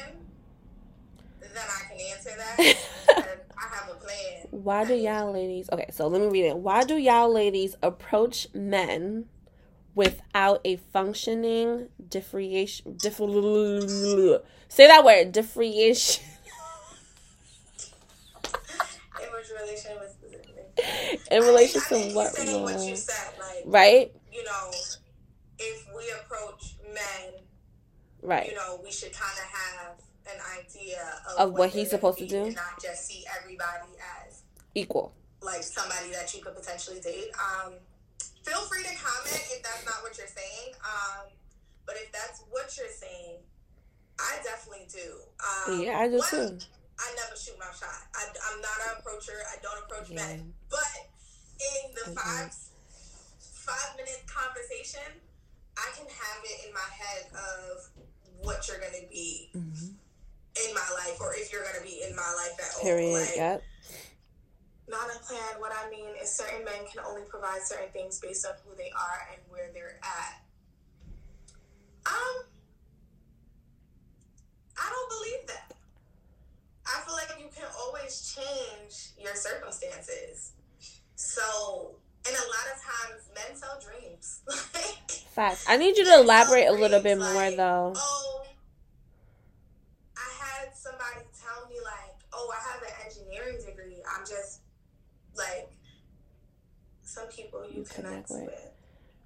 then 1.40 1.52
I 1.56 1.88
can 1.88 2.00
answer 2.12 2.32
that. 2.36 2.58
I 3.58 3.76
have 3.76 3.92
a 3.92 3.94
plan. 3.96 4.48
Why 4.50 4.86
do 4.86 4.96
y'all 4.96 5.32
ladies? 5.32 5.70
Okay, 5.72 5.86
so 5.92 6.08
let 6.08 6.20
me 6.22 6.28
read 6.28 6.46
it. 6.46 6.58
Why 6.58 6.84
do 6.84 6.98
y'all 6.98 7.32
ladies 7.32 7.76
approach 7.84 8.48
men 8.56 9.26
without 9.94 10.62
a 10.66 10.78
functioning 10.78 11.90
differentiation? 12.10 12.98
Differ, 12.98 13.28
say 14.68 14.88
that 14.88 15.06
word. 15.06 15.32
Differentiation. 15.32 16.24
In 19.22 19.28
relation 19.56 19.92
with 20.00 20.16
in 21.32 21.44
relation 21.44 21.82
I 21.90 21.94
mean, 21.94 22.10
to 22.10 22.16
what? 22.16 22.34
What 22.36 22.98
said, 22.98 23.16
like, 23.40 23.64
right? 23.66 24.12
You 24.32 24.44
know, 24.44 24.72
if 25.60 25.88
we 25.96 26.04
approach 26.22 26.76
men, 26.94 27.34
right? 28.22 28.50
You 28.50 28.56
know, 28.56 28.80
we 28.84 28.92
should 28.92 29.14
kind 29.14 29.38
of 29.38 29.46
have 29.46 30.02
an 30.26 30.40
idea 30.60 31.02
of, 31.32 31.40
of 31.40 31.52
what, 31.52 31.60
what 31.60 31.70
he's 31.70 31.90
supposed 31.90 32.20
to 32.20 32.28
do, 32.28 32.52
not 32.52 32.82
just 32.82 33.08
see 33.08 33.26
everybody 33.40 33.92
as 34.26 34.44
equal, 34.76 35.14
like 35.42 35.64
somebody 35.64 36.12
that 36.12 36.34
you 36.34 36.42
could 36.42 36.56
potentially 36.56 37.00
date. 37.00 37.32
Um, 37.36 37.74
feel 38.44 38.62
free 38.62 38.84
to 38.84 38.96
comment 38.96 39.44
if 39.52 39.64
that's 39.64 39.86
not 39.86 40.02
what 40.02 40.18
you're 40.18 40.28
saying. 40.28 40.74
Um, 40.84 41.28
but 41.86 41.96
if 41.98 42.12
that's 42.12 42.44
what 42.52 42.70
you're 42.78 42.94
saying, 42.94 43.42
I 44.20 44.38
definitely 44.44 44.86
do. 44.94 45.26
Um, 45.42 45.82
yeah, 45.82 45.98
I 45.98 46.08
do 46.08 46.22
too. 46.30 46.58
I 47.00 47.08
never 47.16 47.36
shoot 47.40 47.56
my 47.58 47.72
shot. 47.72 48.04
I, 48.14 48.28
am 48.54 48.62
not 48.62 48.78
an 48.92 49.00
approacher. 49.00 49.40
I 49.48 49.56
don't 49.64 49.80
approach 49.88 50.12
yeah. 50.12 50.28
men. 50.28 50.54
But 50.70 51.10
in 51.58 51.96
the 51.96 52.12
okay. 52.12 52.20
five 52.20 52.56
five 53.40 53.96
minute 53.96 54.22
conversation, 54.28 55.08
I 55.80 55.96
can 55.96 56.08
have 56.08 56.42
it 56.44 56.68
in 56.68 56.74
my 56.74 56.90
head 56.92 57.32
of 57.32 57.90
what 58.42 58.68
you're 58.68 58.80
gonna 58.80 59.08
be 59.10 59.50
mm-hmm. 59.56 59.96
in 60.68 60.74
my 60.74 60.90
life, 60.94 61.18
or 61.22 61.34
if 61.36 61.52
you're 61.52 61.64
gonna 61.64 61.84
be 61.84 62.04
in 62.08 62.16
my 62.16 62.34
life 62.38 62.60
at 62.60 62.76
all. 62.76 62.84
Period. 62.84 63.14
Like, 63.14 63.36
yep. 63.36 63.64
Not 64.88 65.08
a 65.16 65.20
plan. 65.20 65.60
What 65.60 65.72
I 65.72 65.90
mean 65.90 66.10
is, 66.22 66.30
certain 66.32 66.66
men 66.66 66.88
can 66.92 67.04
only 67.08 67.22
provide 67.30 67.62
certain 67.62 67.90
things 67.94 68.20
based 68.20 68.46
on 68.46 68.54
who 68.66 68.76
they 68.76 68.92
are 68.92 69.28
and 69.32 69.42
where 69.48 69.70
they're 69.74 70.00
at. 70.04 70.42
Um, 72.06 72.44
I 74.78 74.90
don't 74.90 75.10
believe 75.10 75.48
that. 75.48 75.74
I 76.88 77.02
feel 77.06 77.14
like 77.14 77.30
you 77.40 77.50
can 77.56 77.68
always 77.80 78.36
change 78.36 79.12
your 79.22 79.36
circumstances. 79.36 80.54
So 81.16 81.99
and 82.26 82.36
a 82.36 82.40
lot 82.40 82.68
of 82.74 82.82
times 82.82 83.30
men 83.34 83.56
sell 83.56 83.80
dreams. 83.80 84.42
like, 84.74 85.12
Facts. 85.12 85.66
I 85.68 85.78
need 85.78 85.98
you 85.98 86.06
to 86.06 86.16
elaborate 86.20 86.66
a 86.66 86.72
little 86.72 87.02
bit 87.02 87.18
like, 87.18 87.34
more 87.34 87.52
though. 87.52 87.94
Oh, 87.96 88.44
I 90.18 90.44
had 90.44 90.76
somebody 90.76 91.26
tell 91.40 91.68
me 91.70 91.76
like, 91.84 92.16
oh, 92.34 92.52
I 92.54 92.72
have 92.72 92.82
an 92.82 93.06
engineering 93.06 93.58
degree. 93.66 94.02
I'm 94.16 94.26
just 94.26 94.62
like 95.38 95.70
some 97.04 97.28
people 97.28 97.66
you, 97.70 97.80
you 97.80 97.84
connect, 97.84 98.28
connect 98.28 98.30
with. 98.30 98.42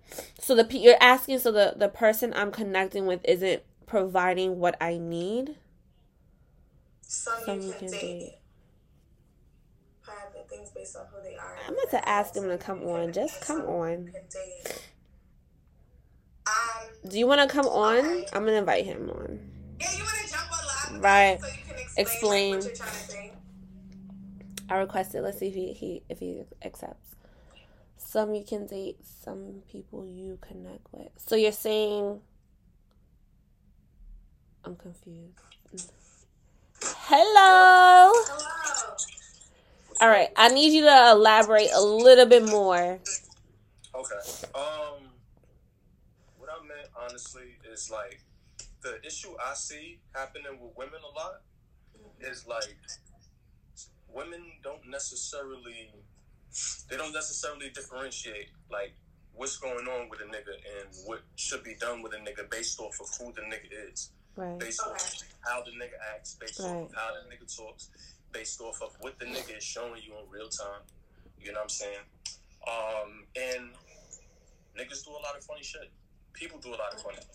with. 0.10 0.32
So 0.40 0.56
the 0.56 0.78
you're 0.78 0.98
asking, 1.02 1.40
so 1.40 1.52
the 1.52 1.74
the 1.76 1.90
person 1.90 2.34
I'm 2.36 2.52
connecting 2.52 3.06
with 3.06 3.22
isn't 3.26 3.64
providing 3.86 4.60
what 4.60 4.78
I 4.80 4.98
need. 4.98 5.56
Some, 7.02 7.44
some 7.46 7.62
you 7.62 7.72
can, 7.72 7.90
can 7.90 7.92
date. 7.92 8.20
date 8.20 8.36
based 10.84 10.98
on 10.98 11.06
who 11.14 11.24
they 11.24 11.36
are. 11.36 11.56
I'm 11.68 11.74
about 11.74 11.90
to 11.92 12.10
ask 12.10 12.36
him 12.36 12.50
to 12.50 12.58
come 12.58 12.84
on. 12.84 13.14
Just 13.14 13.42
come 13.42 13.62
on. 13.62 14.12
Um, 16.46 17.10
Do 17.10 17.18
you 17.18 17.26
want 17.26 17.42
to 17.42 17.48
come 17.48 17.68
on? 17.68 18.00
Okay. 18.00 18.26
I'm 18.34 18.44
gonna 18.46 18.58
invite 18.58 18.86
him 18.86 19.10
on. 19.10 19.40
Yeah, 19.80 19.94
you 19.96 20.04
want 20.04 20.18
to 20.26 20.32
jump 20.32 20.52
on 20.52 20.94
live? 20.96 21.04
Right. 21.04 21.40
So 21.42 21.48
you 21.48 21.54
can 21.54 21.76
explain. 21.98 22.56
explain. 22.56 22.56
Like, 22.56 22.60
what 22.60 22.68
you're 22.68 22.76
trying 22.76 22.92
to 22.92 23.12
say. 23.12 23.34
I 24.70 24.78
requested. 24.78 25.24
Let's 25.24 25.40
see 25.40 25.48
if 25.48 25.54
he, 25.54 25.74
he 25.74 26.04
if 26.10 26.20
he 26.20 26.44
accepts. 26.64 27.16
Some 27.98 28.36
you 28.36 28.44
can 28.44 28.68
date, 28.68 28.98
some 29.24 29.64
people 29.72 30.06
you 30.06 30.38
connect 30.42 30.88
with. 30.92 31.10
So 31.18 31.36
you're 31.36 31.52
saying 31.52 32.20
I'm 34.66 34.76
confused. 34.76 35.40
Hello. 36.82 38.12
Hello. 38.14 38.73
All 40.04 40.10
right, 40.10 40.28
I 40.36 40.50
need 40.50 40.74
you 40.74 40.82
to 40.82 41.12
elaborate 41.12 41.70
a 41.74 41.82
little 41.82 42.26
bit 42.26 42.44
more. 42.44 43.00
Okay. 43.96 44.16
Um, 44.54 45.08
what 46.38 46.50
I 46.50 46.60
meant 46.68 46.90
honestly 46.94 47.56
is 47.72 47.90
like 47.90 48.20
the 48.82 49.00
issue 49.08 49.30
I 49.42 49.54
see 49.54 50.00
happening 50.14 50.60
with 50.62 50.76
women 50.76 51.00
a 51.10 51.18
lot 51.18 51.40
is 52.20 52.46
like 52.46 52.76
women 54.14 54.42
don't 54.62 54.86
necessarily 54.90 55.90
they 56.90 56.98
don't 56.98 57.14
necessarily 57.14 57.70
differentiate 57.70 58.50
like 58.70 58.96
what's 59.34 59.56
going 59.56 59.88
on 59.88 60.10
with 60.10 60.20
a 60.20 60.26
nigga 60.26 60.52
and 60.82 60.90
what 61.06 61.22
should 61.38 61.64
be 61.64 61.76
done 61.80 62.02
with 62.02 62.12
a 62.12 62.18
nigga 62.18 62.52
based 62.52 62.78
off 62.82 63.00
of 63.00 63.08
who 63.18 63.32
the 63.32 63.42
nigga 63.44 63.90
is. 63.90 64.12
Right. 64.36 64.60
Based 64.60 64.82
okay. 64.86 64.96
off 64.96 65.22
how 65.46 65.64
the 65.64 65.72
nigga 65.72 65.96
acts, 66.14 66.36
based 66.42 66.60
right. 66.60 66.68
off 66.68 66.94
how 66.94 67.12
the 67.14 67.34
nigga 67.34 67.56
talks, 67.56 67.90
based 68.34 68.60
off 68.62 68.82
of 68.82 68.96
what 69.00 69.18
the 69.20 69.26
nigga 69.26 69.58
is 69.58 69.64
showing 69.64 70.02
you 70.04 70.14
in 70.14 70.30
real 70.30 70.50
time. 70.50 70.82
You 71.40 71.52
know 71.52 71.60
what 71.60 71.64
I'm 71.64 71.70
saying? 71.70 72.06
Um, 72.68 73.24
and 73.36 73.70
niggas 74.78 75.06
do 75.06 75.12
a 75.12 75.22
lot 75.22 75.38
of 75.38 75.44
funny 75.44 75.64
shit. 75.64 75.92
People 76.34 76.60
do 76.60 76.70
a 76.70 76.80
lot 76.80 76.94
of 76.94 77.02
funny. 77.02 77.18
Shit. 77.18 77.28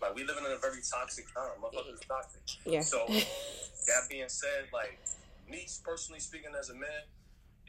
Like 0.00 0.14
we 0.14 0.24
living 0.24 0.44
in 0.44 0.52
a 0.52 0.58
very 0.58 0.80
toxic 0.82 1.32
time. 1.32 1.62
Motherfuckers 1.62 2.06
toxic. 2.06 2.42
Yeah. 2.66 2.80
So 2.80 3.06
that 3.86 4.08
being 4.10 4.28
said, 4.28 4.66
like 4.72 4.98
me 5.48 5.66
personally 5.84 6.20
speaking 6.20 6.50
as 6.58 6.70
a 6.70 6.74
man, 6.74 7.06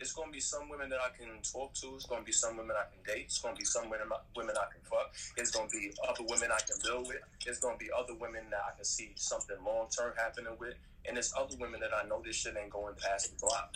it's 0.03 0.11
gonna 0.11 0.31
be 0.31 0.41
some 0.41 0.67
women 0.67 0.89
that 0.89 0.99
I 0.99 1.15
can 1.15 1.31
talk 1.41 1.73
to. 1.75 1.95
It's 1.95 2.05
gonna 2.05 2.27
be 2.27 2.33
some 2.33 2.57
women 2.57 2.75
I 2.75 2.91
can 2.91 2.99
date. 3.07 3.31
It's 3.31 3.39
gonna 3.39 3.55
be 3.55 3.63
some 3.63 3.89
women 3.89 4.11
women 4.35 4.55
I 4.59 4.67
can 4.67 4.83
fuck. 4.83 5.15
It's 5.37 5.51
gonna 5.51 5.69
be 5.71 5.91
other 6.03 6.27
women 6.27 6.51
I 6.51 6.59
can 6.59 6.75
build 6.83 7.07
with. 7.07 7.23
It's 7.47 7.59
gonna 7.59 7.77
be 7.77 7.87
other 7.97 8.13
women 8.13 8.43
that 8.51 8.59
I 8.67 8.75
can 8.75 8.83
see 8.83 9.13
something 9.15 9.55
long 9.65 9.87
term 9.87 10.11
happening 10.17 10.57
with. 10.59 10.75
And 11.07 11.17
it's 11.17 11.33
other 11.37 11.55
women 11.57 11.79
that 11.79 11.95
I 11.95 12.05
know 12.07 12.21
this 12.21 12.35
shit 12.35 12.55
ain't 12.59 12.69
going 12.69 12.95
past 12.99 13.31
the 13.31 13.39
block. 13.39 13.75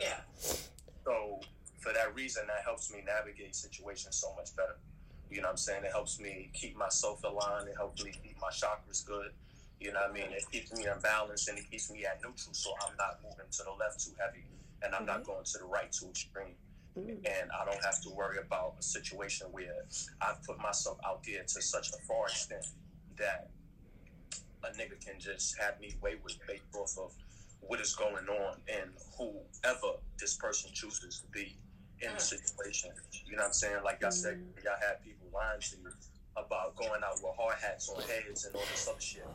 Yeah. 0.00 0.22
So 0.38 1.40
for 1.80 1.92
that 1.92 2.14
reason, 2.14 2.46
that 2.46 2.62
helps 2.64 2.92
me 2.92 3.02
navigate 3.04 3.56
situations 3.56 4.14
so 4.14 4.32
much 4.36 4.54
better. 4.54 4.78
You 5.28 5.42
know 5.42 5.50
what 5.50 5.58
I'm 5.58 5.66
saying? 5.66 5.84
It 5.84 5.90
helps 5.90 6.20
me 6.20 6.50
keep 6.54 6.76
myself 6.76 7.24
aligned. 7.24 7.66
It 7.66 7.74
helps 7.76 8.04
me 8.04 8.12
keep 8.12 8.38
my 8.40 8.50
chakras 8.50 9.04
good. 9.04 9.34
You 9.80 9.92
know 9.92 10.00
what 10.06 10.10
I 10.10 10.14
mean? 10.14 10.30
It 10.30 10.46
keeps 10.52 10.72
me 10.72 10.86
in 10.86 11.00
balance 11.02 11.48
and 11.48 11.58
it 11.58 11.68
keeps 11.68 11.90
me 11.90 12.06
at 12.06 12.22
neutral, 12.22 12.54
so 12.54 12.70
I'm 12.86 12.94
not 12.96 13.18
moving 13.24 13.50
to 13.50 13.62
the 13.64 13.72
left 13.72 14.04
too 14.04 14.12
heavy 14.20 14.44
and 14.84 14.94
I'm 14.94 15.02
mm-hmm. 15.02 15.06
not 15.06 15.24
going 15.24 15.44
to 15.44 15.58
the 15.58 15.64
right 15.64 15.90
too 15.90 16.08
extreme. 16.08 16.54
Mm-hmm. 16.98 17.24
And 17.24 17.50
I 17.58 17.64
don't 17.64 17.82
have 17.82 18.02
to 18.02 18.10
worry 18.10 18.38
about 18.38 18.74
a 18.78 18.82
situation 18.82 19.46
where 19.50 19.84
I've 20.20 20.42
put 20.42 20.60
myself 20.60 20.98
out 21.06 21.22
there 21.24 21.42
to 21.42 21.62
such 21.62 21.88
a 21.90 21.96
far 22.06 22.26
extent 22.26 22.66
that 23.18 23.48
a 24.62 24.68
nigga 24.76 25.04
can 25.04 25.18
just 25.18 25.58
have 25.58 25.80
me 25.80 25.94
wayward 26.02 26.34
based 26.46 26.62
off 26.74 26.96
of 26.98 27.12
what 27.60 27.80
is 27.80 27.94
going 27.94 28.28
on 28.28 28.56
and 28.68 28.90
whoever 29.16 29.96
this 30.18 30.36
person 30.36 30.70
chooses 30.72 31.20
to 31.20 31.26
be 31.32 31.56
in 32.00 32.10
the 32.10 32.16
mm. 32.16 32.20
situation. 32.20 32.90
You 33.24 33.36
know 33.36 33.42
what 33.42 33.46
I'm 33.46 33.52
saying? 33.52 33.76
Like 33.84 34.04
I 34.04 34.10
said, 34.10 34.34
mm. 34.34 34.64
y'all 34.64 34.74
had 34.80 35.02
people 35.02 35.28
lying 35.32 35.60
to 35.60 35.76
you 35.76 35.90
about 36.36 36.76
going 36.76 37.02
out 37.04 37.14
with 37.22 37.32
hard 37.38 37.56
hats 37.60 37.88
on 37.88 38.02
heads 38.02 38.44
and 38.44 38.54
all 38.54 38.62
this 38.70 38.88
other 38.88 39.00
shit. 39.00 39.26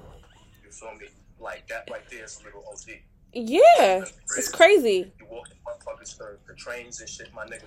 You 0.64 0.72
feel 0.72 0.94
me? 0.96 1.08
Like 1.40 1.68
that 1.68 1.88
right 1.90 2.08
there 2.10 2.26
is 2.26 2.40
a 2.42 2.46
little 2.46 2.64
OD. 2.70 3.00
Yeah, 3.34 4.06
it's 4.38 4.50
crazy. 4.50 5.12
You 5.20 5.26
walk 5.30 5.50
in 5.50 5.58
motherfuckers 5.66 6.16
for, 6.16 6.40
for 6.46 6.54
trains 6.54 7.00
and 7.02 7.10
shit, 7.10 7.34
my 7.34 7.46
nigga. 7.46 7.62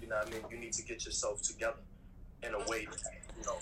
You 0.00 0.08
know 0.08 0.16
what 0.16 0.28
I 0.28 0.30
mean? 0.30 0.42
You 0.50 0.58
need 0.58 0.72
to 0.74 0.82
get 0.82 1.04
yourself 1.04 1.42
together 1.42 1.76
in 2.42 2.54
a 2.54 2.58
way 2.68 2.86
that, 2.86 3.00
you 3.38 3.44
know, 3.46 3.56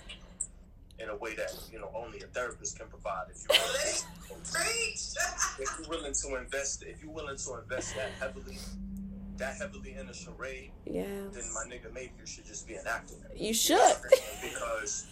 in 0.98 1.08
a 1.08 1.16
way 1.16 1.34
that, 1.34 1.52
you 1.72 1.78
know, 1.78 1.90
only 1.94 2.20
a 2.20 2.26
therapist 2.26 2.78
can 2.78 2.88
provide. 2.88 3.24
If 3.30 3.44
you're 3.48 3.58
willing, 3.58 3.96
if 5.58 5.78
you're 5.78 5.88
willing 5.88 6.12
to 6.12 6.36
invest, 6.36 6.82
if 6.82 7.02
you're 7.02 7.12
willing 7.12 7.36
to 7.36 7.58
invest 7.62 7.96
that 7.96 8.10
heavily, 8.20 8.58
that 9.38 9.56
heavily 9.56 9.94
in 9.98 10.08
a 10.08 10.14
charade, 10.14 10.70
yeah, 10.86 11.04
then 11.32 11.44
my 11.54 11.64
nigga, 11.64 11.92
maybe 11.92 12.12
you 12.18 12.26
should 12.26 12.46
just 12.46 12.68
be 12.68 12.74
an 12.74 12.86
actor. 12.86 13.14
You 13.34 13.54
should. 13.54 13.96
because 14.42 15.06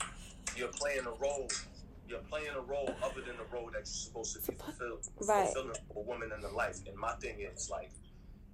you're 0.56 0.68
playing 0.68 1.06
a 1.06 1.12
role 1.22 1.48
you're 2.08 2.18
playing 2.20 2.54
a 2.56 2.60
role 2.60 2.90
other 3.02 3.20
than 3.20 3.36
the 3.36 3.54
role 3.54 3.66
that 3.66 3.80
you're 3.80 3.84
supposed 3.84 4.34
to 4.34 4.50
be 4.50 4.56
fulfilled, 4.56 5.06
right. 5.28 5.46
fulfilling 5.46 5.76
for 5.92 6.02
a 6.02 6.06
woman 6.06 6.30
in 6.34 6.40
the 6.40 6.48
life. 6.48 6.78
And 6.86 6.96
my 6.96 7.12
thing 7.14 7.36
is 7.40 7.68
like, 7.70 7.90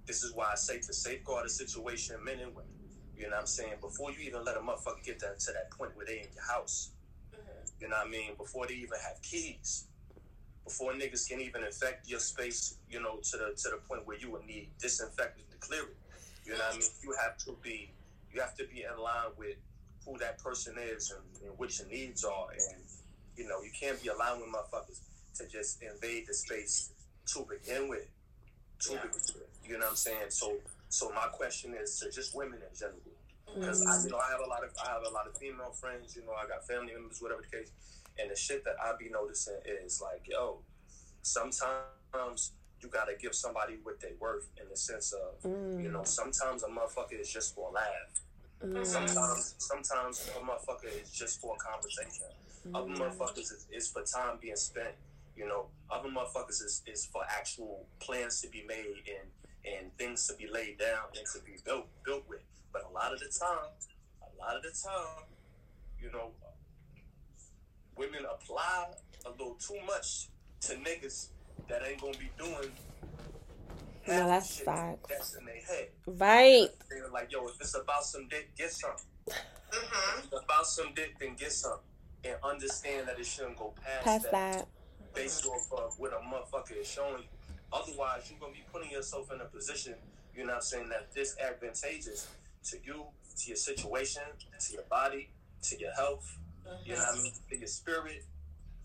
this 0.05 0.23
is 0.23 0.33
why 0.33 0.51
I 0.51 0.55
say 0.55 0.79
to 0.79 0.93
safeguard 0.93 1.45
a 1.45 1.49
situation, 1.49 2.17
men 2.23 2.39
and 2.39 2.55
women. 2.55 2.71
You 3.15 3.23
know 3.23 3.29
what 3.29 3.39
I'm 3.39 3.45
saying? 3.47 3.75
Before 3.81 4.11
you 4.11 4.19
even 4.19 4.43
let 4.43 4.57
a 4.57 4.59
motherfucker 4.59 5.03
get 5.03 5.19
that 5.19 5.39
to 5.39 5.53
that 5.53 5.71
point 5.71 5.95
where 5.95 6.05
they 6.05 6.19
in 6.19 6.27
your 6.35 6.43
house. 6.43 6.91
Mm-hmm. 7.33 7.81
You 7.81 7.87
know 7.87 7.95
what 7.95 8.07
I 8.07 8.09
mean? 8.09 8.31
Before 8.37 8.67
they 8.67 8.73
even 8.75 8.99
have 9.01 9.21
keys. 9.21 9.85
Before 10.65 10.91
niggas 10.93 11.29
can 11.29 11.39
even 11.39 11.63
infect 11.63 12.09
your 12.09 12.19
space, 12.19 12.77
you 12.89 13.01
know, 13.01 13.19
to 13.23 13.37
the 13.37 13.53
to 13.55 13.69
the 13.69 13.79
point 13.87 14.05
where 14.05 14.17
you 14.17 14.31
would 14.31 14.45
need 14.45 14.69
disinfectant 14.79 15.49
to 15.51 15.57
clear 15.57 15.83
it. 15.83 15.97
You 16.43 16.53
know 16.53 16.57
what 16.59 16.75
I 16.75 16.77
mean? 16.77 16.87
You 17.03 17.15
have 17.21 17.37
to 17.45 17.55
be 17.61 17.91
you 18.33 18.41
have 18.41 18.55
to 18.57 18.65
be 18.65 18.83
in 18.83 19.01
line 19.01 19.31
with 19.37 19.57
who 20.05 20.17
that 20.19 20.37
person 20.43 20.75
is 20.77 21.11
and, 21.11 21.47
and 21.47 21.57
what 21.57 21.77
your 21.79 21.87
needs 21.87 22.23
are 22.23 22.47
and 22.51 22.77
you 23.35 23.47
know, 23.47 23.61
you 23.61 23.71
can't 23.77 24.01
be 24.01 24.09
allowing 24.09 24.41
motherfuckers 24.41 25.01
to 25.37 25.47
just 25.47 25.81
invade 25.81 26.27
the 26.27 26.33
space 26.33 26.91
to 27.33 27.45
begin 27.49 27.89
with. 27.89 28.07
To 28.81 28.93
yeah. 28.93 29.01
begin 29.01 29.19
with. 29.35 29.49
You 29.63 29.73
know 29.73 29.85
what 29.85 29.91
I'm 29.91 29.95
saying? 29.95 30.29
So 30.29 30.57
so 30.89 31.09
my 31.09 31.27
question 31.33 31.73
is 31.73 31.99
to 31.99 32.11
just 32.11 32.35
women 32.35 32.59
in 32.59 32.77
general. 32.77 32.99
Because 33.53 33.81
mm-hmm. 33.81 33.91
I 33.91 34.03
you 34.03 34.09
know, 34.11 34.17
I 34.17 34.31
have 34.31 34.41
a 34.41 34.49
lot 34.49 34.63
of 34.63 34.71
I 34.83 34.89
have 34.91 35.03
a 35.07 35.13
lot 35.13 35.27
of 35.27 35.37
female 35.37 35.71
friends, 35.71 36.15
you 36.15 36.23
know, 36.25 36.33
I 36.33 36.47
got 36.47 36.65
family 36.67 36.93
members, 36.93 37.21
whatever 37.21 37.41
the 37.41 37.57
case. 37.57 37.71
And 38.17 38.31
the 38.31 38.35
shit 38.35 38.63
that 38.63 38.75
I 38.81 38.93
be 38.97 39.09
noticing 39.09 39.59
is 39.65 40.01
like, 40.01 40.23
yo, 40.25 40.59
sometimes 41.21 42.53
you 42.81 42.89
gotta 42.89 43.13
give 43.19 43.35
somebody 43.35 43.75
what 43.83 43.99
they 43.99 44.13
worth 44.19 44.47
in 44.61 44.69
the 44.69 44.77
sense 44.77 45.13
of, 45.13 45.41
mm. 45.43 45.83
you 45.83 45.91
know, 45.91 46.03
sometimes 46.03 46.63
a 46.63 46.67
motherfucker 46.67 47.19
is 47.19 47.31
just 47.31 47.55
for 47.55 47.69
a 47.69 47.73
laugh. 47.73 48.21
Mm. 48.63 48.85
Sometimes, 48.85 49.55
sometimes 49.57 50.29
a 50.37 50.39
motherfucker 50.39 51.01
is 51.01 51.11
just 51.11 51.41
for 51.41 51.55
a 51.55 51.59
conversation. 51.59 52.27
Other 52.73 52.89
motherfuckers 52.89 53.37
is, 53.37 53.67
is, 53.71 53.87
for 53.87 54.03
time 54.03 54.37
being 54.41 54.55
spent. 54.55 54.95
You 55.35 55.47
know, 55.47 55.67
other 55.91 56.09
motherfuckers 56.09 56.63
is, 56.63 56.81
is 56.87 57.05
for 57.05 57.23
actual 57.29 57.85
plans 57.99 58.41
to 58.41 58.49
be 58.49 58.63
made 58.67 59.03
and 59.07 59.29
and 59.67 59.97
things 59.97 60.27
to 60.27 60.35
be 60.35 60.47
laid 60.47 60.77
down 60.77 61.05
and 61.17 61.25
to 61.33 61.39
be 61.39 61.57
built 61.63 61.87
built 62.03 62.23
with. 62.29 62.41
But 62.71 62.83
a 62.89 62.93
lot 62.93 63.13
of 63.13 63.19
the 63.19 63.27
time, 63.27 63.69
a 64.21 64.43
lot 64.43 64.55
of 64.55 64.63
the 64.63 64.69
time, 64.69 65.25
you 66.01 66.11
know, 66.11 66.31
women 67.97 68.25
apply 68.31 68.91
a 69.25 69.29
little 69.31 69.55
too 69.55 69.79
much 69.85 70.29
to 70.61 70.73
niggas 70.75 71.29
that 71.67 71.81
ain't 71.85 72.01
gonna 72.01 72.17
be 72.17 72.29
doing 72.37 72.71
no, 74.07 74.27
that's 74.27 74.59
facts. 74.59 75.09
That's 75.09 75.35
in 75.35 75.45
their 75.45 75.55
head. 75.55 75.87
Right. 76.05 76.67
They're 76.89 77.09
like, 77.09 77.31
yo, 77.31 77.47
if 77.47 77.59
it's 77.59 77.75
about 77.75 78.03
some 78.03 78.27
dick, 78.27 78.55
get 78.55 78.71
some. 78.71 78.91
Mm-hmm. 79.27 80.19
If 80.19 80.25
it's 80.25 80.43
about 80.43 80.67
some 80.67 80.93
dick, 80.93 81.17
then 81.19 81.35
get 81.35 81.51
some. 81.51 81.79
And 82.25 82.35
understand 82.43 83.07
that 83.07 83.19
it 83.19 83.25
shouldn't 83.25 83.57
go 83.57 83.73
past, 83.83 84.03
past 84.03 84.23
that, 84.31 84.57
that. 84.59 84.67
Based 85.13 85.45
off 85.45 85.71
of 85.71 85.93
what 85.99 86.11
a 86.11 86.17
motherfucker 86.17 86.79
is 86.79 86.87
showing 86.87 87.23
you. 87.23 87.29
Otherwise, 87.71 88.29
you're 88.29 88.39
going 88.39 88.53
to 88.53 88.57
be 88.57 88.65
putting 88.71 88.91
yourself 88.91 89.31
in 89.31 89.41
a 89.41 89.45
position, 89.45 89.93
you 90.35 90.43
know 90.43 90.49
what 90.49 90.55
I'm 90.55 90.61
saying, 90.61 90.89
that 90.89 91.13
disadvantageous 91.13 92.27
to 92.71 92.77
you, 92.83 93.05
to 93.37 93.47
your 93.47 93.57
situation, 93.57 94.23
to 94.59 94.73
your 94.73 94.83
body, 94.83 95.29
to 95.63 95.79
your 95.79 95.93
health, 95.93 96.37
mm-hmm. 96.67 96.89
you 96.89 96.95
know 96.95 97.01
what 97.01 97.19
I 97.19 97.21
mean, 97.21 97.33
to 97.49 97.57
your 97.57 97.67
spirit, 97.67 98.25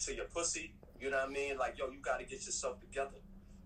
to 0.01 0.15
your 0.15 0.27
pussy. 0.27 0.73
You 1.01 1.11
know 1.11 1.17
what 1.17 1.29
I 1.29 1.33
mean? 1.33 1.57
Like, 1.57 1.79
yo, 1.79 1.91
you 1.91 1.99
got 2.01 2.19
to 2.19 2.25
get 2.25 2.45
yourself 2.45 2.81
together 2.81 3.17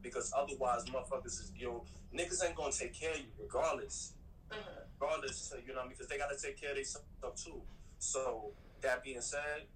because 0.04 0.32
otherwise, 0.36 0.84
motherfuckers 0.84 1.26
is 1.26 1.50
yo 1.56 1.82
niggas 2.14 2.46
ain't 2.46 2.54
gonna 2.54 2.70
take 2.70 2.94
care 2.94 3.10
of 3.10 3.18
you 3.18 3.26
regardless. 3.40 4.12
Mm-hmm. 4.52 4.60
Regardless, 5.00 5.52
you 5.66 5.74
know, 5.74 5.82
because 5.88 6.06
they 6.06 6.18
gotta 6.18 6.36
take 6.40 6.60
care 6.60 6.70
of 6.70 6.76
themselves 6.76 7.44
too. 7.44 7.60
So 7.98 8.52
that 8.84 9.02
being 9.02 9.20
said, 9.20 9.66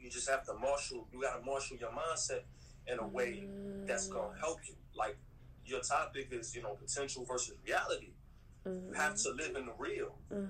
you 0.00 0.10
just 0.10 0.28
have 0.28 0.44
to 0.46 0.54
marshal. 0.54 1.06
You 1.12 1.22
gotta 1.22 1.44
marshal 1.44 1.76
your 1.76 1.90
mindset 1.90 2.42
in 2.86 2.98
a 2.98 3.06
way 3.06 3.46
that's 3.84 4.08
gonna 4.08 4.38
help 4.40 4.60
you. 4.66 4.74
Like 4.94 5.16
your 5.64 5.80
topic 5.80 6.28
is, 6.30 6.54
you 6.54 6.62
know, 6.62 6.74
potential 6.74 7.24
versus 7.24 7.54
reality. 7.64 8.12
Mm-hmm. 8.66 8.88
You 8.88 8.94
have 8.94 9.16
to 9.16 9.30
live 9.30 9.56
in 9.56 9.66
the 9.66 9.72
real. 9.78 10.16
Mm-hmm. 10.32 10.46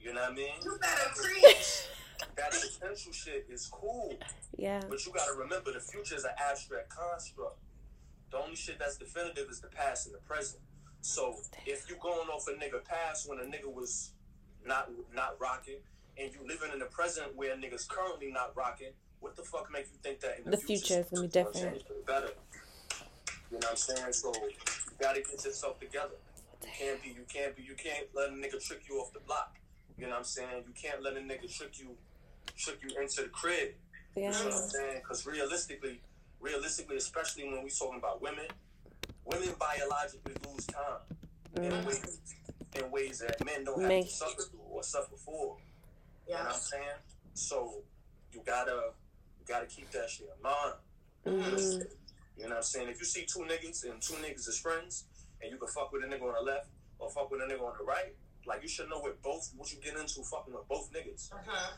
You 0.00 0.14
know 0.14 0.20
what 0.20 0.32
I 0.32 0.34
mean? 0.34 0.52
You 0.62 0.78
better 0.80 1.10
preach. 1.14 1.86
that 2.36 2.50
potential 2.52 3.12
shit 3.12 3.46
is 3.48 3.68
cool. 3.70 4.14
Yeah. 4.56 4.82
But 4.88 5.04
you 5.04 5.12
gotta 5.12 5.34
remember 5.38 5.72
the 5.72 5.80
future 5.80 6.16
is 6.16 6.24
an 6.24 6.32
abstract 6.38 6.90
construct. 6.90 7.58
The 8.30 8.38
only 8.38 8.56
shit 8.56 8.78
that's 8.78 8.96
definitive 8.96 9.48
is 9.50 9.60
the 9.60 9.68
past 9.68 10.06
and 10.06 10.14
the 10.14 10.20
present. 10.20 10.62
So 11.00 11.36
if 11.66 11.88
you 11.88 11.96
going 12.00 12.28
off 12.28 12.46
a 12.48 12.52
nigga 12.52 12.84
past 12.84 13.28
when 13.28 13.38
a 13.38 13.42
nigga 13.42 13.72
was 13.72 14.12
not 14.66 14.90
not 15.14 15.36
rocking, 15.38 15.78
and 16.18 16.32
you 16.32 16.40
living 16.46 16.70
in 16.72 16.78
the 16.78 16.86
present 16.86 17.34
where 17.34 17.56
niggas 17.56 17.88
currently 17.88 18.30
not 18.30 18.52
rocking, 18.56 18.92
what 19.20 19.36
the 19.36 19.42
fuck 19.42 19.70
make 19.72 19.86
you 19.86 19.98
think 20.02 20.20
that 20.20 20.38
in 20.38 20.50
the, 20.50 20.52
the 20.52 20.56
future 20.58 21.00
is 21.00 21.06
gonna 21.10 21.22
be 21.22 21.28
different? 21.28 21.82
Better. 22.06 22.30
You 23.50 23.58
know 23.58 23.68
what 23.68 23.70
I'm 23.70 23.76
saying? 23.76 24.12
So 24.12 24.32
you 24.34 24.50
gotta 25.00 25.20
get 25.20 25.44
yourself 25.44 25.80
together. 25.80 26.14
You 26.62 26.68
can't 26.78 27.02
be, 27.02 27.08
you 27.08 27.24
can't 27.32 27.56
be, 27.56 27.62
you 27.62 27.74
can't 27.74 28.06
let 28.14 28.30
a 28.30 28.32
nigga 28.32 28.64
trick 28.64 28.82
you 28.88 28.96
off 28.96 29.12
the 29.12 29.20
block. 29.20 29.56
You 29.98 30.06
know 30.06 30.10
what 30.10 30.18
I'm 30.18 30.24
saying? 30.24 30.64
You 30.66 30.74
can't 30.74 31.02
let 31.02 31.16
a 31.16 31.20
nigga 31.20 31.52
trick 31.56 31.78
you, 31.78 31.96
trick 32.56 32.78
you 32.82 33.00
into 33.00 33.22
the 33.22 33.28
crib. 33.28 33.74
Yeah. 34.16 34.24
You 34.24 34.30
know 34.30 34.44
what 34.44 34.54
I'm 34.54 34.68
saying? 34.68 34.96
Because 35.02 35.26
realistically, 35.26 36.00
realistically, 36.40 36.96
especially 36.96 37.44
when 37.44 37.62
we 37.62 37.70
talking 37.70 37.98
about 37.98 38.22
women, 38.22 38.46
women 39.24 39.50
biologically 39.58 40.34
lose 40.48 40.66
time 40.66 41.00
mm. 41.56 41.64
in 41.64 41.84
ways 41.86 42.18
in 42.76 42.90
ways 42.90 43.20
that 43.20 43.44
men 43.44 43.64
don't 43.64 43.80
have 43.80 43.88
Make. 43.88 44.06
to 44.06 44.12
suffer 44.12 44.42
through 44.42 44.60
or 44.70 44.82
suffer 44.82 45.16
for. 45.16 45.56
Yeah. 46.26 46.38
You 46.38 46.38
know 46.38 46.44
what 46.44 46.54
I'm 46.54 46.60
saying? 46.60 46.98
So 47.34 47.74
you 48.32 48.40
gotta 48.44 48.92
you 49.38 49.44
gotta 49.46 49.66
keep 49.66 49.90
that 49.90 50.08
shit 50.10 50.28
in 50.34 50.42
mind. 50.42 50.74
Mm-hmm. 51.26 51.82
You 52.36 52.44
know 52.44 52.48
what 52.48 52.56
I'm 52.56 52.62
saying? 52.62 52.88
If 52.88 52.98
you 52.98 53.06
see 53.06 53.26
two 53.26 53.40
niggas 53.40 53.84
and 53.84 54.00
two 54.00 54.14
niggas 54.14 54.48
as 54.48 54.58
friends, 54.58 55.04
and 55.42 55.50
you 55.50 55.58
can 55.58 55.68
fuck 55.68 55.92
with 55.92 56.02
a 56.02 56.06
nigga 56.06 56.22
on 56.22 56.34
the 56.34 56.50
left 56.52 56.68
or 56.98 57.10
fuck 57.10 57.30
with 57.30 57.40
a 57.40 57.44
nigga 57.44 57.62
on 57.62 57.74
the 57.78 57.84
right, 57.84 58.14
like 58.46 58.62
you 58.62 58.68
should 58.68 58.88
know 58.88 58.98
what 58.98 59.20
both 59.22 59.52
what 59.56 59.72
you 59.72 59.78
get 59.80 59.96
into 59.98 60.22
fucking 60.22 60.52
with 60.52 60.66
both 60.68 60.90
niggas. 60.92 61.32
Uh-huh. 61.32 61.72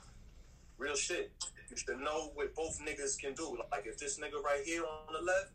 Real 0.78 0.96
shit. 0.96 1.32
You 1.70 1.76
should 1.76 1.98
know 2.00 2.30
what 2.34 2.54
both 2.54 2.78
niggas 2.80 3.18
can 3.18 3.34
do. 3.34 3.58
Like 3.70 3.86
if 3.86 3.98
this 3.98 4.18
nigga 4.18 4.42
right 4.42 4.62
here 4.64 4.82
on 4.82 5.12
the 5.12 5.24
left 5.24 5.50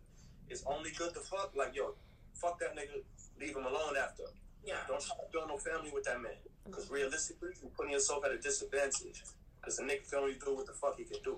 is 0.50 0.64
only 0.68 0.92
good 0.92 1.14
to 1.14 1.20
fuck, 1.22 1.54
like 1.56 1.76
yo, 1.76 1.96
fuck 2.34 2.60
that 2.60 2.76
nigga, 2.76 3.02
leave 3.40 3.56
him 3.56 3.66
alone 3.66 3.96
after. 4.02 4.24
Yeah. 4.64 4.76
Don't 4.88 5.02
try 5.02 5.16
to 5.16 5.32
build 5.32 5.48
no 5.48 5.58
family 5.58 5.92
with 5.94 6.04
that 6.04 6.22
man. 6.22 6.34
Because 6.66 6.90
realistically, 6.90 7.50
you're 7.62 7.72
putting 7.72 7.92
yourself 7.92 8.24
at 8.26 8.32
a 8.32 8.38
disadvantage. 8.38 9.24
Because 9.60 9.78
the 9.78 9.84
nigga 9.84 10.10
can 10.10 10.20
only 10.20 10.34
do 10.34 10.56
what 10.56 10.66
the 10.66 10.74
fuck 10.74 10.98
he 10.98 11.04
can 11.04 11.22
do. 11.24 11.38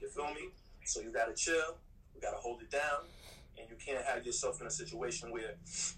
You 0.00 0.08
feel 0.08 0.32
me? 0.34 0.48
So 0.84 1.00
you 1.00 1.10
gotta 1.10 1.34
chill. 1.34 1.76
You 2.14 2.20
gotta 2.20 2.38
hold 2.38 2.62
it 2.62 2.70
down. 2.70 3.06
And 3.58 3.68
you 3.68 3.76
can't 3.76 4.04
have 4.04 4.24
yourself 4.24 4.60
in 4.60 4.66
a 4.66 4.70
situation 4.70 5.30
where, 5.30 5.54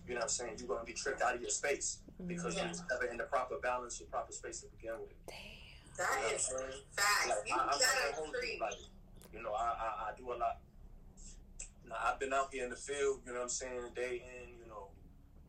you 0.06 0.14
know 0.14 0.16
what 0.16 0.22
I'm 0.24 0.28
saying, 0.28 0.54
you're 0.58 0.68
gonna 0.68 0.84
be 0.84 0.92
tricked 0.92 1.22
out 1.22 1.34
of 1.34 1.40
your 1.40 1.50
space. 1.50 1.98
Because 2.26 2.56
yeah. 2.56 2.64
you're 2.64 2.86
never 2.90 3.10
in 3.10 3.16
the 3.16 3.24
proper 3.24 3.56
balance 3.62 4.00
or 4.00 4.04
proper 4.04 4.32
space 4.32 4.60
to 4.60 4.66
begin 4.76 4.94
with. 5.00 5.14
Damn. 5.26 5.36
That 5.98 6.22
you 6.24 6.30
know 6.30 6.36
is 6.36 6.46
facts. 6.96 7.28
Like, 7.28 7.48
you 7.48 7.54
I, 7.54 7.58
gotta 7.58 8.60
like, 8.60 8.74
you 9.32 9.42
know, 9.42 9.52
I, 9.52 9.64
I, 9.64 10.10
I 10.10 10.16
do 10.16 10.32
a 10.32 10.36
lot. 10.36 10.58
Now, 11.88 11.96
I've 12.04 12.18
been 12.18 12.32
out 12.32 12.48
here 12.52 12.64
in 12.64 12.70
the 12.70 12.76
field, 12.76 13.20
you 13.26 13.32
know 13.32 13.38
what 13.38 13.44
I'm 13.44 13.48
saying, 13.48 13.92
day 13.94 14.22
in, 14.24 14.51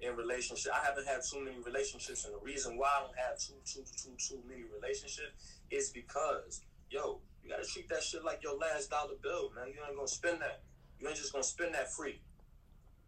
in 0.03 0.15
relationship. 0.15 0.71
I 0.75 0.83
haven't 0.85 1.07
had 1.07 1.21
too 1.23 1.43
many 1.43 1.57
relationships, 1.63 2.25
and 2.25 2.33
the 2.33 2.39
reason 2.39 2.77
why 2.77 2.89
I 2.97 2.99
don't 3.01 3.17
have 3.17 3.39
too 3.39 3.55
too 3.65 3.83
too 3.95 4.15
too 4.19 4.39
many 4.47 4.63
relationships 4.63 5.61
is 5.71 5.89
because 5.89 6.61
yo, 6.89 7.21
you 7.43 7.49
gotta 7.49 7.65
treat 7.65 7.89
that 7.89 8.03
shit 8.03 8.23
like 8.23 8.43
your 8.43 8.57
last 8.57 8.89
dollar 8.89 9.15
bill, 9.21 9.51
man. 9.55 9.67
You 9.67 9.81
ain't 9.87 9.95
gonna 9.95 10.07
spend 10.07 10.41
that. 10.41 10.61
You 10.99 11.07
ain't 11.07 11.17
just 11.17 11.31
gonna 11.31 11.43
spend 11.43 11.73
that 11.73 11.91
free. 11.91 12.21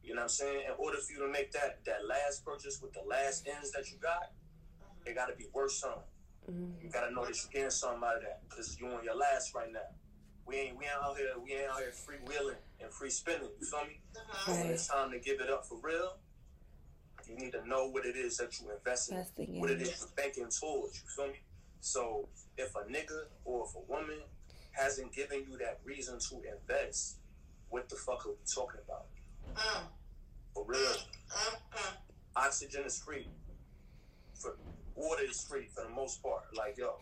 You 0.04 0.14
know 0.14 0.22
what 0.22 0.24
I'm 0.24 0.30
saying? 0.30 0.62
In 0.66 0.74
order 0.78 0.98
for 0.98 1.14
you 1.14 1.20
to 1.20 1.28
make 1.28 1.52
that 1.54 1.84
that 1.86 2.06
last 2.08 2.46
purchase 2.46 2.82
with 2.82 2.94
the 2.94 3.02
last 3.08 3.48
ends 3.48 3.72
that 3.72 3.92
you 3.92 3.98
got, 3.98 4.32
it 5.06 5.16
gotta 5.16 5.36
be 5.36 5.46
worth 5.54 5.72
something. 5.72 6.02
Mm-hmm. 6.50 6.86
You 6.86 6.90
gotta 6.90 7.14
know 7.14 7.26
that 7.26 7.36
you're 7.36 7.52
getting 7.52 7.70
something 7.70 8.04
out 8.04 8.18
of 8.18 8.22
that 8.24 8.42
because 8.50 8.80
you 8.80 8.88
on 8.88 9.04
your 9.04 9.16
last 9.16 9.54
right 9.54 9.72
now. 9.72 9.90
We 10.46 10.56
ain't 10.58 10.78
we 10.78 10.86
ain't 10.86 10.94
out 11.04 11.18
here 11.18 11.34
we 11.42 11.54
ain't 11.54 11.70
out 11.70 11.80
here 11.80 11.92
free 11.92 12.18
wheeling 12.28 12.62
and 12.82 12.92
free 12.92 13.10
spending. 13.10 13.50
You 13.60 13.66
feel 13.66 13.86
me? 13.86 14.00
Uh-huh. 14.16 14.52
When 14.54 14.68
it's 14.68 14.88
time 14.88 15.12
to 15.12 15.20
give 15.20 15.42
it 15.42 15.50
up 15.50 15.66
for 15.66 15.80
real, 15.82 16.18
you 17.28 17.36
need 17.36 17.52
to 17.54 17.68
know 17.68 17.88
what 17.88 18.06
it 18.06 18.16
is 18.16 18.38
that 18.38 18.60
you 18.60 18.72
invest 18.72 19.12
in, 19.12 19.18
Investing 19.18 19.60
what 19.60 19.72
it 19.72 19.82
is 19.82 20.00
you're 20.00 20.10
banking 20.16 20.48
towards. 20.50 21.02
You 21.02 21.10
feel 21.16 21.28
me? 21.28 21.40
So 21.82 22.28
if 22.58 22.76
a 22.76 22.80
nigga 22.80 23.26
or 23.44 23.66
if 23.68 23.76
a 23.76 23.92
woman 23.92 24.20
hasn't 24.72 25.14
given 25.14 25.46
you 25.50 25.58
that 25.58 25.80
reason 25.84 26.20
to 26.20 26.36
invest, 26.36 27.18
what 27.70 27.90
the 27.90 27.96
fuck 27.96 28.26
are 28.26 28.30
we 28.30 28.36
talking 28.54 28.82
about? 28.86 29.06
Mm. 29.56 29.84
For 30.54 30.66
real. 30.66 30.80
Mm, 30.80 31.56
mm, 31.74 31.96
Oxygen 32.36 32.84
is 32.86 33.00
free. 33.00 33.28
For 34.40 34.58
water 34.96 35.24
is 35.30 35.44
free 35.44 35.68
for 35.74 35.84
the 35.84 35.90
most 35.90 36.22
part. 36.22 36.44
Like 36.56 36.78
yo. 36.78 36.96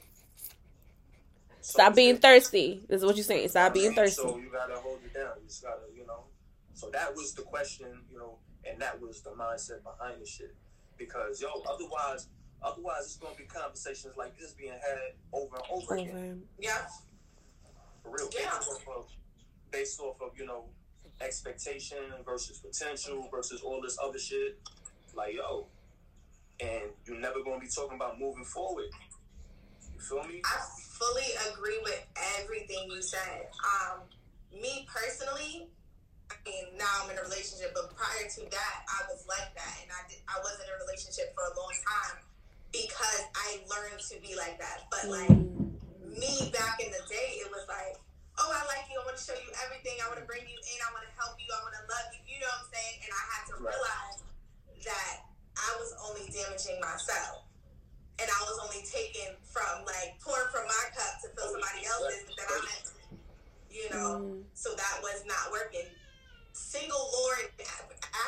So 1.61 1.73
Stop 1.73 1.95
being 1.95 2.17
thirsty. 2.17 2.83
This 2.89 2.99
is 2.99 3.05
what 3.05 3.15
you're 3.15 3.23
saying. 3.23 3.47
Stop 3.47 3.73
being 3.73 3.93
thirsty. 3.93 4.21
So 4.21 4.37
you 4.37 4.49
gotta 4.51 4.75
hold 4.75 4.99
it 5.05 5.13
down. 5.13 5.31
You 5.41 5.47
just 5.47 5.63
gotta, 5.63 5.81
you 5.95 6.05
know. 6.05 6.25
So 6.73 6.89
that 6.91 7.15
was 7.15 7.33
the 7.33 7.43
question, 7.43 7.87
you 8.11 8.17
know, 8.17 8.37
and 8.69 8.81
that 8.81 8.99
was 8.99 9.21
the 9.21 9.31
mindset 9.31 9.83
behind 9.83 10.21
the 10.21 10.25
shit. 10.25 10.55
Because 10.97 11.41
yo, 11.41 11.49
otherwise, 11.69 12.27
otherwise 12.61 13.05
it's 13.05 13.17
gonna 13.17 13.35
be 13.35 13.43
conversations 13.43 14.15
like 14.17 14.37
this 14.37 14.53
being 14.53 14.71
had 14.71 15.13
over 15.31 15.55
and 15.55 15.65
over, 15.71 15.93
over. 15.93 15.95
again. 15.95 16.41
Yeah. 16.59 16.85
For 18.03 18.11
real. 18.11 18.29
Yeah. 18.37 18.51
Based 18.51 18.69
off 18.69 18.87
of, 18.97 19.05
based 19.71 19.99
off 19.99 20.21
of 20.21 20.37
you 20.37 20.45
know 20.45 20.65
expectation 21.21 21.97
versus 22.25 22.59
potential 22.59 23.27
versus 23.31 23.61
all 23.61 23.81
this 23.81 23.97
other 24.01 24.19
shit. 24.19 24.59
Like 25.15 25.35
yo, 25.35 25.67
and 26.59 26.91
you're 27.05 27.19
never 27.19 27.43
gonna 27.43 27.59
be 27.59 27.67
talking 27.67 27.95
about 27.95 28.19
moving 28.19 28.45
forward. 28.45 28.85
You 29.93 29.99
feel 29.99 30.23
me? 30.23 30.41
I 30.45 30.59
fully 30.77 31.51
agree 31.51 31.79
with 31.83 32.05
everything 32.39 32.89
you 32.89 33.01
said. 33.01 33.47
Um, 33.63 34.01
me 34.51 34.87
personally, 34.91 35.67
Mean, 36.43 36.75
now 36.75 37.05
I'm 37.05 37.09
in 37.13 37.17
a 37.17 37.23
relationship, 37.23 37.71
but 37.71 37.93
prior 37.95 38.27
to 38.27 38.41
that, 38.51 38.75
I 38.91 39.07
was 39.07 39.23
like 39.31 39.55
that, 39.55 39.73
and 39.79 39.87
I 39.93 40.01
did, 40.11 40.19
I 40.27 40.41
was 40.43 40.59
in 40.59 40.67
a 40.67 40.77
relationship 40.83 41.31
for 41.31 41.47
a 41.47 41.53
long 41.55 41.71
time 41.79 42.19
because 42.73 43.23
I 43.31 43.63
learned 43.71 44.03
to 44.11 44.19
be 44.19 44.35
like 44.35 44.59
that. 44.59 44.89
But 44.91 45.07
like 45.07 45.31
me 46.03 46.51
back 46.51 46.83
in 46.83 46.91
the 46.91 47.03
day, 47.07 47.39
it 47.39 47.47
was 47.47 47.63
like, 47.71 47.95
oh, 48.41 48.51
I 48.51 48.65
like 48.67 48.91
you, 48.91 48.99
I 48.99 49.07
want 49.07 49.15
to 49.15 49.23
show 49.23 49.37
you 49.39 49.49
everything, 49.63 49.95
I 50.03 50.11
want 50.11 50.19
to 50.19 50.27
bring 50.27 50.43
you 50.43 50.57
in, 50.57 50.77
I 50.83 50.89
want 50.91 51.07
to 51.07 51.13
help 51.15 51.39
you, 51.39 51.47
I 51.47 51.61
want 51.63 51.79
to 51.79 51.85
love 51.87 52.07
you. 52.11 52.21
You 52.27 52.37
know 52.43 52.51
what 52.51 52.67
I'm 52.67 52.71
saying? 52.75 52.97
And 53.07 53.11
I 53.13 53.23
had 53.23 53.43
to 53.47 53.55
realize 53.61 54.19
that 54.83 55.15
I 55.55 55.69
was 55.79 55.95
only 56.09 56.27
damaging 56.27 56.81
myself. 56.83 57.47
And 58.19 58.27
I 58.29 58.39
was 58.45 58.57
only 58.67 58.83
taking 58.85 59.33
from 59.47 59.87
like 59.89 60.19
pouring 60.21 60.51
from 60.53 60.69
my 60.69 60.85
cup 60.93 61.23
to 61.25 61.27
fill 61.33 61.49
somebody 61.49 61.81
else's 61.87 62.29
that 62.35 62.45
I 62.45 62.57
meant, 62.61 62.85
you 63.73 63.87
know. 63.89 64.21
Mm. 64.21 64.45
So 64.53 64.75
that 64.75 64.95
was 65.01 65.25
not 65.25 65.49
working 65.49 65.89
single 66.53 67.09
Lord 67.11 67.51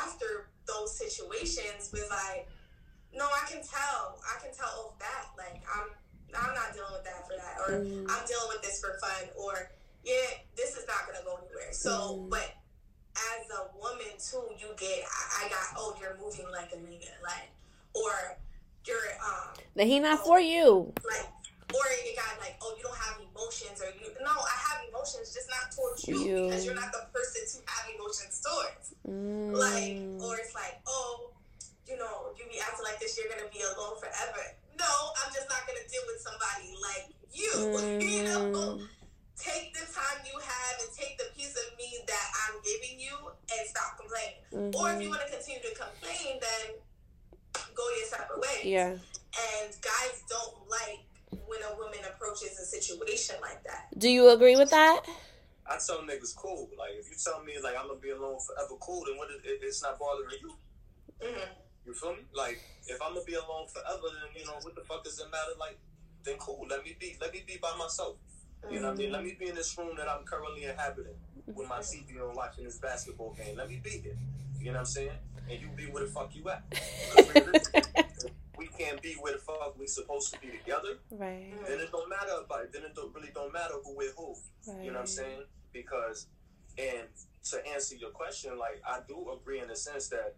after 0.02 0.48
those 0.66 0.98
situations 0.98 1.90
was 1.92 2.10
like, 2.10 2.48
no, 3.14 3.24
I 3.24 3.48
can 3.48 3.62
tell. 3.62 4.20
I 4.22 4.42
can 4.42 4.54
tell 4.54 4.68
off 4.84 4.98
that. 4.98 5.32
Like 5.38 5.62
I'm 5.64 5.88
I'm 6.36 6.54
not 6.54 6.74
dealing 6.74 6.92
with 6.92 7.04
that 7.04 7.24
for 7.26 7.36
that. 7.38 7.56
Or 7.64 7.80
mm. 7.80 8.04
I'm 8.10 8.26
dealing 8.26 8.50
with 8.52 8.62
this 8.62 8.80
for 8.80 8.98
fun. 9.00 9.30
Or 9.38 9.70
yeah, 10.04 10.42
this 10.56 10.76
is 10.76 10.86
not 10.86 11.06
gonna 11.06 11.24
go 11.24 11.38
anywhere. 11.40 11.72
So 11.72 12.20
mm. 12.20 12.30
but 12.30 12.52
as 13.16 13.48
a 13.56 13.72
woman 13.78 14.12
too, 14.18 14.44
you 14.58 14.68
get 14.76 15.04
I, 15.06 15.46
I, 15.46 15.48
got 15.48 15.64
oh 15.78 15.96
you're 16.00 16.18
moving 16.20 16.46
like 16.52 16.72
a 16.72 16.76
nigga, 16.76 17.08
like 17.22 17.48
or 17.94 18.36
you're 18.84 18.96
um 19.24 19.56
that 19.74 19.86
he 19.86 19.98
not 19.98 20.20
oh, 20.22 20.26
for 20.26 20.40
you. 20.40 20.92
Like 21.08 21.26
or 21.74 21.82
it 21.90 22.14
got 22.14 22.38
like, 22.38 22.54
oh, 22.62 22.74
you 22.78 22.82
don't 22.82 22.94
have 22.94 23.18
emotions, 23.18 23.82
or 23.82 23.90
you 23.98 24.06
no, 24.22 24.30
I 24.30 24.56
have 24.70 24.86
emotions, 24.86 25.34
just 25.34 25.50
not 25.50 25.74
towards 25.74 26.06
you, 26.06 26.18
you. 26.22 26.38
because 26.46 26.62
you're 26.62 26.78
not 26.78 26.92
the 26.94 27.06
person 27.10 27.42
to 27.42 27.56
have 27.66 27.84
emotions 27.90 28.38
towards. 28.38 28.94
Mm. 29.02 29.50
Like, 29.50 29.98
or 30.22 30.38
it's 30.38 30.54
like, 30.54 30.78
oh, 30.86 31.34
you 31.86 31.98
know, 31.98 32.30
you 32.38 32.46
be 32.46 32.62
acting 32.62 32.86
like 32.86 32.98
this, 33.02 33.18
you're 33.18 33.30
gonna 33.30 33.50
be 33.50 33.62
alone 33.62 33.98
forever. 33.98 34.42
No, 34.78 34.92
I'm 35.22 35.30
just 35.34 35.50
not 35.50 35.66
gonna 35.66 35.86
deal 35.90 36.04
with 36.06 36.22
somebody 36.22 36.70
like 36.78 37.10
you. 37.34 37.50
Mm. 37.74 37.98
you 38.14 38.22
know, 38.30 38.78
take 39.34 39.74
the 39.74 39.84
time 39.90 40.22
you 40.22 40.38
have 40.38 40.74
and 40.80 40.90
take 40.94 41.18
the 41.18 41.28
piece 41.36 41.54
of 41.54 41.68
me 41.76 41.98
that 42.06 42.26
I'm 42.46 42.62
giving 42.62 42.98
you 42.98 43.14
and 43.50 43.62
stop 43.68 43.98
complaining. 43.98 44.42
Mm-hmm. 44.50 44.74
Or 44.78 44.94
if 44.94 45.02
you 45.02 45.10
mm-hmm. 45.10 45.18
want 45.18 45.22
to 45.26 45.30
continue 45.30 45.62
to 45.66 45.72
complain, 45.74 46.40
then 46.40 46.78
go 47.74 47.84
your 47.98 48.06
separate 48.06 48.40
ways. 48.40 48.64
Yeah. 48.64 48.94
And 49.36 49.68
guys 49.84 50.24
don't 50.30 50.56
like 50.70 51.04
when 51.46 51.60
a 51.62 51.76
woman 51.76 52.00
approaches 52.08 52.58
a 52.58 52.64
situation 52.64 53.36
like 53.40 53.62
that. 53.64 53.88
Do 53.98 54.08
you 54.08 54.30
agree 54.30 54.56
with 54.56 54.70
that? 54.70 55.02
I 55.68 55.78
tell 55.84 55.98
niggas 55.98 56.34
cool. 56.36 56.70
Like 56.78 56.92
if 56.98 57.10
you 57.10 57.16
tell 57.16 57.42
me 57.42 57.54
like 57.62 57.76
I'm 57.76 57.88
gonna 57.88 58.00
be 58.00 58.10
alone 58.10 58.38
forever, 58.38 58.74
cool. 58.80 59.04
Then 59.06 59.16
what? 59.16 59.28
It, 59.30 59.60
it's 59.62 59.82
not 59.82 59.98
bothering 59.98 60.38
you. 60.40 60.52
Mm-hmm. 61.22 61.52
You 61.86 61.94
feel 61.94 62.12
me? 62.12 62.22
Like 62.34 62.60
if 62.86 63.00
I'm 63.02 63.14
gonna 63.14 63.24
be 63.24 63.34
alone 63.34 63.66
forever, 63.68 64.06
then 64.14 64.30
you 64.38 64.46
know 64.46 64.58
what 64.62 64.74
the 64.74 64.82
fuck 64.82 65.04
does 65.04 65.18
it 65.18 65.30
matter? 65.30 65.58
Like 65.58 65.78
then 66.24 66.36
cool. 66.38 66.66
Let 66.68 66.84
me 66.84 66.96
be. 66.98 67.16
Let 67.20 67.32
me 67.32 67.42
be 67.46 67.58
by 67.60 67.74
myself. 67.76 68.16
You 68.70 68.80
know 68.80 68.88
what 68.88 68.94
I 68.94 68.98
mean? 68.98 69.12
Let 69.12 69.24
me 69.24 69.36
be 69.38 69.48
in 69.48 69.54
this 69.54 69.76
room 69.78 69.96
that 69.96 70.08
I'm 70.08 70.24
currently 70.24 70.64
inhabiting 70.64 71.14
with 71.46 71.68
my 71.68 71.78
TV 71.78 72.20
on 72.20 72.34
watching 72.34 72.64
this 72.64 72.78
basketball 72.78 73.34
game. 73.34 73.56
Let 73.56 73.68
me 73.68 73.80
be 73.82 73.90
here. 73.90 74.16
You 74.58 74.66
know 74.66 74.72
what 74.72 74.78
I'm 74.80 74.86
saying? 74.86 75.10
And 75.48 75.60
you 75.60 75.68
be 75.76 75.84
where 75.84 76.04
the 76.04 76.10
fuck 76.10 76.34
you 76.34 76.48
at. 76.48 78.04
we 78.56 78.66
can't 78.66 79.00
be 79.02 79.14
where 79.14 79.32
the 79.32 79.38
fuck 79.38 79.78
we 79.78 79.86
supposed 79.86 80.32
to 80.34 80.40
be 80.40 80.48
together, 80.48 80.98
right? 81.10 81.52
Then 81.66 81.80
it 81.80 81.90
don't 81.92 82.08
matter 82.08 82.32
about 82.44 82.64
it. 82.64 82.72
Then 82.72 82.82
it 82.82 82.94
don't, 82.94 83.14
really 83.14 83.30
don't 83.34 83.52
matter 83.52 83.74
who 83.84 83.96
with 83.96 84.14
who. 84.16 84.34
Right. 84.66 84.84
You 84.84 84.90
know 84.90 84.94
what 84.94 85.00
I'm 85.00 85.06
saying? 85.06 85.42
Because, 85.72 86.28
and 86.78 87.08
to 87.50 87.66
answer 87.68 87.96
your 87.96 88.10
question, 88.10 88.58
like 88.58 88.82
I 88.86 89.00
do 89.06 89.30
agree 89.32 89.60
in 89.60 89.68
the 89.68 89.76
sense 89.76 90.08
that 90.08 90.36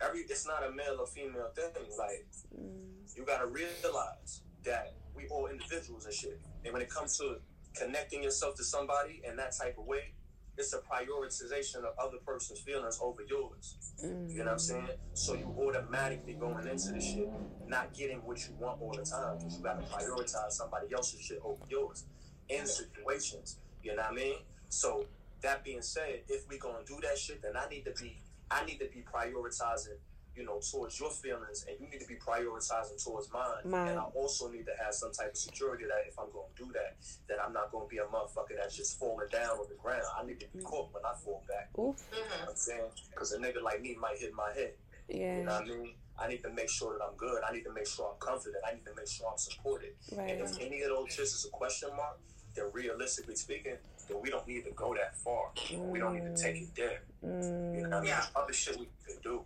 every 0.00 0.20
it's 0.20 0.46
not 0.46 0.64
a 0.64 0.70
male 0.70 0.98
or 1.00 1.06
female 1.06 1.50
thing. 1.54 1.70
Like 1.98 2.26
mm. 2.54 3.16
you 3.16 3.24
gotta 3.24 3.46
realize 3.46 4.42
that 4.64 4.94
we 5.14 5.26
all 5.28 5.46
individuals 5.46 6.04
and 6.06 6.14
shit. 6.14 6.40
And 6.64 6.72
when 6.72 6.82
it 6.82 6.90
comes 6.90 7.18
to 7.18 7.36
connecting 7.74 8.22
yourself 8.22 8.54
to 8.56 8.64
somebody 8.64 9.22
in 9.28 9.36
that 9.36 9.56
type 9.56 9.76
of 9.78 9.84
way, 9.84 10.14
it's 10.56 10.72
a 10.72 10.78
prioritization 10.78 11.76
of 11.76 11.98
other 11.98 12.18
person's 12.24 12.60
feelings 12.60 12.98
over 13.02 13.22
yours. 13.28 13.76
Mm-hmm. 14.04 14.30
You 14.30 14.38
know 14.38 14.44
what 14.44 14.52
I'm 14.52 14.58
saying? 14.58 14.88
So 15.14 15.34
you 15.34 15.54
automatically 15.58 16.34
going 16.34 16.66
into 16.66 16.92
the 16.92 17.00
shit, 17.00 17.28
not 17.66 17.92
getting 17.92 18.18
what 18.18 18.38
you 18.46 18.54
want 18.58 18.80
all 18.80 18.92
the 18.92 19.04
time 19.04 19.38
because 19.38 19.56
you 19.56 19.62
got 19.62 19.80
to 19.80 19.86
prioritize 19.86 20.52
somebody 20.52 20.92
else's 20.94 21.20
shit 21.20 21.40
over 21.42 21.62
yours 21.68 22.04
in 22.48 22.66
situations. 22.66 23.58
You 23.82 23.96
know 23.96 24.02
what 24.02 24.12
I 24.12 24.14
mean? 24.14 24.36
So 24.68 25.06
that 25.42 25.64
being 25.64 25.82
said, 25.82 26.22
if 26.28 26.48
we 26.48 26.58
gonna 26.58 26.84
do 26.86 26.98
that 27.02 27.18
shit, 27.18 27.42
then 27.42 27.56
I 27.56 27.68
need 27.68 27.84
to 27.84 27.92
be 28.02 28.18
I 28.50 28.64
need 28.64 28.78
to 28.78 28.86
be 28.86 29.02
prioritizing 29.02 29.98
you 30.36 30.44
know, 30.44 30.60
towards 30.70 30.98
your 30.98 31.10
feelings, 31.10 31.64
and 31.68 31.76
you 31.80 31.88
need 31.88 32.00
to 32.00 32.06
be 32.06 32.16
prioritizing 32.16 33.02
towards 33.02 33.32
mine. 33.32 33.64
mine. 33.64 33.88
And 33.88 33.98
I 33.98 34.04
also 34.14 34.48
need 34.50 34.66
to 34.66 34.72
have 34.82 34.94
some 34.94 35.12
type 35.12 35.30
of 35.30 35.36
security 35.36 35.84
that 35.84 36.08
if 36.08 36.18
I'm 36.18 36.30
going 36.32 36.46
to 36.54 36.64
do 36.64 36.72
that, 36.72 36.96
that 37.28 37.38
I'm 37.44 37.52
not 37.52 37.70
going 37.70 37.86
to 37.86 37.90
be 37.90 37.98
a 37.98 38.04
motherfucker 38.04 38.56
that's 38.56 38.76
just 38.76 38.98
falling 38.98 39.28
down 39.30 39.50
on 39.50 39.66
the 39.68 39.76
ground. 39.76 40.02
I 40.18 40.24
need 40.26 40.40
to 40.40 40.46
be 40.54 40.62
caught 40.62 40.92
when 40.92 41.04
I 41.04 41.14
fall 41.24 41.42
back. 41.48 41.70
Oof. 41.78 42.02
You 42.12 42.18
know 42.18 42.26
what 42.40 42.50
I'm 42.50 42.56
saying? 42.56 42.90
Because 43.10 43.32
a 43.32 43.38
nigga 43.38 43.62
like 43.62 43.80
me 43.80 43.96
might 44.00 44.18
hit 44.18 44.34
my 44.34 44.52
head. 44.54 44.72
Yeah. 45.08 45.38
You 45.38 45.44
know 45.44 45.52
what 45.52 45.62
I 45.62 45.66
mean? 45.66 45.94
I 46.18 46.28
need 46.28 46.42
to 46.42 46.50
make 46.50 46.70
sure 46.70 46.96
that 46.96 47.04
I'm 47.04 47.16
good. 47.16 47.42
I 47.48 47.52
need 47.52 47.64
to 47.64 47.72
make 47.72 47.86
sure 47.86 48.08
I'm 48.08 48.18
confident. 48.18 48.62
I 48.66 48.74
need 48.74 48.84
to 48.86 48.94
make 48.96 49.08
sure 49.08 49.26
I'm 49.30 49.38
supported. 49.38 49.94
Right. 50.16 50.30
And 50.30 50.40
if 50.42 50.60
any 50.60 50.82
of 50.82 50.90
those 50.90 51.08
shits 51.08 51.34
is 51.34 51.46
a 51.46 51.50
question 51.50 51.88
mark, 51.96 52.18
then 52.54 52.66
realistically 52.72 53.34
speaking, 53.34 53.74
then 54.08 54.18
we 54.22 54.30
don't 54.30 54.46
need 54.46 54.64
to 54.64 54.70
go 54.70 54.94
that 54.94 55.16
far. 55.16 55.50
Mm. 55.56 55.88
We 55.88 55.98
don't 55.98 56.14
need 56.14 56.36
to 56.36 56.40
take 56.40 56.62
it 56.62 56.74
there. 56.76 57.00
Mm. 57.24 57.74
You 57.74 57.82
know 57.82 57.88
what 57.88 57.96
I 57.96 58.00
mean? 58.00 58.08
Yeah. 58.08 58.24
Other 58.36 58.52
shit 58.52 58.78
we 58.78 58.88
can 59.06 59.16
do. 59.22 59.42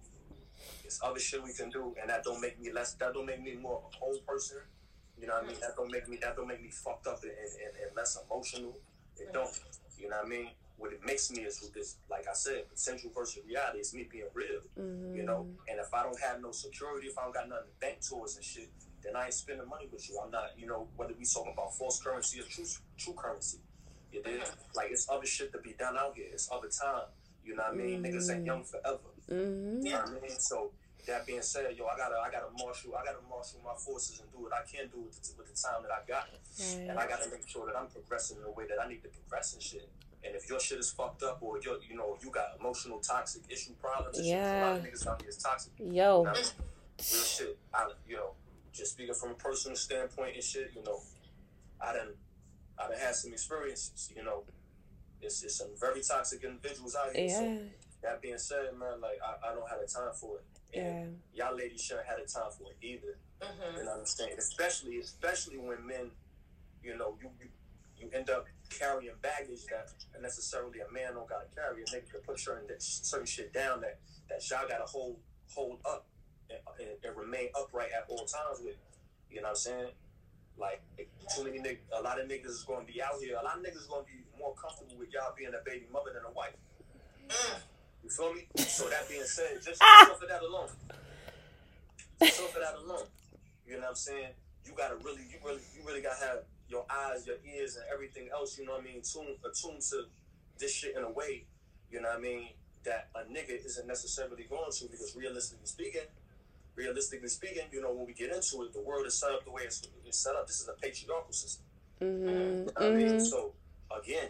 It's 0.88 1.00
other 1.04 1.20
shit 1.20 1.44
we 1.44 1.52
can 1.52 1.68
do, 1.68 1.94
and 2.00 2.08
that 2.08 2.24
don't 2.24 2.40
make 2.40 2.58
me 2.58 2.72
less. 2.72 2.94
That 2.94 3.12
don't 3.12 3.26
make 3.26 3.42
me 3.42 3.54
more 3.56 3.76
of 3.76 3.92
a 3.92 3.96
whole 3.98 4.16
person. 4.26 4.56
You 5.20 5.26
know 5.26 5.34
what 5.34 5.44
I 5.44 5.48
mean? 5.48 5.60
That 5.60 5.76
don't 5.76 5.92
make 5.92 6.08
me. 6.08 6.16
That 6.22 6.34
don't 6.34 6.48
make 6.48 6.62
me 6.62 6.70
fucked 6.70 7.06
up 7.06 7.22
and, 7.22 7.32
and, 7.32 7.76
and 7.76 7.94
less 7.94 8.16
emotional. 8.24 8.72
It 9.18 9.30
don't. 9.34 9.50
You 9.98 10.08
know 10.08 10.16
what 10.16 10.24
I 10.24 10.28
mean? 10.30 10.48
What 10.78 10.94
it 10.94 11.04
makes 11.04 11.30
me 11.30 11.42
is, 11.42 11.60
with 11.60 11.74
this, 11.74 11.96
like 12.08 12.26
I 12.26 12.32
said, 12.32 12.70
potential 12.70 13.10
versus 13.14 13.44
reality 13.46 13.80
is 13.80 13.92
me 13.92 14.08
being 14.10 14.30
real. 14.32 14.60
Mm-hmm. 14.80 15.14
You 15.14 15.24
know, 15.24 15.46
and 15.68 15.78
if 15.78 15.92
I 15.92 16.04
don't 16.04 16.18
have 16.20 16.40
no 16.40 16.52
security, 16.52 17.08
if 17.08 17.18
I 17.18 17.24
don't 17.24 17.34
got 17.34 17.50
nothing 17.50 17.66
to 17.66 17.80
bank 17.86 17.98
towards 18.00 18.36
and 18.36 18.44
shit, 18.44 18.70
then 19.04 19.14
I 19.14 19.26
ain't 19.26 19.34
spending 19.34 19.68
money 19.68 19.88
with 19.92 20.08
you. 20.08 20.18
I'm 20.24 20.30
not. 20.30 20.52
You 20.56 20.68
know, 20.68 20.88
whether 20.96 21.12
we 21.18 21.26
talking 21.26 21.52
about 21.52 21.74
false 21.74 22.00
currency 22.00 22.40
or 22.40 22.44
true 22.44 22.64
true 22.96 23.12
currency. 23.12 23.58
You 24.10 24.22
did 24.22 24.40
mm-hmm. 24.40 24.60
like 24.74 24.88
it's 24.90 25.06
other 25.10 25.26
shit 25.26 25.52
to 25.52 25.58
be 25.58 25.74
done 25.78 25.98
out 25.98 26.16
here. 26.16 26.28
It's 26.32 26.48
other 26.50 26.68
time. 26.68 27.12
You 27.44 27.56
know 27.56 27.64
what 27.64 27.74
I 27.74 27.76
mean? 27.76 28.02
Mm-hmm. 28.02 28.16
Niggas 28.16 28.34
ain't 28.34 28.46
young 28.46 28.64
forever. 28.64 29.12
Mm-hmm. 29.30 29.84
You 29.84 29.92
know 29.92 29.98
what 29.98 30.08
I 30.08 30.20
mean? 30.20 30.38
So 30.38 30.70
that 31.08 31.26
being 31.26 31.42
said, 31.42 31.74
yo, 31.76 31.86
I 31.86 31.96
gotta 31.96 32.16
I 32.16 32.30
gotta 32.30 32.52
marshal 32.62 32.94
I 32.94 33.04
gotta 33.04 33.24
marshal 33.28 33.60
my 33.64 33.74
forces 33.74 34.20
and 34.20 34.30
do 34.30 34.38
what 34.38 34.52
I 34.52 34.62
can 34.70 34.88
do 34.88 35.00
with 35.00 35.20
the, 35.20 35.32
with 35.36 35.48
the 35.48 35.56
time 35.56 35.82
that 35.82 35.90
I 35.90 36.06
got, 36.06 36.28
right. 36.30 36.88
and 36.88 36.98
I 36.98 37.08
gotta 37.08 37.28
make 37.30 37.48
sure 37.48 37.66
that 37.66 37.76
I'm 37.76 37.88
progressing 37.88 38.36
in 38.36 38.44
the 38.44 38.50
way 38.50 38.64
that 38.68 38.78
I 38.80 38.88
need 38.88 39.02
to 39.02 39.08
progress 39.08 39.54
and 39.54 39.62
shit. 39.62 39.88
And 40.24 40.34
if 40.36 40.48
your 40.48 40.60
shit 40.60 40.78
is 40.78 40.90
fucked 40.90 41.22
up, 41.22 41.38
or 41.40 41.58
you 41.58 41.80
you 41.88 41.96
know 41.96 42.16
you 42.22 42.30
got 42.30 42.56
emotional 42.60 42.98
toxic 43.00 43.42
issue 43.48 43.72
problems, 43.80 44.20
yeah, 44.20 44.36
a 44.38 44.70
lot 44.70 44.76
of 44.78 44.84
niggas 44.84 45.06
out 45.06 45.20
here 45.20 45.30
is 45.30 45.38
toxic. 45.38 45.72
Yo, 45.78 46.24
real 46.24 46.34
shit. 46.98 47.58
I, 47.72 47.88
you 48.06 48.16
know, 48.16 48.32
just 48.72 48.92
speaking 48.92 49.14
from 49.14 49.30
a 49.30 49.34
personal 49.34 49.76
standpoint 49.76 50.34
and 50.34 50.44
shit, 50.44 50.72
you 50.76 50.82
know, 50.84 51.00
I 51.80 51.92
done 51.92 52.12
I 52.78 52.88
done 52.88 52.98
had 52.98 53.14
some 53.14 53.32
experiences. 53.32 54.12
You 54.14 54.24
know, 54.24 54.42
it's, 55.22 55.42
it's 55.42 55.56
some 55.56 55.68
very 55.80 56.02
toxic 56.02 56.44
individuals 56.44 56.94
out 56.94 57.14
here. 57.14 57.26
Yeah. 57.26 57.38
So, 57.38 57.58
that 58.02 58.22
being 58.22 58.38
said, 58.38 58.76
man, 58.78 59.00
like 59.00 59.18
I, 59.24 59.50
I 59.50 59.54
don't 59.54 59.68
have 59.68 59.80
the 59.80 59.86
time 59.86 60.12
for 60.14 60.36
it. 60.38 60.44
And 60.74 61.18
yeah. 61.32 61.46
y'all 61.46 61.56
ladies 61.56 61.80
shouldn't 61.80 62.06
have 62.06 62.18
the 62.18 62.30
time 62.30 62.50
for 62.56 62.70
it 62.72 62.78
either. 62.82 63.18
Mm-hmm. 63.40 63.78
And 63.78 63.88
understand, 63.88 64.32
especially 64.38 64.98
especially 64.98 65.58
when 65.58 65.86
men, 65.86 66.10
you 66.82 66.96
know, 66.96 67.16
you, 67.22 67.30
you 67.40 67.48
you 67.96 68.08
end 68.12 68.30
up 68.30 68.46
carrying 68.70 69.10
baggage 69.22 69.64
that 69.66 69.90
necessarily 70.20 70.80
a 70.80 70.92
man 70.92 71.14
don't 71.14 71.28
gotta 71.28 71.46
carry. 71.54 71.82
A 71.82 71.86
nigga 71.86 72.10
can 72.10 72.20
put 72.26 72.38
certain 72.38 72.68
certain 72.78 73.26
shit 73.26 73.52
down 73.52 73.80
that 73.80 73.98
that 74.28 74.48
y'all 74.50 74.68
gotta 74.68 74.84
hold 74.84 75.16
hold 75.54 75.78
up 75.84 76.06
and, 76.50 76.58
and, 76.80 76.90
and, 77.02 77.16
remain 77.16 77.48
upright 77.58 77.90
at 77.96 78.04
all 78.08 78.26
times 78.26 78.60
with. 78.62 78.76
You 79.30 79.42
know 79.42 79.48
what 79.48 79.50
I'm 79.50 79.56
saying? 79.56 79.90
Like 80.58 80.82
too 81.34 81.44
many 81.44 81.58
niggas, 81.58 81.84
a 81.92 82.02
lot 82.02 82.20
of 82.20 82.28
niggas 82.28 82.46
is 82.46 82.64
gonna 82.66 82.84
be 82.84 83.02
out 83.02 83.20
here. 83.20 83.36
A 83.40 83.44
lot 83.44 83.58
of 83.58 83.62
niggas 83.62 83.76
is 83.76 83.86
gonna 83.86 84.04
be 84.04 84.24
more 84.38 84.54
comfortable 84.54 84.98
with 84.98 85.12
y'all 85.12 85.34
being 85.36 85.52
a 85.54 85.64
baby 85.64 85.86
mother 85.92 86.12
than 86.14 86.24
a 86.24 86.32
wife. 86.32 86.56
Mm. 87.28 87.60
You 88.02 88.10
feel 88.10 88.32
me? 88.32 88.46
So 88.56 88.88
that 88.88 89.08
being 89.08 89.22
said, 89.24 89.60
just 89.64 89.80
ah! 89.82 90.16
for 90.18 90.26
that 90.26 90.42
alone. 90.42 90.68
Just 92.20 92.40
for 92.40 92.60
that 92.60 92.74
alone. 92.76 93.06
You 93.66 93.74
know 93.74 93.80
what 93.80 93.88
I'm 93.90 93.94
saying? 93.96 94.32
You 94.64 94.72
gotta 94.76 94.96
really, 94.96 95.22
you 95.30 95.38
really, 95.44 95.60
you 95.76 95.86
really 95.86 96.00
gotta 96.00 96.24
have 96.24 96.38
your 96.68 96.84
eyes, 96.90 97.26
your 97.26 97.36
ears, 97.44 97.76
and 97.76 97.84
everything 97.92 98.28
else. 98.32 98.58
You 98.58 98.66
know 98.66 98.72
what 98.72 98.82
I 98.82 98.84
mean? 98.84 99.02
Tune, 99.02 99.36
attuned 99.44 99.82
to 99.90 100.04
this 100.58 100.72
shit 100.74 100.96
in 100.96 101.04
a 101.04 101.10
way. 101.10 101.44
You 101.90 102.00
know 102.00 102.08
what 102.08 102.18
I 102.18 102.20
mean? 102.20 102.48
That 102.84 103.08
a 103.14 103.20
nigga 103.20 103.64
isn't 103.64 103.86
necessarily 103.86 104.44
going 104.48 104.70
to 104.70 104.84
because 104.86 105.14
realistically 105.16 105.66
speaking, 105.66 106.08
realistically 106.74 107.28
speaking, 107.28 107.64
you 107.72 107.82
know, 107.82 107.92
when 107.92 108.06
we 108.06 108.12
get 108.12 108.32
into 108.32 108.62
it, 108.62 108.72
the 108.72 108.80
world 108.80 109.06
is 109.06 109.18
set 109.18 109.32
up 109.32 109.44
the 109.44 109.50
way 109.50 109.62
it's, 109.64 109.82
it's 110.06 110.18
set 110.18 110.34
up. 110.34 110.46
This 110.46 110.60
is 110.60 110.68
a 110.68 110.80
patriarchal 110.80 111.32
system. 111.32 111.64
Mm-hmm. 112.00 112.28
You 112.28 112.34
know 112.34 112.64
what. 112.64 112.82
I 112.82 112.90
mean? 112.90 113.06
Mm-hmm. 113.08 113.18
So 113.20 113.52
again, 113.96 114.28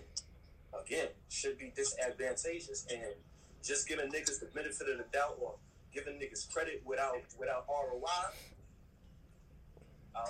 again, 0.85 1.09
should 1.29 1.59
be 1.59 1.73
disadvantageous 1.75 2.87
and 2.91 3.15
just 3.69 3.87
giving 3.87 4.09
niggas 4.09 4.41
the 4.41 4.47
benefit 4.47 4.89
of 4.89 4.97
the 4.97 5.05
doubt 5.13 5.37
or 5.39 5.55
giving 5.93 6.15
niggas 6.15 6.51
credit 6.51 6.83
without 6.87 7.21
without 7.39 7.67
ROI. 7.69 8.33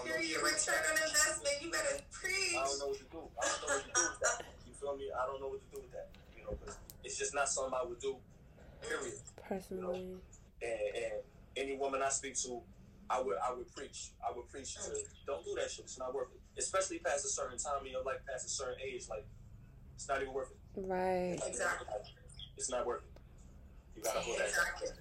Period. 0.04 0.42
Return 0.42 0.74
on 0.90 0.98
investment. 0.98 1.56
You 1.62 1.70
better 1.70 2.02
preach. 2.10 2.58
I 2.58 2.64
don't 2.66 2.78
know 2.78 2.86
what 2.88 2.98
to 2.98 3.04
do. 3.04 3.22
I 3.40 3.46
don't 3.46 3.62
know 3.62 3.74
what 3.74 3.84
to 3.84 3.92
do 3.94 4.02
with 4.10 4.20
that. 4.20 4.44
You 4.66 4.74
feel 4.74 4.96
me? 4.96 5.08
I 5.14 5.24
don't 5.24 5.40
know 5.40 5.48
what 5.48 5.62
to 5.64 5.76
do 5.76 5.80
with 5.80 5.92
that. 5.92 6.08
You 6.36 6.44
know, 6.44 6.58
because 6.60 6.76
it's 7.04 7.16
just 7.16 7.34
not 7.34 7.48
something 7.48 7.72
I 7.72 7.86
would 7.86 8.00
do. 8.00 8.16
Period. 8.82 9.14
Personally. 9.48 10.00
You 10.00 10.06
know? 10.06 10.20
and, 10.62 10.96
and 10.96 11.12
any 11.56 11.76
woman 11.76 12.02
I 12.02 12.10
speak 12.10 12.34
to, 12.42 12.60
I 13.08 13.22
would 13.22 13.36
I 13.38 13.54
would 13.54 13.72
preach. 13.74 14.10
I 14.20 14.36
would 14.36 14.48
preach 14.50 14.74
to 14.74 14.92
don't 15.26 15.44
do 15.44 15.54
that 15.56 15.70
shit. 15.70 15.86
It's 15.86 15.98
not 15.98 16.12
worth 16.12 16.28
it. 16.34 16.60
Especially 16.60 16.98
past 16.98 17.24
a 17.24 17.28
certain 17.28 17.56
time 17.56 17.86
in 17.86 17.92
your 17.92 18.02
life, 18.02 18.18
past 18.28 18.46
a 18.46 18.50
certain 18.50 18.76
age, 18.84 19.08
like 19.08 19.24
it's 19.94 20.08
not 20.08 20.20
even 20.20 20.34
worth 20.34 20.50
it. 20.50 20.82
Right. 20.84 21.38
Exactly. 21.46 21.86
It's 22.58 22.68
not 22.68 22.84
worth 22.84 23.02
it. 23.04 23.07
You 23.98 24.06
gotta 24.06 24.22
hold 24.22 24.38
that. 24.38 24.46
Exactly. 24.46 24.94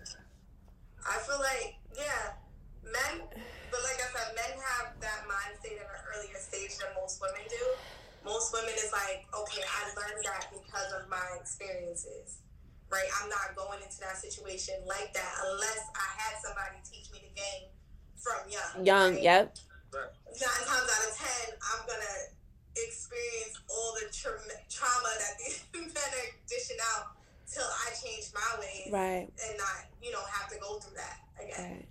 I 1.05 1.21
feel 1.21 1.37
like, 1.37 1.77
yeah, 1.93 2.33
men, 2.81 3.29
but 3.69 3.79
like 3.85 4.01
I 4.01 4.09
said, 4.09 4.33
men 4.33 4.57
have 4.57 4.97
that 5.05 5.21
mind 5.29 5.53
state 5.61 5.77
at 5.77 5.85
an 5.85 6.01
earlier 6.17 6.33
stage 6.41 6.81
than 6.81 6.89
most 6.97 7.21
women 7.21 7.45
do. 7.45 7.61
Most 8.25 8.57
women 8.57 8.73
is 8.73 8.89
like, 8.89 9.29
okay, 9.29 9.61
I 9.61 9.93
learned 9.93 10.25
that 10.25 10.49
because 10.49 10.89
of 10.97 11.05
my 11.13 11.21
experiences, 11.37 12.41
right? 12.89 13.05
I'm 13.21 13.29
not 13.29 13.53
going 13.53 13.85
into 13.85 14.01
that 14.01 14.17
situation 14.17 14.81
like 14.89 15.13
that 15.13 15.33
unless 15.45 15.85
I 15.93 16.07
had 16.17 16.33
somebody 16.41 16.81
teach 16.81 17.13
me 17.13 17.21
the 17.21 17.33
game 17.37 17.69
from 18.17 18.49
young. 18.49 18.81
Young, 18.81 19.11
right? 19.13 19.45
yep. 19.45 19.53
Nine 19.93 20.63
times 20.65 20.89
out 20.89 21.03
of 21.05 21.13
ten, 21.21 21.45
I'm 21.53 21.85
gonna 21.85 22.17
experience 22.73 23.61
all 23.69 23.93
the 24.01 24.09
tra- 24.09 24.57
trauma 24.73 25.11
that 25.21 25.37
these 25.37 25.61
men 25.93 26.09
are 26.17 26.29
dishing 26.49 26.81
out 26.97 27.16
till 27.51 27.63
I 27.63 27.89
change 27.95 28.31
my 28.33 28.59
ways, 28.59 28.91
right, 28.91 29.27
and 29.47 29.57
not 29.57 29.85
you 30.01 30.11
know 30.11 30.21
have 30.31 30.49
to 30.49 30.59
go 30.59 30.79
through 30.79 30.95
that 30.95 31.19
again. 31.41 31.71
Right. 31.71 31.87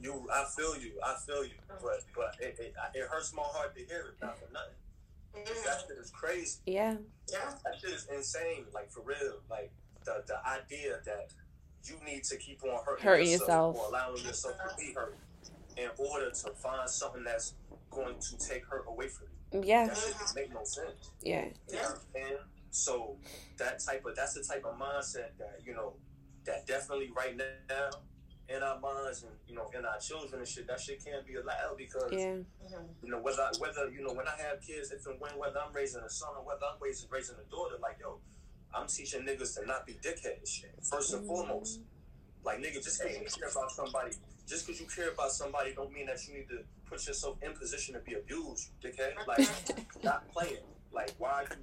You, 0.00 0.28
I 0.32 0.44
feel 0.44 0.76
you, 0.78 0.92
I 1.04 1.16
feel 1.26 1.44
you, 1.44 1.58
mm-hmm. 1.70 1.82
but 1.82 2.04
but 2.14 2.36
it, 2.40 2.56
it, 2.60 2.74
it, 2.94 3.08
hurts 3.08 3.34
my 3.34 3.42
heart 3.42 3.74
to 3.76 3.84
hear 3.84 4.12
it, 4.12 4.22
not 4.22 4.38
for 4.38 4.52
nothing. 4.52 4.74
Mm-hmm. 5.34 5.64
That 5.64 5.84
shit 5.88 5.98
is 5.98 6.10
crazy. 6.10 6.60
Yeah, 6.66 6.96
yeah, 7.32 7.50
that 7.64 7.80
shit 7.80 7.90
is 7.90 8.06
insane. 8.14 8.66
Like 8.72 8.90
for 8.90 9.02
real, 9.02 9.40
like 9.50 9.72
the 10.04 10.22
the 10.26 10.46
idea 10.46 10.98
that 11.04 11.32
you 11.84 11.96
need 12.04 12.24
to 12.24 12.36
keep 12.36 12.62
on 12.62 12.78
hurting, 12.84 13.04
hurting 13.04 13.30
yourself, 13.30 13.74
yourself, 13.74 13.76
or 13.76 13.88
allowing 13.88 14.24
yourself 14.24 14.54
to 14.68 14.76
be 14.76 14.92
hurt 14.92 15.16
in 15.76 15.88
order 15.98 16.30
to 16.30 16.50
find 16.50 16.88
something 16.88 17.24
that's 17.24 17.54
going 17.90 18.16
to 18.20 18.38
take 18.38 18.64
her 18.66 18.84
away 18.86 19.08
from 19.08 19.26
you. 19.52 19.62
Yeah, 19.64 19.86
that 19.86 19.96
shit 19.96 20.14
make 20.34 20.52
no 20.52 20.64
sense. 20.64 21.10
Yeah, 21.22 21.46
yeah, 21.72 21.90
and 22.14 22.38
so 22.70 23.16
that 23.56 23.80
type 23.84 24.04
of 24.04 24.14
that's 24.14 24.34
the 24.34 24.42
type 24.42 24.64
of 24.64 24.78
mindset 24.78 25.36
that 25.38 25.60
you 25.64 25.74
know 25.74 25.94
that 26.44 26.66
definitely 26.66 27.10
right 27.16 27.36
now 27.36 27.90
in 28.48 28.62
our 28.62 28.80
minds 28.80 29.22
and 29.22 29.32
you 29.46 29.54
know 29.54 29.70
in 29.78 29.84
our 29.84 29.98
children 29.98 30.40
and 30.40 30.48
shit 30.48 30.66
that 30.66 30.80
shit 30.80 31.04
can't 31.04 31.26
be 31.26 31.34
allowed 31.34 31.76
because 31.76 32.10
yeah. 32.10 32.36
you 33.02 33.10
know 33.10 33.20
whether 33.20 33.46
whether 33.58 33.88
you 33.90 34.02
know 34.02 34.12
when 34.14 34.26
I 34.26 34.34
have 34.48 34.60
kids 34.60 34.90
if 34.90 35.06
and 35.06 35.20
when 35.20 35.32
whether 35.38 35.58
I'm 35.58 35.72
raising 35.74 36.02
a 36.02 36.08
son 36.08 36.30
or 36.36 36.44
whether 36.44 36.64
I'm 36.64 36.80
raising 36.80 37.08
raising 37.10 37.36
a 37.36 37.50
daughter 37.50 37.76
like 37.82 37.98
yo 38.00 38.20
I'm 38.74 38.86
teaching 38.86 39.22
niggas 39.22 39.58
to 39.58 39.66
not 39.66 39.86
be 39.86 39.94
dickheads 39.94 40.48
shit 40.48 40.74
first 40.82 41.12
and 41.12 41.22
mm-hmm. 41.22 41.28
foremost 41.28 41.80
like 42.44 42.58
nigga 42.58 42.82
just 42.82 43.02
because 43.02 43.16
you 43.18 43.26
care 43.40 43.50
about 43.50 43.70
somebody 43.70 44.12
just 44.46 44.66
because 44.66 44.80
you 44.80 44.86
care 44.86 45.10
about 45.10 45.30
somebody 45.30 45.74
don't 45.74 45.92
mean 45.92 46.06
that 46.06 46.26
you 46.26 46.34
need 46.34 46.48
to 46.48 46.60
put 46.88 47.06
yourself 47.06 47.36
in 47.42 47.52
position 47.52 47.94
to 47.94 48.00
be 48.00 48.14
abused 48.14 48.70
dickhead 48.82 49.12
like 49.26 49.46
not 50.02 50.26
playing 50.32 50.64
like 50.90 51.12
why 51.18 51.44
you 51.50 51.56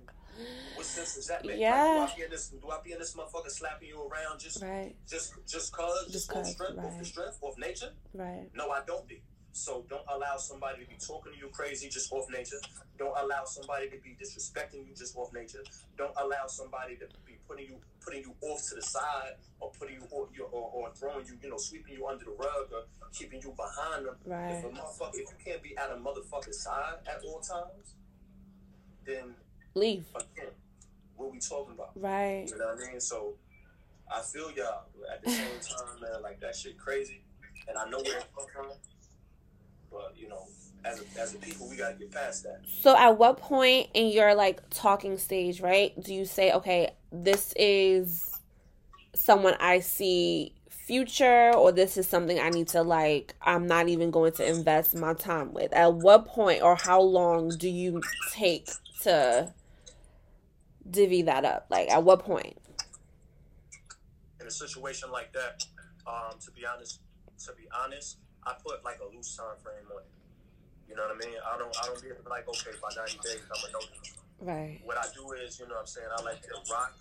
what 0.76 0.86
sense 0.86 1.16
does 1.16 1.28
that 1.28 1.46
make? 1.46 1.60
Yeah. 1.60 2.06
Like, 2.08 2.10
do 2.10 2.14
I 2.14 2.16
be 2.18 2.24
in 2.24 2.30
this? 2.30 2.50
Do 2.50 2.70
I 2.70 2.78
be 2.84 2.92
in 2.92 3.00
this 3.00 3.16
motherfucker 3.16 3.50
slapping 3.50 3.88
you 3.88 4.02
around 4.02 4.40
just, 4.40 4.62
right. 4.62 4.96
just, 5.08 5.34
just 5.48 5.72
cause, 5.72 6.04
just, 6.04 6.14
just 6.14 6.30
cause, 6.30 6.52
strength, 6.52 6.78
right. 6.78 6.86
off 6.86 7.00
the 7.00 7.06
strength, 7.06 7.38
off 7.42 7.58
nature? 7.58 7.92
Right. 8.14 8.50
No, 8.56 8.70
I 8.72 8.82
don't 8.86 9.08
be. 9.08 9.22
So 9.52 9.86
don't 9.90 10.04
allow 10.10 10.36
somebody 10.36 10.84
to 10.84 10.90
be 10.90 10.98
talking 11.00 11.32
to 11.32 11.40
you 11.40 11.48
crazy 11.48 11.88
just 11.88 12.12
off 12.12 12.26
nature. 12.30 12.60
Don't 12.98 13.18
allow 13.18 13.46
somebody 13.46 13.90
to 13.90 13.98
be 13.98 14.18
disrespecting 14.22 14.86
you 14.86 14.94
just 14.94 15.16
off 15.16 15.32
nature. 15.34 15.64
Don't 15.98 16.14
allow 16.18 16.46
somebody 16.48 16.98
to 16.98 17.06
be 17.26 17.38
putting 17.48 17.68
you 17.68 17.78
putting 18.04 18.22
you 18.22 18.36
off 18.42 18.62
to 18.70 18.76
the 18.76 18.82
side 18.82 19.36
or 19.62 19.72
putting 19.80 19.96
you 19.96 20.02
or, 20.12 20.28
or, 20.52 20.72
or 20.74 20.92
throwing 20.94 21.26
you, 21.26 21.38
you 21.42 21.50
know, 21.50 21.58
sweeping 21.58 21.94
you 21.94 22.06
under 22.06 22.26
the 22.26 22.32
rug 22.32 22.68
or 22.74 22.84
keeping 23.14 23.42
you 23.42 23.56
behind 23.56 24.06
them. 24.06 24.16
Right. 24.26 24.52
If 24.56 24.66
a 24.66 24.68
motherfucker, 24.68 25.14
if 25.14 25.30
you 25.32 25.38
can't 25.44 25.64
be 25.64 25.76
at 25.78 25.90
a 25.90 25.96
motherfucker's 25.96 26.62
side 26.62 26.96
at 27.08 27.22
all 27.26 27.40
times, 27.40 27.96
then 29.06 29.36
leave. 29.76 30.06
Again, 30.16 30.52
what 31.16 31.32
we 31.32 31.40
talking 31.40 31.74
about? 31.74 31.92
Right. 31.96 32.48
You 32.50 32.58
know 32.58 32.66
what 32.68 32.88
I 32.88 32.92
mean? 32.92 33.00
So 33.00 33.36
I 34.12 34.22
feel 34.22 34.52
y'all 34.52 34.84
at 35.12 35.24
the 35.24 35.30
same 35.30 35.48
time, 35.62 36.02
man. 36.02 36.22
Like 36.22 36.40
that 36.42 36.56
shit 36.56 36.78
crazy, 36.78 37.22
and 37.68 37.78
I 37.78 37.90
know 37.90 38.00
where 38.00 38.20
it 38.20 38.26
comes 38.36 38.50
from. 38.54 38.68
But 39.92 40.14
you 40.18 40.30
know, 40.30 40.44
as 40.84 41.02
a, 41.02 41.22
as 41.22 41.36
a 41.36 41.38
people, 41.38 41.70
we 41.70 41.76
gotta 41.76 41.96
get 41.96 42.12
past 42.12 42.44
that. 42.44 42.62
So, 42.82 42.96
at 42.96 43.18
what 43.18 43.38
point 43.38 43.90
in 43.94 44.08
your 44.08 44.36
like 44.36 44.62
talking 44.70 45.18
stage, 45.18 45.62
right, 45.62 45.94
do 46.02 46.14
you 46.14 46.26
say, 46.26 46.52
okay, 46.54 46.92
this 47.12 47.54
is 47.58 48.32
someone 49.14 49.56
I 49.60 49.80
see 49.80 50.54
future, 50.70 51.52
or 51.56 51.72
this 51.72 51.98
is 51.98 52.08
something 52.08 52.40
I 52.40 52.50
need 52.50 52.68
to 52.70 52.84
like, 52.84 53.34
I'm 53.42 53.66
not 53.66 53.90
even 53.90 54.12
going 54.12 54.34
to 54.34 54.48
invest 54.48 54.96
my 54.96 55.14
time 55.14 55.54
with? 55.54 55.74
At 55.74 55.96
what 55.96 56.28
point, 56.28 56.62
or 56.62 56.76
how 56.76 57.02
long 57.02 57.50
do 57.50 57.68
you 57.68 58.02
take 58.32 58.70
to 59.02 59.52
divvy 60.90 61.24
that 61.24 61.46
up? 61.46 61.68
Like, 61.70 61.90
at 61.90 62.04
what 62.04 62.20
point? 62.20 62.58
In 64.40 64.48
a 64.48 64.52
situation 64.52 65.12
like 65.12 65.34
that, 65.34 65.66
um, 66.06 66.38
to 66.40 66.52
be 66.52 66.66
honest, 66.66 67.02
to 67.46 67.54
be 67.54 67.68
honest, 67.74 68.18
I 68.44 68.54
put 68.64 68.84
like 68.84 69.00
a 69.02 69.16
loose 69.16 69.36
time 69.36 69.58
frame 69.64 69.90
on 69.92 70.02
it. 70.02 70.10
You 70.88 70.96
know 70.96 71.04
what 71.10 71.18
I 71.18 71.26
mean? 71.26 71.36
I 71.42 71.58
don't 71.58 71.76
I 71.82 71.88
don't 71.88 72.02
be 72.02 72.10
like, 72.30 72.48
okay, 72.48 72.78
by 72.78 72.90
90 72.94 73.18
days 73.26 73.42
I'm 73.50 73.72
know 73.72 73.80
this. 73.82 74.14
Right. 74.40 74.80
What 74.84 74.98
I 74.98 75.08
do 75.16 75.32
is, 75.34 75.60
you 75.60 75.66
know 75.68 75.76
what 75.76 75.82
I'm 75.82 75.88
saying, 75.88 76.08
I 76.14 76.22
let 76.22 76.44
the 76.44 76.54
rock, 76.70 76.94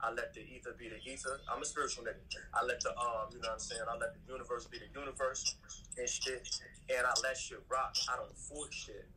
I 0.00 0.12
let 0.12 0.32
the 0.34 0.40
ether 0.40 0.76
be 0.78 0.88
the 0.88 1.00
ether. 1.02 1.40
I'm 1.50 1.60
a 1.60 1.64
spiritual 1.64 2.04
nigga. 2.04 2.22
I 2.54 2.64
let 2.64 2.80
the 2.80 2.90
um, 2.94 3.34
you 3.34 3.42
know 3.42 3.50
what 3.50 3.58
I'm 3.58 3.58
saying, 3.58 3.82
I 3.90 3.96
let 3.98 4.14
the 4.14 4.22
universe 4.32 4.66
be 4.66 4.78
the 4.78 4.90
universe 4.94 5.56
and 5.98 6.08
shit. 6.08 6.46
And 6.88 7.04
I 7.04 7.12
let 7.22 7.36
shit 7.36 7.58
rock. 7.68 7.96
I 8.08 8.16
don't 8.16 8.36
force 8.38 8.74
shit. 8.74 9.08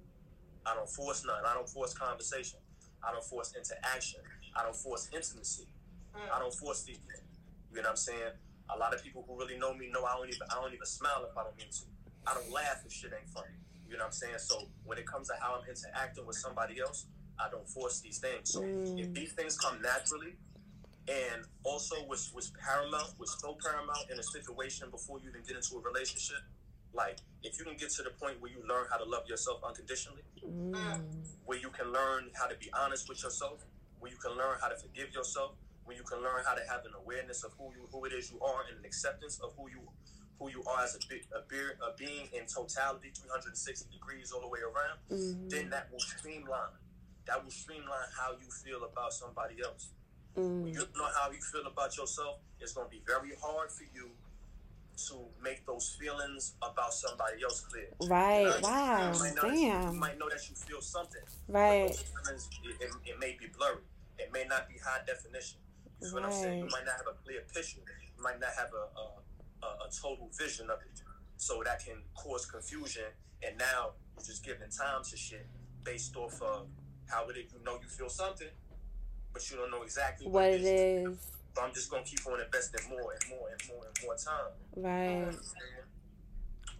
I 0.65 0.75
don't 0.75 0.89
force 0.89 1.23
nothing. 1.25 1.45
I 1.45 1.53
don't 1.53 1.69
force 1.69 1.93
conversation. 1.93 2.59
I 3.03 3.11
don't 3.11 3.23
force 3.23 3.53
interaction. 3.55 4.21
I 4.55 4.63
don't 4.63 4.75
force 4.75 5.09
intimacy. 5.13 5.67
I 6.15 6.39
don't 6.39 6.53
force 6.53 6.83
these 6.83 6.97
things. 6.97 7.23
You 7.71 7.77
know 7.77 7.83
what 7.83 7.89
I'm 7.91 7.95
saying? 7.95 8.33
A 8.73 8.77
lot 8.77 8.93
of 8.93 9.03
people 9.03 9.23
who 9.27 9.37
really 9.37 9.57
know 9.57 9.73
me 9.73 9.89
know 9.91 10.03
I 10.05 10.15
don't 10.17 10.27
even 10.27 10.47
I 10.51 10.55
don't 10.55 10.73
even 10.73 10.85
smile 10.85 11.25
if 11.29 11.37
I 11.37 11.43
don't 11.43 11.57
mean 11.57 11.71
to. 11.71 11.83
I 12.27 12.33
don't 12.33 12.51
laugh 12.51 12.83
if 12.85 12.91
shit 12.91 13.11
ain't 13.17 13.29
funny. 13.29 13.55
You 13.89 13.97
know 13.97 14.03
what 14.03 14.07
I'm 14.07 14.11
saying? 14.11 14.39
So 14.39 14.67
when 14.85 14.97
it 14.97 15.07
comes 15.07 15.27
to 15.27 15.35
how 15.39 15.59
I'm 15.59 15.67
interacting 15.67 16.25
with 16.25 16.37
somebody 16.37 16.79
else, 16.79 17.07
I 17.39 17.49
don't 17.49 17.67
force 17.67 17.99
these 17.99 18.19
things. 18.19 18.51
So 18.51 18.61
mm. 18.61 18.99
if 18.99 19.13
these 19.13 19.33
things 19.33 19.57
come 19.57 19.81
naturally, 19.81 20.35
and 21.07 21.43
also 21.63 21.95
was 22.07 22.31
was 22.33 22.51
paramount, 22.63 23.17
was 23.19 23.35
so 23.39 23.57
paramount 23.61 24.09
in 24.11 24.19
a 24.19 24.23
situation 24.23 24.89
before 24.91 25.19
you 25.19 25.29
even 25.29 25.41
get 25.47 25.55
into 25.55 25.75
a 25.77 25.81
relationship. 25.81 26.39
Like 26.93 27.19
if 27.43 27.57
you 27.57 27.65
can 27.65 27.77
get 27.77 27.89
to 27.91 28.03
the 28.03 28.11
point 28.11 28.41
where 28.41 28.51
you 28.51 28.61
learn 28.67 28.85
how 28.91 28.97
to 28.97 29.05
love 29.05 29.27
yourself 29.27 29.61
unconditionally, 29.63 30.23
mm. 30.43 30.75
where 31.45 31.57
you 31.57 31.69
can 31.69 31.91
learn 31.91 32.29
how 32.33 32.47
to 32.47 32.55
be 32.55 32.69
honest 32.73 33.07
with 33.07 33.23
yourself, 33.23 33.63
where 33.99 34.11
you 34.11 34.17
can 34.17 34.35
learn 34.37 34.57
how 34.61 34.67
to 34.67 34.75
forgive 34.75 35.13
yourself, 35.13 35.53
where 35.85 35.95
you 35.95 36.03
can 36.03 36.21
learn 36.21 36.43
how 36.45 36.53
to 36.53 36.61
have 36.69 36.85
an 36.85 36.91
awareness 36.99 37.43
of 37.43 37.51
who 37.57 37.71
you 37.73 37.87
who 37.91 38.05
it 38.05 38.13
is 38.13 38.31
you 38.31 38.39
are 38.41 38.63
and 38.69 38.79
an 38.79 38.85
acceptance 38.85 39.39
of 39.39 39.53
who 39.57 39.69
you 39.69 39.81
who 40.41 40.49
you 40.49 40.63
are 40.65 40.83
as 40.83 40.97
a, 40.97 41.37
a, 41.37 41.39
a 41.39 41.93
being 41.97 42.27
in 42.33 42.45
totality, 42.49 43.13
360 43.13 43.85
degrees 43.93 44.31
all 44.31 44.41
the 44.41 44.47
way 44.47 44.59
around, 44.59 44.97
mm-hmm. 45.05 45.49
then 45.49 45.69
that 45.69 45.87
will 45.91 45.99
streamline. 45.99 46.73
That 47.27 47.43
will 47.43 47.51
streamline 47.51 48.09
how 48.17 48.33
you 48.41 48.49
feel 48.49 48.83
about 48.83 49.13
somebody 49.13 49.61
else. 49.63 49.91
Mm-hmm. 50.35 50.63
When 50.63 50.73
you 50.73 50.79
know 50.97 51.09
how 51.13 51.29
you 51.29 51.39
feel 51.41 51.67
about 51.67 51.95
yourself, 51.95 52.39
it's 52.59 52.73
going 52.73 52.89
to 52.89 52.91
be 52.91 53.03
very 53.05 53.37
hard 53.39 53.69
for 53.69 53.83
you 53.93 54.09
to 55.09 55.15
make 55.43 55.65
those 55.65 55.97
feelings 55.99 56.53
about 56.61 56.93
somebody 56.93 57.43
else 57.43 57.61
clear. 57.61 57.87
Right. 58.09 58.41
You 58.41 58.45
know, 58.45 58.59
wow. 58.61 59.13
You 59.13 59.35
Damn. 59.41 59.93
you 59.93 59.99
might 59.99 60.19
know 60.19 60.29
that 60.29 60.47
you 60.49 60.55
feel 60.55 60.81
something. 60.81 61.21
Right. 61.47 61.95
Feelings, 61.95 62.49
it, 62.63 62.75
it, 62.81 62.91
it, 63.05 63.19
may 63.19 63.37
be 63.39 63.47
blurry. 63.57 63.83
It 64.19 64.31
may 64.33 64.45
not 64.47 64.67
be 64.67 64.75
high 64.83 65.01
definition. 65.05 65.59
You 66.01 66.07
right. 66.07 66.13
what 66.13 66.25
I'm 66.25 66.31
saying? 66.31 66.59
You 66.59 66.69
might 66.71 66.85
not 66.85 66.97
have 66.97 67.07
a 67.09 67.17
clear 67.23 67.41
picture. 67.53 67.79
You 68.17 68.23
might 68.23 68.39
not 68.39 68.51
have 68.57 68.69
a, 68.73 68.99
a, 68.99 69.67
a, 69.67 69.87
a 69.87 69.89
total 69.91 70.29
vision 70.37 70.69
of 70.69 70.79
it. 70.81 71.01
So 71.37 71.61
that 71.65 71.83
can 71.83 71.97
cause 72.15 72.45
confusion. 72.45 73.09
And 73.43 73.57
now 73.57 73.91
you're 74.15 74.25
just 74.25 74.45
giving 74.45 74.69
time 74.69 75.03
to 75.03 75.17
shit 75.17 75.47
based 75.83 76.15
off 76.15 76.39
of 76.41 76.67
how 77.07 77.27
it 77.29 77.37
is 77.37 77.51
you 77.51 77.59
know 77.65 77.77
you 77.81 77.87
feel 77.87 78.09
something, 78.09 78.47
but 79.33 79.49
you 79.49 79.57
don't 79.57 79.71
know 79.71 79.83
exactly 79.83 80.27
what, 80.27 80.33
what 80.33 80.49
it 80.49 80.61
is. 80.61 81.09
is. 81.09 81.31
So 81.55 81.61
I'm 81.61 81.73
just 81.73 81.91
gonna 81.91 82.03
keep 82.03 82.25
on 82.27 82.39
investing 82.39 82.89
more 82.89 83.11
and 83.11 83.29
more 83.29 83.49
and 83.49 83.61
more 83.67 83.85
and 83.85 84.05
more 84.05 84.15
time. 84.15 84.53
Right. 84.75 85.35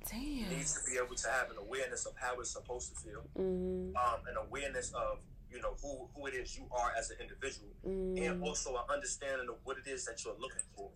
Damn. 0.09 0.21
You 0.21 0.45
need 0.45 0.65
to 0.65 0.79
be 0.89 0.97
able 0.97 1.15
to 1.15 1.29
have 1.29 1.51
an 1.51 1.57
awareness 1.57 2.05
of 2.05 2.13
how 2.15 2.39
it's 2.39 2.51
supposed 2.51 2.95
to 2.95 3.01
feel. 3.01 3.23
Mm-hmm. 3.37 3.95
Um, 3.95 4.19
an 4.27 4.35
awareness 4.47 4.91
of 4.93 5.19
you 5.51 5.61
know 5.61 5.75
who 5.81 6.07
who 6.15 6.27
it 6.27 6.33
is 6.33 6.57
you 6.57 6.65
are 6.71 6.93
as 6.97 7.11
an 7.11 7.17
individual, 7.21 7.69
mm. 7.85 8.25
and 8.25 8.41
also 8.43 8.75
an 8.75 8.83
understanding 8.89 9.47
of 9.49 9.55
what 9.63 9.77
it 9.77 9.89
is 9.89 10.05
that 10.05 10.23
you're 10.23 10.35
looking 10.39 10.63
for, 10.75 10.89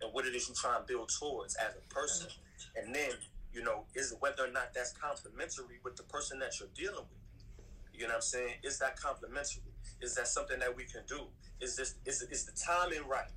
and 0.00 0.12
what 0.12 0.26
it 0.26 0.34
is 0.34 0.48
you 0.48 0.54
try 0.54 0.76
and 0.76 0.86
build 0.86 1.10
towards 1.18 1.54
as 1.56 1.74
a 1.76 1.94
person, 1.94 2.28
and 2.76 2.94
then 2.94 3.10
you 3.52 3.62
know 3.62 3.84
is 3.94 4.14
whether 4.20 4.44
or 4.44 4.50
not 4.50 4.72
that's 4.74 4.92
complementary 4.92 5.78
with 5.84 5.96
the 5.96 6.02
person 6.04 6.38
that 6.38 6.58
you're 6.58 6.72
dealing 6.74 7.04
with. 7.04 7.24
You 7.92 8.02
know 8.02 8.08
what 8.08 8.14
I'm 8.16 8.22
saying? 8.22 8.54
Is 8.62 8.78
that 8.78 8.96
complementary? 8.96 9.62
Is 10.00 10.14
that 10.14 10.28
something 10.28 10.58
that 10.58 10.74
we 10.74 10.84
can 10.84 11.02
do? 11.08 11.22
Is 11.60 11.76
this 11.76 11.94
is 12.04 12.22
is 12.22 12.44
the 12.44 12.52
timing 12.52 13.06
right? 13.08 13.28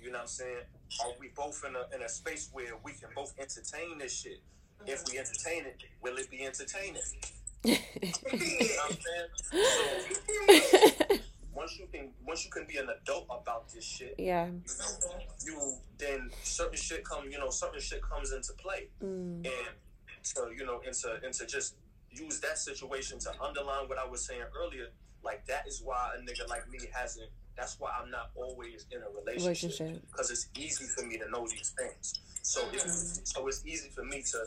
You 0.00 0.10
know 0.10 0.18
what 0.18 0.22
I'm 0.22 0.28
saying? 0.28 0.64
Are 1.04 1.12
we 1.18 1.28
both 1.28 1.64
in 1.66 1.74
a 1.74 1.94
in 1.94 2.02
a 2.02 2.08
space 2.08 2.50
where 2.52 2.76
we 2.84 2.92
can 2.92 3.08
both 3.14 3.34
entertain 3.38 3.98
this 3.98 4.12
shit? 4.12 4.40
If 4.86 5.04
we 5.10 5.18
entertain 5.18 5.66
it, 5.66 5.82
will 6.00 6.16
it 6.18 6.30
be 6.30 6.46
entertaining? 6.46 7.02
once 11.58 11.78
you 11.78 11.86
can 11.92 12.10
once 12.24 12.44
you 12.44 12.50
can 12.50 12.64
be 12.66 12.76
an 12.76 12.88
adult 13.02 13.26
about 13.26 13.68
this 13.72 13.84
shit, 13.84 14.14
yeah, 14.18 14.46
you, 14.46 14.52
know, 14.52 15.18
you 15.44 15.74
then 15.98 16.30
certain 16.44 16.76
shit 16.76 17.04
come, 17.04 17.28
you 17.30 17.38
know, 17.38 17.50
certain 17.50 17.80
shit 17.80 18.00
comes 18.00 18.32
into 18.32 18.52
play, 18.52 18.88
mm. 19.02 19.44
and 19.44 19.74
so 20.22 20.48
you 20.50 20.64
know, 20.64 20.80
into 20.86 21.18
into 21.26 21.46
just 21.46 21.74
use 22.10 22.40
that 22.40 22.58
situation 22.58 23.18
to 23.18 23.30
underline 23.42 23.88
what 23.88 23.98
I 23.98 24.06
was 24.06 24.24
saying 24.24 24.44
earlier. 24.56 24.88
Like 25.28 25.44
that 25.44 25.68
is 25.68 25.82
why 25.84 26.16
a 26.16 26.20
nigga 26.24 26.48
like 26.48 26.64
me 26.70 26.78
hasn't. 26.90 27.28
That's 27.54 27.78
why 27.78 27.90
I'm 28.00 28.10
not 28.10 28.30
always 28.34 28.86
in 28.90 29.02
a 29.02 29.10
relationship 29.20 30.00
because 30.10 30.30
it's 30.30 30.48
easy 30.56 30.86
for 30.86 31.04
me 31.04 31.18
to 31.18 31.28
know 31.28 31.46
these 31.46 31.74
things. 31.78 32.14
So 32.40 32.62
it's 32.72 33.20
so 33.24 33.46
it's 33.46 33.62
easy 33.66 33.90
for 33.90 34.04
me 34.04 34.24
to, 34.30 34.38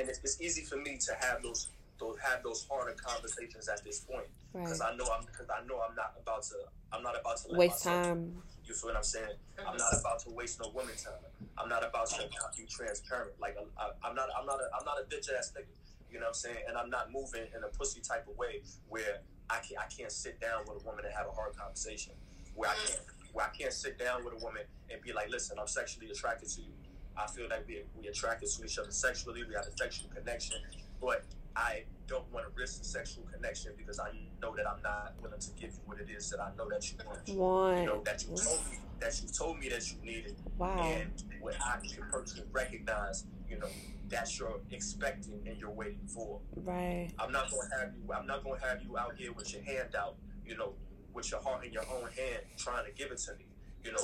and 0.00 0.08
it's, 0.08 0.20
it's 0.24 0.40
easy 0.40 0.62
for 0.62 0.76
me 0.76 0.96
to 0.96 1.12
have 1.20 1.42
those 1.42 1.68
those 1.98 2.16
have 2.20 2.42
those 2.42 2.66
harder 2.70 2.96
conversations 2.96 3.68
at 3.68 3.84
this 3.84 4.00
point 4.00 4.24
because 4.54 4.80
right. 4.80 4.94
I 4.94 4.96
know 4.96 5.04
I'm 5.12 5.26
because 5.26 5.48
I 5.50 5.60
know 5.68 5.82
I'm 5.86 5.94
not 5.94 6.14
about 6.22 6.42
to 6.44 6.56
I'm 6.90 7.02
not 7.02 7.20
about 7.20 7.36
to 7.44 7.54
waste 7.54 7.84
time. 7.84 8.32
You 8.64 8.72
feel 8.72 8.88
what 8.88 8.96
I'm 8.96 9.02
saying? 9.02 9.36
I'm 9.58 9.76
not 9.76 9.92
about 10.00 10.20
to 10.20 10.30
waste 10.30 10.58
no 10.62 10.70
woman 10.70 10.94
time. 10.96 11.20
I'm 11.58 11.68
not 11.68 11.84
about 11.84 12.08
to 12.16 12.22
not 12.22 12.56
be 12.56 12.64
transparent. 12.64 13.32
Like 13.38 13.58
I, 13.76 14.08
am 14.08 14.14
not 14.14 14.28
I'm 14.38 14.46
not 14.46 14.56
a, 14.56 14.70
I'm 14.74 14.86
not 14.86 14.96
a 15.02 15.04
bitch 15.04 15.28
ass 15.36 15.52
nigga. 15.52 15.68
You 16.10 16.18
know 16.18 16.24
what 16.24 16.28
I'm 16.28 16.34
saying? 16.34 16.64
And 16.66 16.78
I'm 16.78 16.88
not 16.88 17.12
moving 17.12 17.44
in 17.54 17.62
a 17.62 17.68
pussy 17.68 18.00
type 18.00 18.26
of 18.26 18.38
way 18.38 18.62
where 18.88 19.20
I 19.50 19.58
can't, 19.58 19.80
I 19.80 19.86
can't 19.86 20.12
sit 20.12 20.40
down 20.40 20.60
with 20.66 20.82
a 20.82 20.86
woman 20.86 21.04
and 21.04 21.14
have 21.14 21.26
a 21.26 21.32
hard 21.32 21.56
conversation. 21.56 22.12
Where 22.54 22.70
I 22.70 22.74
can't 22.74 23.00
where 23.32 23.46
I 23.46 23.56
can't 23.56 23.72
sit 23.72 23.98
down 23.98 24.24
with 24.24 24.34
a 24.34 24.44
woman 24.44 24.62
and 24.90 25.00
be 25.02 25.12
like, 25.12 25.30
listen, 25.30 25.58
I'm 25.58 25.68
sexually 25.68 26.10
attracted 26.10 26.48
to 26.50 26.62
you. 26.62 26.72
I 27.16 27.26
feel 27.26 27.48
like 27.48 27.66
we 27.66 27.82
we 28.00 28.08
attracted 28.08 28.48
to 28.50 28.64
each 28.64 28.78
other 28.78 28.90
sexually. 28.90 29.44
We 29.44 29.54
have 29.54 29.66
a 29.66 29.76
sexual 29.76 30.10
connection, 30.14 30.56
but 31.00 31.24
I 31.56 31.84
don't 32.06 32.30
want 32.32 32.46
to 32.46 32.52
risk 32.60 32.78
the 32.78 32.84
sexual 32.84 33.24
connection 33.32 33.72
because 33.76 33.98
I 34.00 34.10
know 34.40 34.54
that 34.56 34.68
I'm 34.68 34.82
not 34.82 35.14
willing 35.22 35.38
to 35.38 35.50
give 35.52 35.70
you 35.70 35.80
what 35.86 35.98
it 36.00 36.08
is 36.10 36.30
that 36.30 36.40
I 36.40 36.50
know 36.56 36.68
that 36.68 36.90
you 36.90 36.98
want. 37.06 37.28
Want. 37.28 37.80
You 37.80 37.86
know, 37.86 38.02
that 38.04 38.22
you 38.22 38.36
told 38.36 38.60
me 38.70 38.78
that 39.00 39.20
you 39.22 39.28
told 39.28 39.58
me 39.58 39.68
that 39.68 39.90
you 39.90 39.98
needed. 40.02 40.36
Wow. 40.58 40.78
And 40.78 41.10
what 41.40 41.54
I 41.64 41.78
can 41.78 42.04
personally 42.10 42.46
recognize, 42.52 43.24
you 43.48 43.58
know, 43.58 43.68
that 44.10 44.38
you're 44.38 44.60
expecting 44.70 45.40
and 45.46 45.58
you're 45.58 45.70
waiting 45.70 46.06
for. 46.06 46.40
Right. 46.56 47.10
I'm 47.18 47.32
not 47.32 47.50
gonna 47.50 47.68
have 47.78 47.94
you 47.94 48.12
I'm 48.12 48.26
not 48.26 48.44
gonna 48.44 48.60
have 48.60 48.82
you 48.82 48.98
out 48.98 49.14
here 49.16 49.32
with 49.32 49.52
your 49.52 49.62
hand 49.62 49.94
out, 49.96 50.16
you 50.44 50.56
know, 50.56 50.74
with 51.14 51.30
your 51.30 51.40
heart 51.40 51.64
in 51.64 51.72
your 51.72 51.84
own 51.90 52.08
hand 52.10 52.42
trying 52.56 52.84
to 52.84 52.92
give 52.92 53.10
it 53.10 53.18
to 53.18 53.34
me, 53.36 53.46
you 53.84 53.92
know, 53.92 53.98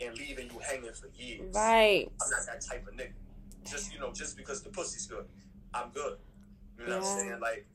and 0.00 0.16
leaving 0.16 0.50
you 0.50 0.58
hanging 0.58 0.92
for 0.92 1.08
years. 1.16 1.54
Right. 1.54 2.10
I'm 2.20 2.30
not 2.30 2.46
that 2.46 2.64
type 2.64 2.86
of 2.86 2.94
nigga. 2.94 3.12
Just 3.64 3.92
you 3.92 4.00
know, 4.00 4.12
just 4.12 4.36
because 4.36 4.62
the 4.62 4.70
pussy's 4.70 5.06
good, 5.06 5.24
I'm 5.72 5.90
good. 5.90 6.18
You 6.78 6.86
know 6.86 6.96
yeah. 6.96 7.00
what 7.00 7.08
I'm 7.08 7.18
saying? 7.18 7.40
Like 7.40 7.66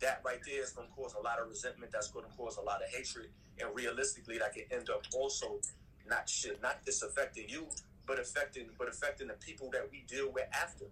that 0.00 0.20
right 0.24 0.38
there 0.46 0.62
is 0.62 0.70
going 0.70 0.88
to 0.88 0.94
cause 0.94 1.14
a 1.18 1.22
lot 1.22 1.38
of 1.38 1.48
resentment. 1.48 1.92
That's 1.92 2.08
going 2.08 2.24
to 2.24 2.30
cause 2.36 2.56
a 2.58 2.62
lot 2.62 2.82
of 2.82 2.88
hatred, 2.94 3.28
and 3.58 3.68
realistically, 3.74 4.38
that 4.38 4.52
can 4.52 4.64
end 4.70 4.90
up 4.90 5.02
also 5.14 5.60
not 6.08 6.28
shit, 6.28 6.60
not 6.60 6.84
just 6.84 7.02
affecting 7.02 7.48
you, 7.48 7.66
but 8.10 8.18
affecting 8.18 8.66
but 8.76 8.88
affecting 8.88 9.28
the 9.28 9.34
people 9.34 9.70
that 9.70 9.86
we 9.92 10.02
deal 10.08 10.32
with 10.32 10.46
after. 10.52 10.86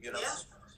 You 0.00 0.06
You 0.06 0.12
know, 0.12 0.18
yeah. 0.20 0.34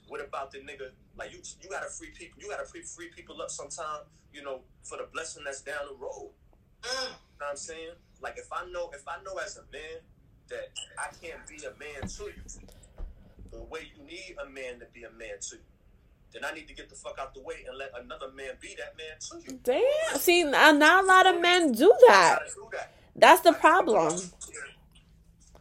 what 0.07 0.21
about 0.23 0.51
the 0.51 0.59
nigga? 0.59 0.91
Like 1.17 1.31
you, 1.33 1.39
you 1.61 1.67
gotta 1.67 1.89
free 1.89 2.11
people. 2.11 2.39
You 2.39 2.47
gotta 2.47 2.65
free 2.65 2.83
free 2.83 3.09
people 3.09 3.41
up 3.41 3.49
sometime. 3.49 4.01
You 4.31 4.43
know, 4.43 4.61
for 4.83 4.99
the 4.99 5.07
blessing 5.11 5.43
that's 5.43 5.61
down 5.61 5.81
the 5.89 5.95
road. 5.95 6.29
Mm. 6.83 6.93
You 6.93 7.09
know 7.09 7.15
what 7.39 7.49
I'm 7.49 7.57
saying? 7.57 7.95
Like 8.21 8.37
if 8.37 8.53
I 8.53 8.69
know, 8.69 8.91
if 8.93 9.07
I 9.07 9.17
know 9.25 9.37
as 9.43 9.57
a 9.57 9.65
man 9.73 9.97
that 10.49 10.69
I 10.99 11.07
can't 11.21 11.41
be 11.47 11.57
a 11.65 11.73
man 11.81 12.07
to 12.07 12.23
you, 12.25 12.43
the 13.51 13.63
way 13.63 13.91
you 13.97 14.05
need 14.05 14.35
a 14.45 14.47
man 14.47 14.79
to 14.81 14.85
be 14.93 15.03
a 15.03 15.11
man 15.11 15.41
to 15.49 15.55
you 15.55 15.63
then 16.31 16.45
I 16.45 16.53
need 16.53 16.67
to 16.67 16.75
get 16.75 16.89
the 16.89 16.95
fuck 16.95 17.17
out 17.19 17.33
the 17.33 17.41
way 17.41 17.65
and 17.67 17.75
let 17.75 17.91
another 17.99 18.31
man 18.35 18.51
be 18.61 18.77
that 18.77 18.95
man 18.95 19.17
to 19.19 19.51
you. 19.51 19.59
Damn. 19.63 20.19
See, 20.19 20.43
not 20.43 21.03
a 21.03 21.07
lot 21.07 21.25
of 21.25 21.41
men 21.41 21.71
do 21.71 21.91
that. 22.05 22.41
Do 22.53 22.67
that. 22.71 22.93
That's 23.15 23.41
the 23.41 23.53
problem. 23.53 24.13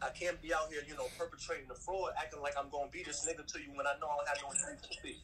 I 0.03 0.11
can't 0.11 0.41
be 0.43 0.55
out 0.55 0.71
here, 0.71 0.83
you 0.87 0.95
know, 0.95 1.07
perpetrating 1.19 1.67
the 1.69 1.75
fraud, 1.75 2.13
acting 2.19 2.41
like 2.41 2.55
I'm 2.59 2.71
gonna 2.71 2.91
be 2.91 3.03
this 3.03 3.27
nigga 3.27 3.47
to 3.47 3.59
you 3.59 3.75
when 3.75 3.87
I 3.87 3.99
know 4.01 4.07
I 4.07 4.17
don't 4.17 4.29
have 4.29 4.39
no 4.43 4.51
intention 4.51 4.91
to 4.95 5.03
be. 5.03 5.19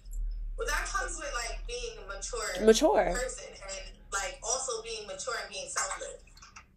Well, 0.58 0.66
that 0.66 0.86
comes 0.86 1.18
with 1.18 1.30
like 1.34 1.58
being 1.66 1.98
a 1.98 2.04
mature, 2.06 2.62
mature 2.62 3.10
person, 3.14 3.50
and 3.54 3.94
like 4.12 4.38
also 4.42 4.82
being 4.82 5.06
mature 5.06 5.34
and 5.38 5.50
being 5.50 5.66
selfless. 5.70 6.22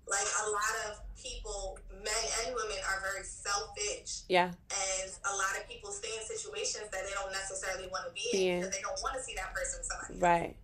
Like 0.08 0.26
a 0.26 0.45
lot 0.50 0.76
of 0.88 1.04
people, 1.20 1.78
men 1.91 2.24
and 2.45 2.56
women, 2.56 2.80
are 2.88 3.02
very 3.04 3.26
selfish. 3.26 4.24
Yeah. 4.30 4.56
And 4.72 5.08
a 5.26 5.34
lot 5.36 5.58
of 5.60 5.68
people 5.68 5.91
stay 5.91 6.10
in 6.16 6.24
situations 6.24 6.88
that 6.93 7.04
they 7.04 7.14
don't 7.14 7.34
necessarily 7.34 7.89
want 7.91 8.08
to 8.08 8.14
be 8.16 8.26
in 8.32 8.39
yeah. 8.39 8.56
because 8.62 8.72
they 8.74 8.82
don't 8.82 9.02
want 9.04 9.18
to 9.18 9.22
see 9.22 9.36
that 9.36 9.54
person 9.54 9.84
somebody. 9.84 10.22
Right. 10.22 10.56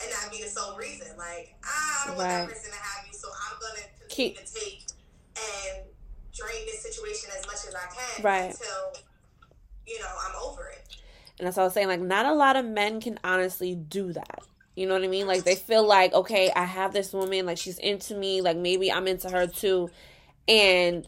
And 0.00 0.08
that 0.08 0.32
be 0.32 0.42
the 0.42 0.48
sole 0.48 0.78
reason. 0.78 1.12
Like, 1.18 1.54
ah, 1.60 1.68
I 1.68 2.06
don't 2.08 2.16
want 2.16 2.30
that 2.30 2.48
person 2.48 2.72
to 2.72 2.80
have 2.80 3.04
you, 3.04 3.12
so 3.12 3.28
I'm 3.28 3.58
gonna 3.60 3.84
continue 4.00 4.32
Keep. 4.32 4.40
to 4.40 4.48
take 4.48 4.80
and 5.40 5.84
drain 6.34 6.66
this 6.66 6.82
situation 6.82 7.30
as 7.38 7.46
much 7.46 7.66
as 7.66 7.74
I 7.74 7.94
can 7.94 8.24
right. 8.24 8.50
until 8.50 9.02
you 9.86 9.98
know 9.98 10.06
I'm 10.28 10.36
over 10.42 10.68
it. 10.68 10.96
And 11.38 11.46
that's 11.46 11.56
what 11.56 11.62
I 11.62 11.66
was 11.66 11.74
saying. 11.74 11.88
Like, 11.88 12.00
not 12.00 12.26
a 12.26 12.34
lot 12.34 12.56
of 12.56 12.66
men 12.66 13.00
can 13.00 13.18
honestly 13.24 13.74
do 13.74 14.12
that. 14.12 14.40
You 14.76 14.86
know 14.86 14.94
what 14.94 15.04
I 15.04 15.08
mean? 15.08 15.26
Like 15.26 15.44
they 15.44 15.56
feel 15.56 15.86
like, 15.86 16.12
okay, 16.12 16.50
I 16.54 16.64
have 16.64 16.92
this 16.92 17.12
woman, 17.12 17.46
like 17.46 17.58
she's 17.58 17.78
into 17.78 18.14
me, 18.14 18.40
like 18.40 18.56
maybe 18.56 18.90
I'm 18.90 19.08
into 19.08 19.28
her 19.28 19.46
too. 19.46 19.90
And 20.48 21.06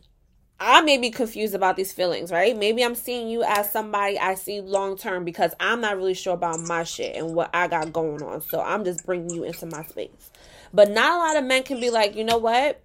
I 0.59 0.81
may 0.83 0.99
be 0.99 1.11
confused 1.11 1.55
about 1.55 1.77
these 1.77 1.93
feelings, 1.93 2.31
right? 2.31 2.57
Maybe 2.57 2.85
I'm 2.85 2.95
seeing 2.95 3.29
you 3.29 3.43
as 3.43 3.71
somebody 3.71 4.19
I 4.19 4.35
see 4.35 4.61
long 4.61 4.97
term 4.97 5.25
because 5.25 5.55
I'm 5.59 5.81
not 5.81 5.97
really 5.97 6.15
sure 6.15 6.35
about 6.35 6.61
my 6.61 6.85
shit 6.85 7.17
and 7.17 7.35
what 7.35 7.51
I 7.55 7.67
got 7.69 7.93
going 7.93 8.23
on. 8.23 8.43
So 8.43 8.61
I'm 8.61 8.85
just 8.85 9.07
bringing 9.07 9.31
you 9.31 9.45
into 9.45 9.67
my 9.67 9.83
space. 9.85 10.31
But 10.73 10.91
not 10.91 11.13
a 11.13 11.19
lot 11.19 11.37
of 11.37 11.45
men 11.45 11.63
can 11.63 11.81
be 11.81 11.91
like, 11.91 12.15
you 12.15 12.25
know 12.25 12.39
what? 12.39 12.81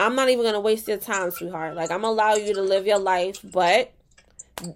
I'm 0.00 0.14
not 0.14 0.30
even 0.30 0.44
gonna 0.44 0.60
waste 0.60 0.88
your 0.88 0.96
time, 0.96 1.30
sweetheart. 1.30 1.76
Like 1.76 1.90
I'm 1.90 2.04
allow 2.04 2.34
you 2.34 2.54
to 2.54 2.62
live 2.62 2.86
your 2.86 2.98
life, 2.98 3.38
but 3.44 3.92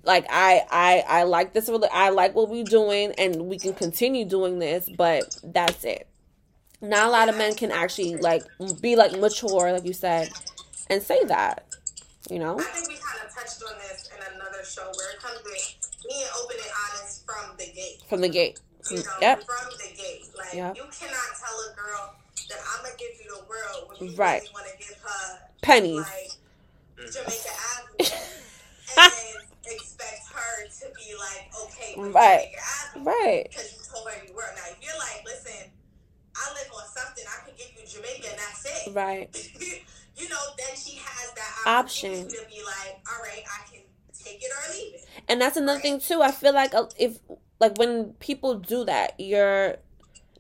like 0.05 0.27
I 0.29 0.63
I 0.71 1.05
I 1.21 1.23
like 1.23 1.55
this 1.55 1.69
really 1.69 1.89
I 1.91 2.11
like 2.11 2.35
what 2.35 2.51
we're 2.51 2.65
doing 2.65 3.13
and 3.17 3.47
we 3.47 3.59
can 3.59 3.73
continue 3.73 4.27
doing 4.27 4.59
this, 4.59 4.89
but 4.97 5.37
that's 5.43 5.85
it. 5.85 6.07
Not 6.83 7.07
a 7.07 7.11
lot 7.11 7.29
of 7.31 7.39
men 7.39 7.55
can 7.55 7.71
actually 7.71 8.17
like 8.17 8.43
be 8.83 8.97
like 8.97 9.19
mature, 9.19 9.73
like 9.73 9.87
you 9.87 9.95
said, 9.95 10.29
and 10.91 11.03
say 11.03 11.25
that. 11.25 11.65
You 12.31 12.39
know. 12.39 12.59
I 12.59 12.63
think 12.63 12.89
we 12.89 12.97
kind 12.97 13.27
of 13.27 13.35
touched 13.35 13.63
on 13.63 13.79
this 13.79 14.11
in 14.15 14.35
another 14.35 14.63
show 14.63 14.83
where 14.83 15.11
it 15.13 15.21
comes 15.21 15.41
with 15.43 16.03
being 16.07 16.27
open 16.43 16.57
and 16.57 16.73
honest 16.87 17.25
from 17.25 17.57
the 17.57 17.65
gate. 17.65 18.03
From 18.09 18.21
the 18.21 18.29
gate. 18.29 18.61
You 18.91 18.99
know, 18.99 19.05
yep. 19.23 19.43
from 19.45 19.73
the 19.79 19.97
gate. 19.97 20.27
Like 20.37 20.53
yep. 20.53 20.77
you 20.77 20.85
cannot 20.93 21.25
tell 21.41 21.57
a 21.71 21.75
girl 21.75 22.15
that 22.49 22.59
I'm 22.77 22.85
gonna 22.85 22.97
give 22.99 23.11
you 23.23 23.31
the 23.31 23.45
world 23.49 23.91
when 23.99 24.11
you 24.11 24.17
right. 24.17 24.43
really 24.43 24.53
want 24.55 24.67
to 24.67 24.79
give 24.79 24.97
her 25.03 25.41
pennies. 25.63 25.99
Like 25.99 27.13
Jamaica 27.13 27.51
Avenue. 27.77 28.11
and 29.67 29.73
expect 29.73 30.29
her 30.33 30.67
to 30.67 30.87
be 30.95 31.15
like 31.19 31.51
okay 31.65 31.95
right 31.97 32.49
right 33.03 33.47
because 33.49 33.73
you 33.73 33.79
told 33.93 34.09
her 34.09 34.25
you 34.27 34.35
were 34.35 34.43
now 34.43 34.63
if 34.71 34.79
you're 34.83 34.99
like 34.99 35.25
listen 35.25 35.71
i 36.37 36.53
live 36.53 36.71
on 36.77 36.85
something 36.87 37.25
i 37.27 37.47
can 37.47 37.55
give 37.57 37.71
you 37.77 37.87
jamaica 37.87 38.29
and 38.31 38.39
that's 38.39 38.87
it 38.87 38.95
right 38.95 39.53
you 40.17 40.29
know 40.29 40.37
then 40.59 40.77
she 40.77 40.97
has 40.97 41.33
that 41.33 41.63
option 41.67 42.29
to 42.29 42.39
be 42.49 42.63
like 42.65 43.01
all 43.11 43.23
right 43.23 43.45
i 43.49 43.71
can 43.73 43.81
take 44.13 44.43
it 44.43 44.51
or 44.53 44.73
leave 44.75 44.95
it 44.95 45.07
and 45.29 45.41
that's 45.41 45.57
another 45.57 45.75
right? 45.77 45.83
thing 45.83 46.01
too 46.01 46.21
i 46.23 46.31
feel 46.31 46.53
like 46.53 46.75
uh, 46.75 46.85
if 46.99 47.19
like 47.61 47.77
when 47.79 48.13
people 48.21 48.55
do 48.59 48.85
that 48.85 49.15
you're 49.19 49.77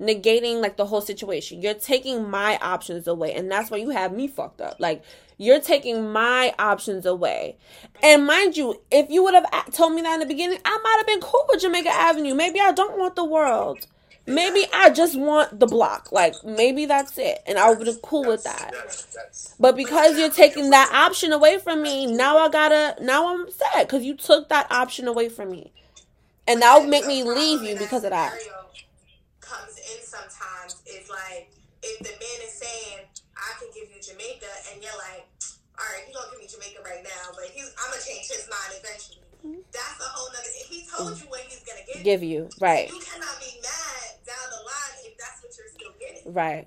negating 0.01 0.61
like 0.61 0.77
the 0.77 0.87
whole 0.87 1.01
situation. 1.01 1.63
You're 1.63 1.75
taking 1.75 2.29
my 2.29 2.59
options 2.59 3.07
away, 3.07 3.35
and 3.35 3.51
that's 3.51 3.71
why 3.71 3.79
you 3.79 3.91
have 3.91 4.13
me 4.13 4.29
fucked 4.29 4.61
up. 4.61 4.77
Like 4.79 5.03
you're 5.39 5.61
taking 5.61 6.13
my 6.13 6.55
options 6.59 7.07
away. 7.07 7.57
And 8.03 8.27
mind 8.27 8.57
you, 8.57 8.81
if 8.91 9.11
you 9.11 9.23
would 9.25 9.35
have 9.35 9.73
told 9.73 9.95
me 9.95 10.03
that 10.03 10.15
in 10.15 10.21
the 10.21 10.27
beginning, 10.27 10.59
I 10.65 10.79
might 10.83 10.97
have 10.99 11.07
been 11.07 11.21
cool 11.21 11.45
with 11.49 11.61
Jamaica 11.61 11.91
Avenue. 11.91 12.35
Maybe 12.35 12.61
I 12.61 12.73
don't 12.73 12.99
want 12.99 13.17
the 13.17 13.25
world. 13.25 13.87
Maybe 14.27 14.65
I 14.73 14.89
just 14.89 15.19
want 15.19 15.61
the 15.61 15.67
block. 15.67 16.11
Like 16.11 16.35
maybe 16.45 16.87
that's 16.87 17.19
it, 17.19 17.41
and 17.47 17.59
I 17.59 17.73
would 17.73 17.87
have 17.87 18.01
cool 18.01 18.25
with 18.25 18.45
that. 18.45 18.73
But 19.61 19.77
because 19.77 20.19
you're 20.19 20.31
taking 20.31 20.71
that 20.71 20.91
option 20.93 21.33
away 21.33 21.59
from 21.59 21.83
me, 21.83 22.07
now 22.07 22.39
I 22.39 22.49
gotta. 22.49 22.97
Now 23.03 23.35
I'm 23.35 23.51
sad 23.51 23.87
because 23.87 24.03
you 24.03 24.17
took 24.17 24.49
that 24.49 24.71
option 24.73 25.09
away 25.09 25.29
from 25.29 25.51
me, 25.51 25.73
and 26.47 26.63
that 26.63 26.79
would 26.79 26.89
make 26.89 27.07
me 27.07 27.23
leave 27.23 27.63
you 27.63 27.77
because 27.77 28.05
of 28.05 28.11
that. 28.11 28.35
Comes 31.05 31.21
in 31.21 31.45
sometimes 31.45 31.45
is 31.45 31.45
like 31.45 31.53
if 31.85 31.99
the 32.01 32.15
man 32.17 32.39
is 32.49 32.55
saying 32.57 33.05
I 33.37 33.51
can 33.61 33.69
give 33.77 33.91
you 33.93 34.01
Jamaica, 34.01 34.49
and 34.73 34.83
you're 34.83 34.97
like, 34.97 35.29
all 35.77 35.85
right, 35.85 36.07
he's 36.07 36.15
gonna 36.17 36.31
give 36.33 36.41
me 36.41 36.49
Jamaica 36.49 36.81
right 36.87 37.03
now, 37.05 37.35
but 37.35 37.51
he's 37.53 37.69
I'm 37.77 37.91
gonna 37.91 38.03
change 38.03 38.31
his 38.31 38.49
mind 38.49 38.81
eventually. 38.81 39.21
Mm-hmm. 39.45 39.61
That's 39.75 40.01
a 40.01 40.09
whole 40.09 40.31
nother. 40.33 40.49
If 40.65 40.69
he 40.73 40.87
told 40.89 41.21
you 41.21 41.29
what 41.29 41.45
he's 41.45 41.61
gonna 41.67 41.85
give, 41.85 42.01
give 42.05 42.23
you, 42.23 42.49
right? 42.61 42.89
You 42.89 43.01
cannot 43.03 43.37
be 43.43 43.61
mad 43.61 44.25
down 44.25 44.47
the 44.49 44.63
line 44.65 44.97
if 45.05 45.19
that's 45.21 45.43
what 45.45 45.53
you're 45.53 45.69
still 45.69 45.93
getting, 46.01 46.25
right? 46.33 46.65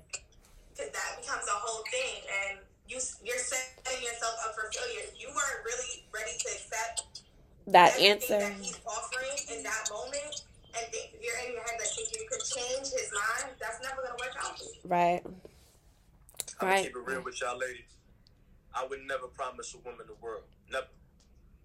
Because 0.70 0.94
that 0.94 1.10
becomes 1.18 1.42
a 1.50 1.58
whole 1.58 1.82
thing, 1.90 2.22
and 2.30 2.62
you 2.86 3.02
you're 3.26 3.42
setting 3.42 3.98
yourself 4.04 4.38
up 4.46 4.54
for 4.54 4.70
failure. 4.70 5.10
You 5.18 5.34
weren't 5.34 5.60
really 5.66 6.06
ready 6.14 6.38
to 6.38 6.48
accept 6.54 7.26
that 7.66 7.98
answer 7.98 8.38
that 8.38 8.54
he's 8.62 8.78
offering 8.86 9.34
in 9.50 9.66
that 9.66 9.90
moment, 9.90 10.46
and 10.78 10.86
think, 10.94 11.16
if 11.16 11.20
you're 11.20 11.34
in 11.42 11.58
your 11.58 11.64
head 11.66 11.82
that 11.82 11.90
think 11.90 12.14
you 12.14 12.22
could 12.30 12.44
change 12.46 12.94
his 12.94 13.10
mind, 13.10 13.58
that's 13.58 13.82
never 13.82 14.06
gonna 14.06 14.20
work 14.22 14.36
out. 14.38 14.54
Right. 14.88 15.22
I'm 16.60 16.68
right. 16.68 16.84
keep 16.84 16.96
it 16.96 17.06
real 17.06 17.22
with 17.22 17.40
y'all 17.40 17.58
ladies. 17.58 17.92
I 18.74 18.86
would 18.86 19.00
never 19.06 19.26
promise 19.28 19.74
a 19.74 19.78
woman 19.78 20.06
the 20.06 20.14
world. 20.20 20.44
Never. 20.72 20.86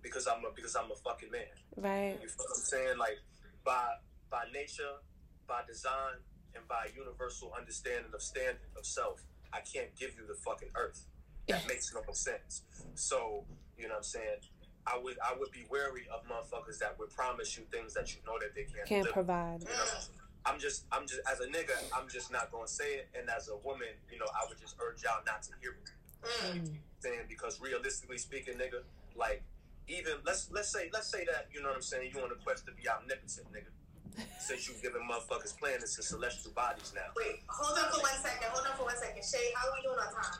Because 0.01 0.27
I'm 0.27 0.43
a 0.43 0.51
because 0.53 0.75
I'm 0.75 0.91
a 0.91 0.95
fucking 0.95 1.31
man. 1.31 1.41
Right. 1.77 2.19
You 2.21 2.27
feel 2.27 2.45
what 2.45 2.57
I'm 2.57 2.63
saying? 2.63 2.97
Like 2.97 3.19
by 3.63 3.95
by 4.29 4.43
nature, 4.53 4.99
by 5.47 5.61
design, 5.65 6.19
and 6.53 6.67
by 6.67 6.87
universal 6.95 7.53
understanding 7.57 8.11
of 8.13 8.21
standing 8.21 8.67
of 8.77 8.85
self, 8.85 9.23
I 9.53 9.59
can't 9.61 9.95
give 9.95 10.11
you 10.15 10.27
the 10.27 10.35
fucking 10.35 10.69
earth. 10.75 11.05
That 11.47 11.65
makes 11.67 11.93
no 11.93 12.01
sense. 12.11 12.63
So, 12.95 13.45
you 13.77 13.87
know 13.87 13.91
what 13.91 13.97
I'm 13.97 14.03
saying? 14.03 14.43
I 14.85 14.99
would 15.01 15.17
I 15.23 15.33
would 15.39 15.51
be 15.51 15.63
wary 15.69 16.07
of 16.13 16.27
motherfuckers 16.27 16.77
that 16.79 16.99
would 16.99 17.09
promise 17.09 17.57
you 17.57 17.63
things 17.71 17.93
that 17.93 18.13
you 18.13 18.19
know 18.27 18.37
that 18.39 18.53
they 18.53 18.63
can't 18.63 18.85
can't 18.85 19.09
provide. 19.09 19.61
You 19.61 19.69
know? 19.69 20.22
I'm 20.45 20.59
just, 20.59 20.85
I'm 20.91 21.07
just, 21.07 21.21
as 21.31 21.39
a 21.39 21.47
nigga, 21.47 21.75
I'm 21.95 22.09
just 22.09 22.31
not 22.31 22.51
gonna 22.51 22.67
say 22.67 23.03
it. 23.03 23.09
And 23.17 23.29
as 23.29 23.49
a 23.49 23.57
woman, 23.57 23.87
you 24.11 24.19
know, 24.19 24.25
I 24.33 24.47
would 24.47 24.59
just 24.59 24.75
urge 24.81 25.03
y'all 25.03 25.23
not 25.25 25.43
to 25.43 25.51
hear 25.61 25.71
me. 25.71 25.87
Mm. 26.23 26.77
Saying 26.99 27.25
because 27.27 27.59
realistically 27.61 28.17
speaking, 28.17 28.55
nigga, 28.55 28.83
like 29.15 29.43
even 29.87 30.13
let's 30.25 30.49
let's 30.51 30.71
say 30.71 30.89
let's 30.93 31.09
say 31.09 31.25
that 31.25 31.47
you 31.53 31.61
know 31.61 31.69
what 31.69 31.75
I'm 31.75 31.81
saying. 31.81 32.11
You 32.13 32.21
on 32.21 32.31
a 32.31 32.35
quest 32.43 32.65
to 32.67 32.71
be 32.71 32.87
omnipotent, 32.87 33.47
nigga. 33.51 33.71
Since 34.39 34.67
you 34.67 34.75
giving 34.81 35.01
motherfuckers 35.01 35.57
planets 35.57 35.97
and 35.97 36.05
celestial 36.05 36.51
bodies 36.51 36.93
now. 36.95 37.01
Wait, 37.17 37.41
hold 37.47 37.77
on 37.77 37.91
for 37.91 37.99
one 37.99 38.11
second. 38.21 38.47
Hold 38.51 38.67
on 38.69 38.77
for 38.77 38.83
one 38.83 38.97
second. 38.97 39.23
Shea, 39.23 39.51
how 39.55 39.69
are 39.69 39.73
we 39.73 39.81
doing 39.81 39.97
on 39.97 40.13
time? 40.13 40.39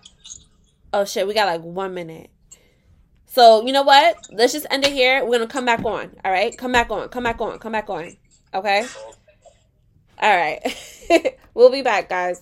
Oh 0.93 1.05
shit, 1.05 1.27
we 1.27 1.33
got 1.33 1.47
like 1.47 1.61
one 1.61 1.93
minute. 1.93 2.29
So 3.25 3.65
you 3.65 3.73
know 3.73 3.81
what? 3.81 4.27
Let's 4.31 4.53
just 4.53 4.67
end 4.69 4.85
it 4.85 4.93
here. 4.93 5.25
We're 5.25 5.39
gonna 5.39 5.47
come 5.47 5.65
back 5.65 5.83
on. 5.83 6.15
All 6.23 6.31
right, 6.31 6.55
come 6.57 6.71
back 6.71 6.91
on. 6.91 7.09
Come 7.09 7.23
back 7.23 7.41
on. 7.41 7.57
Come 7.59 7.71
back 7.71 7.89
on. 7.89 8.15
Okay. 8.53 8.85
All 10.23 10.33
right. 10.33 11.37
we'll 11.53 11.69
be 11.69 11.81
back, 11.81 12.07
guys. 12.07 12.41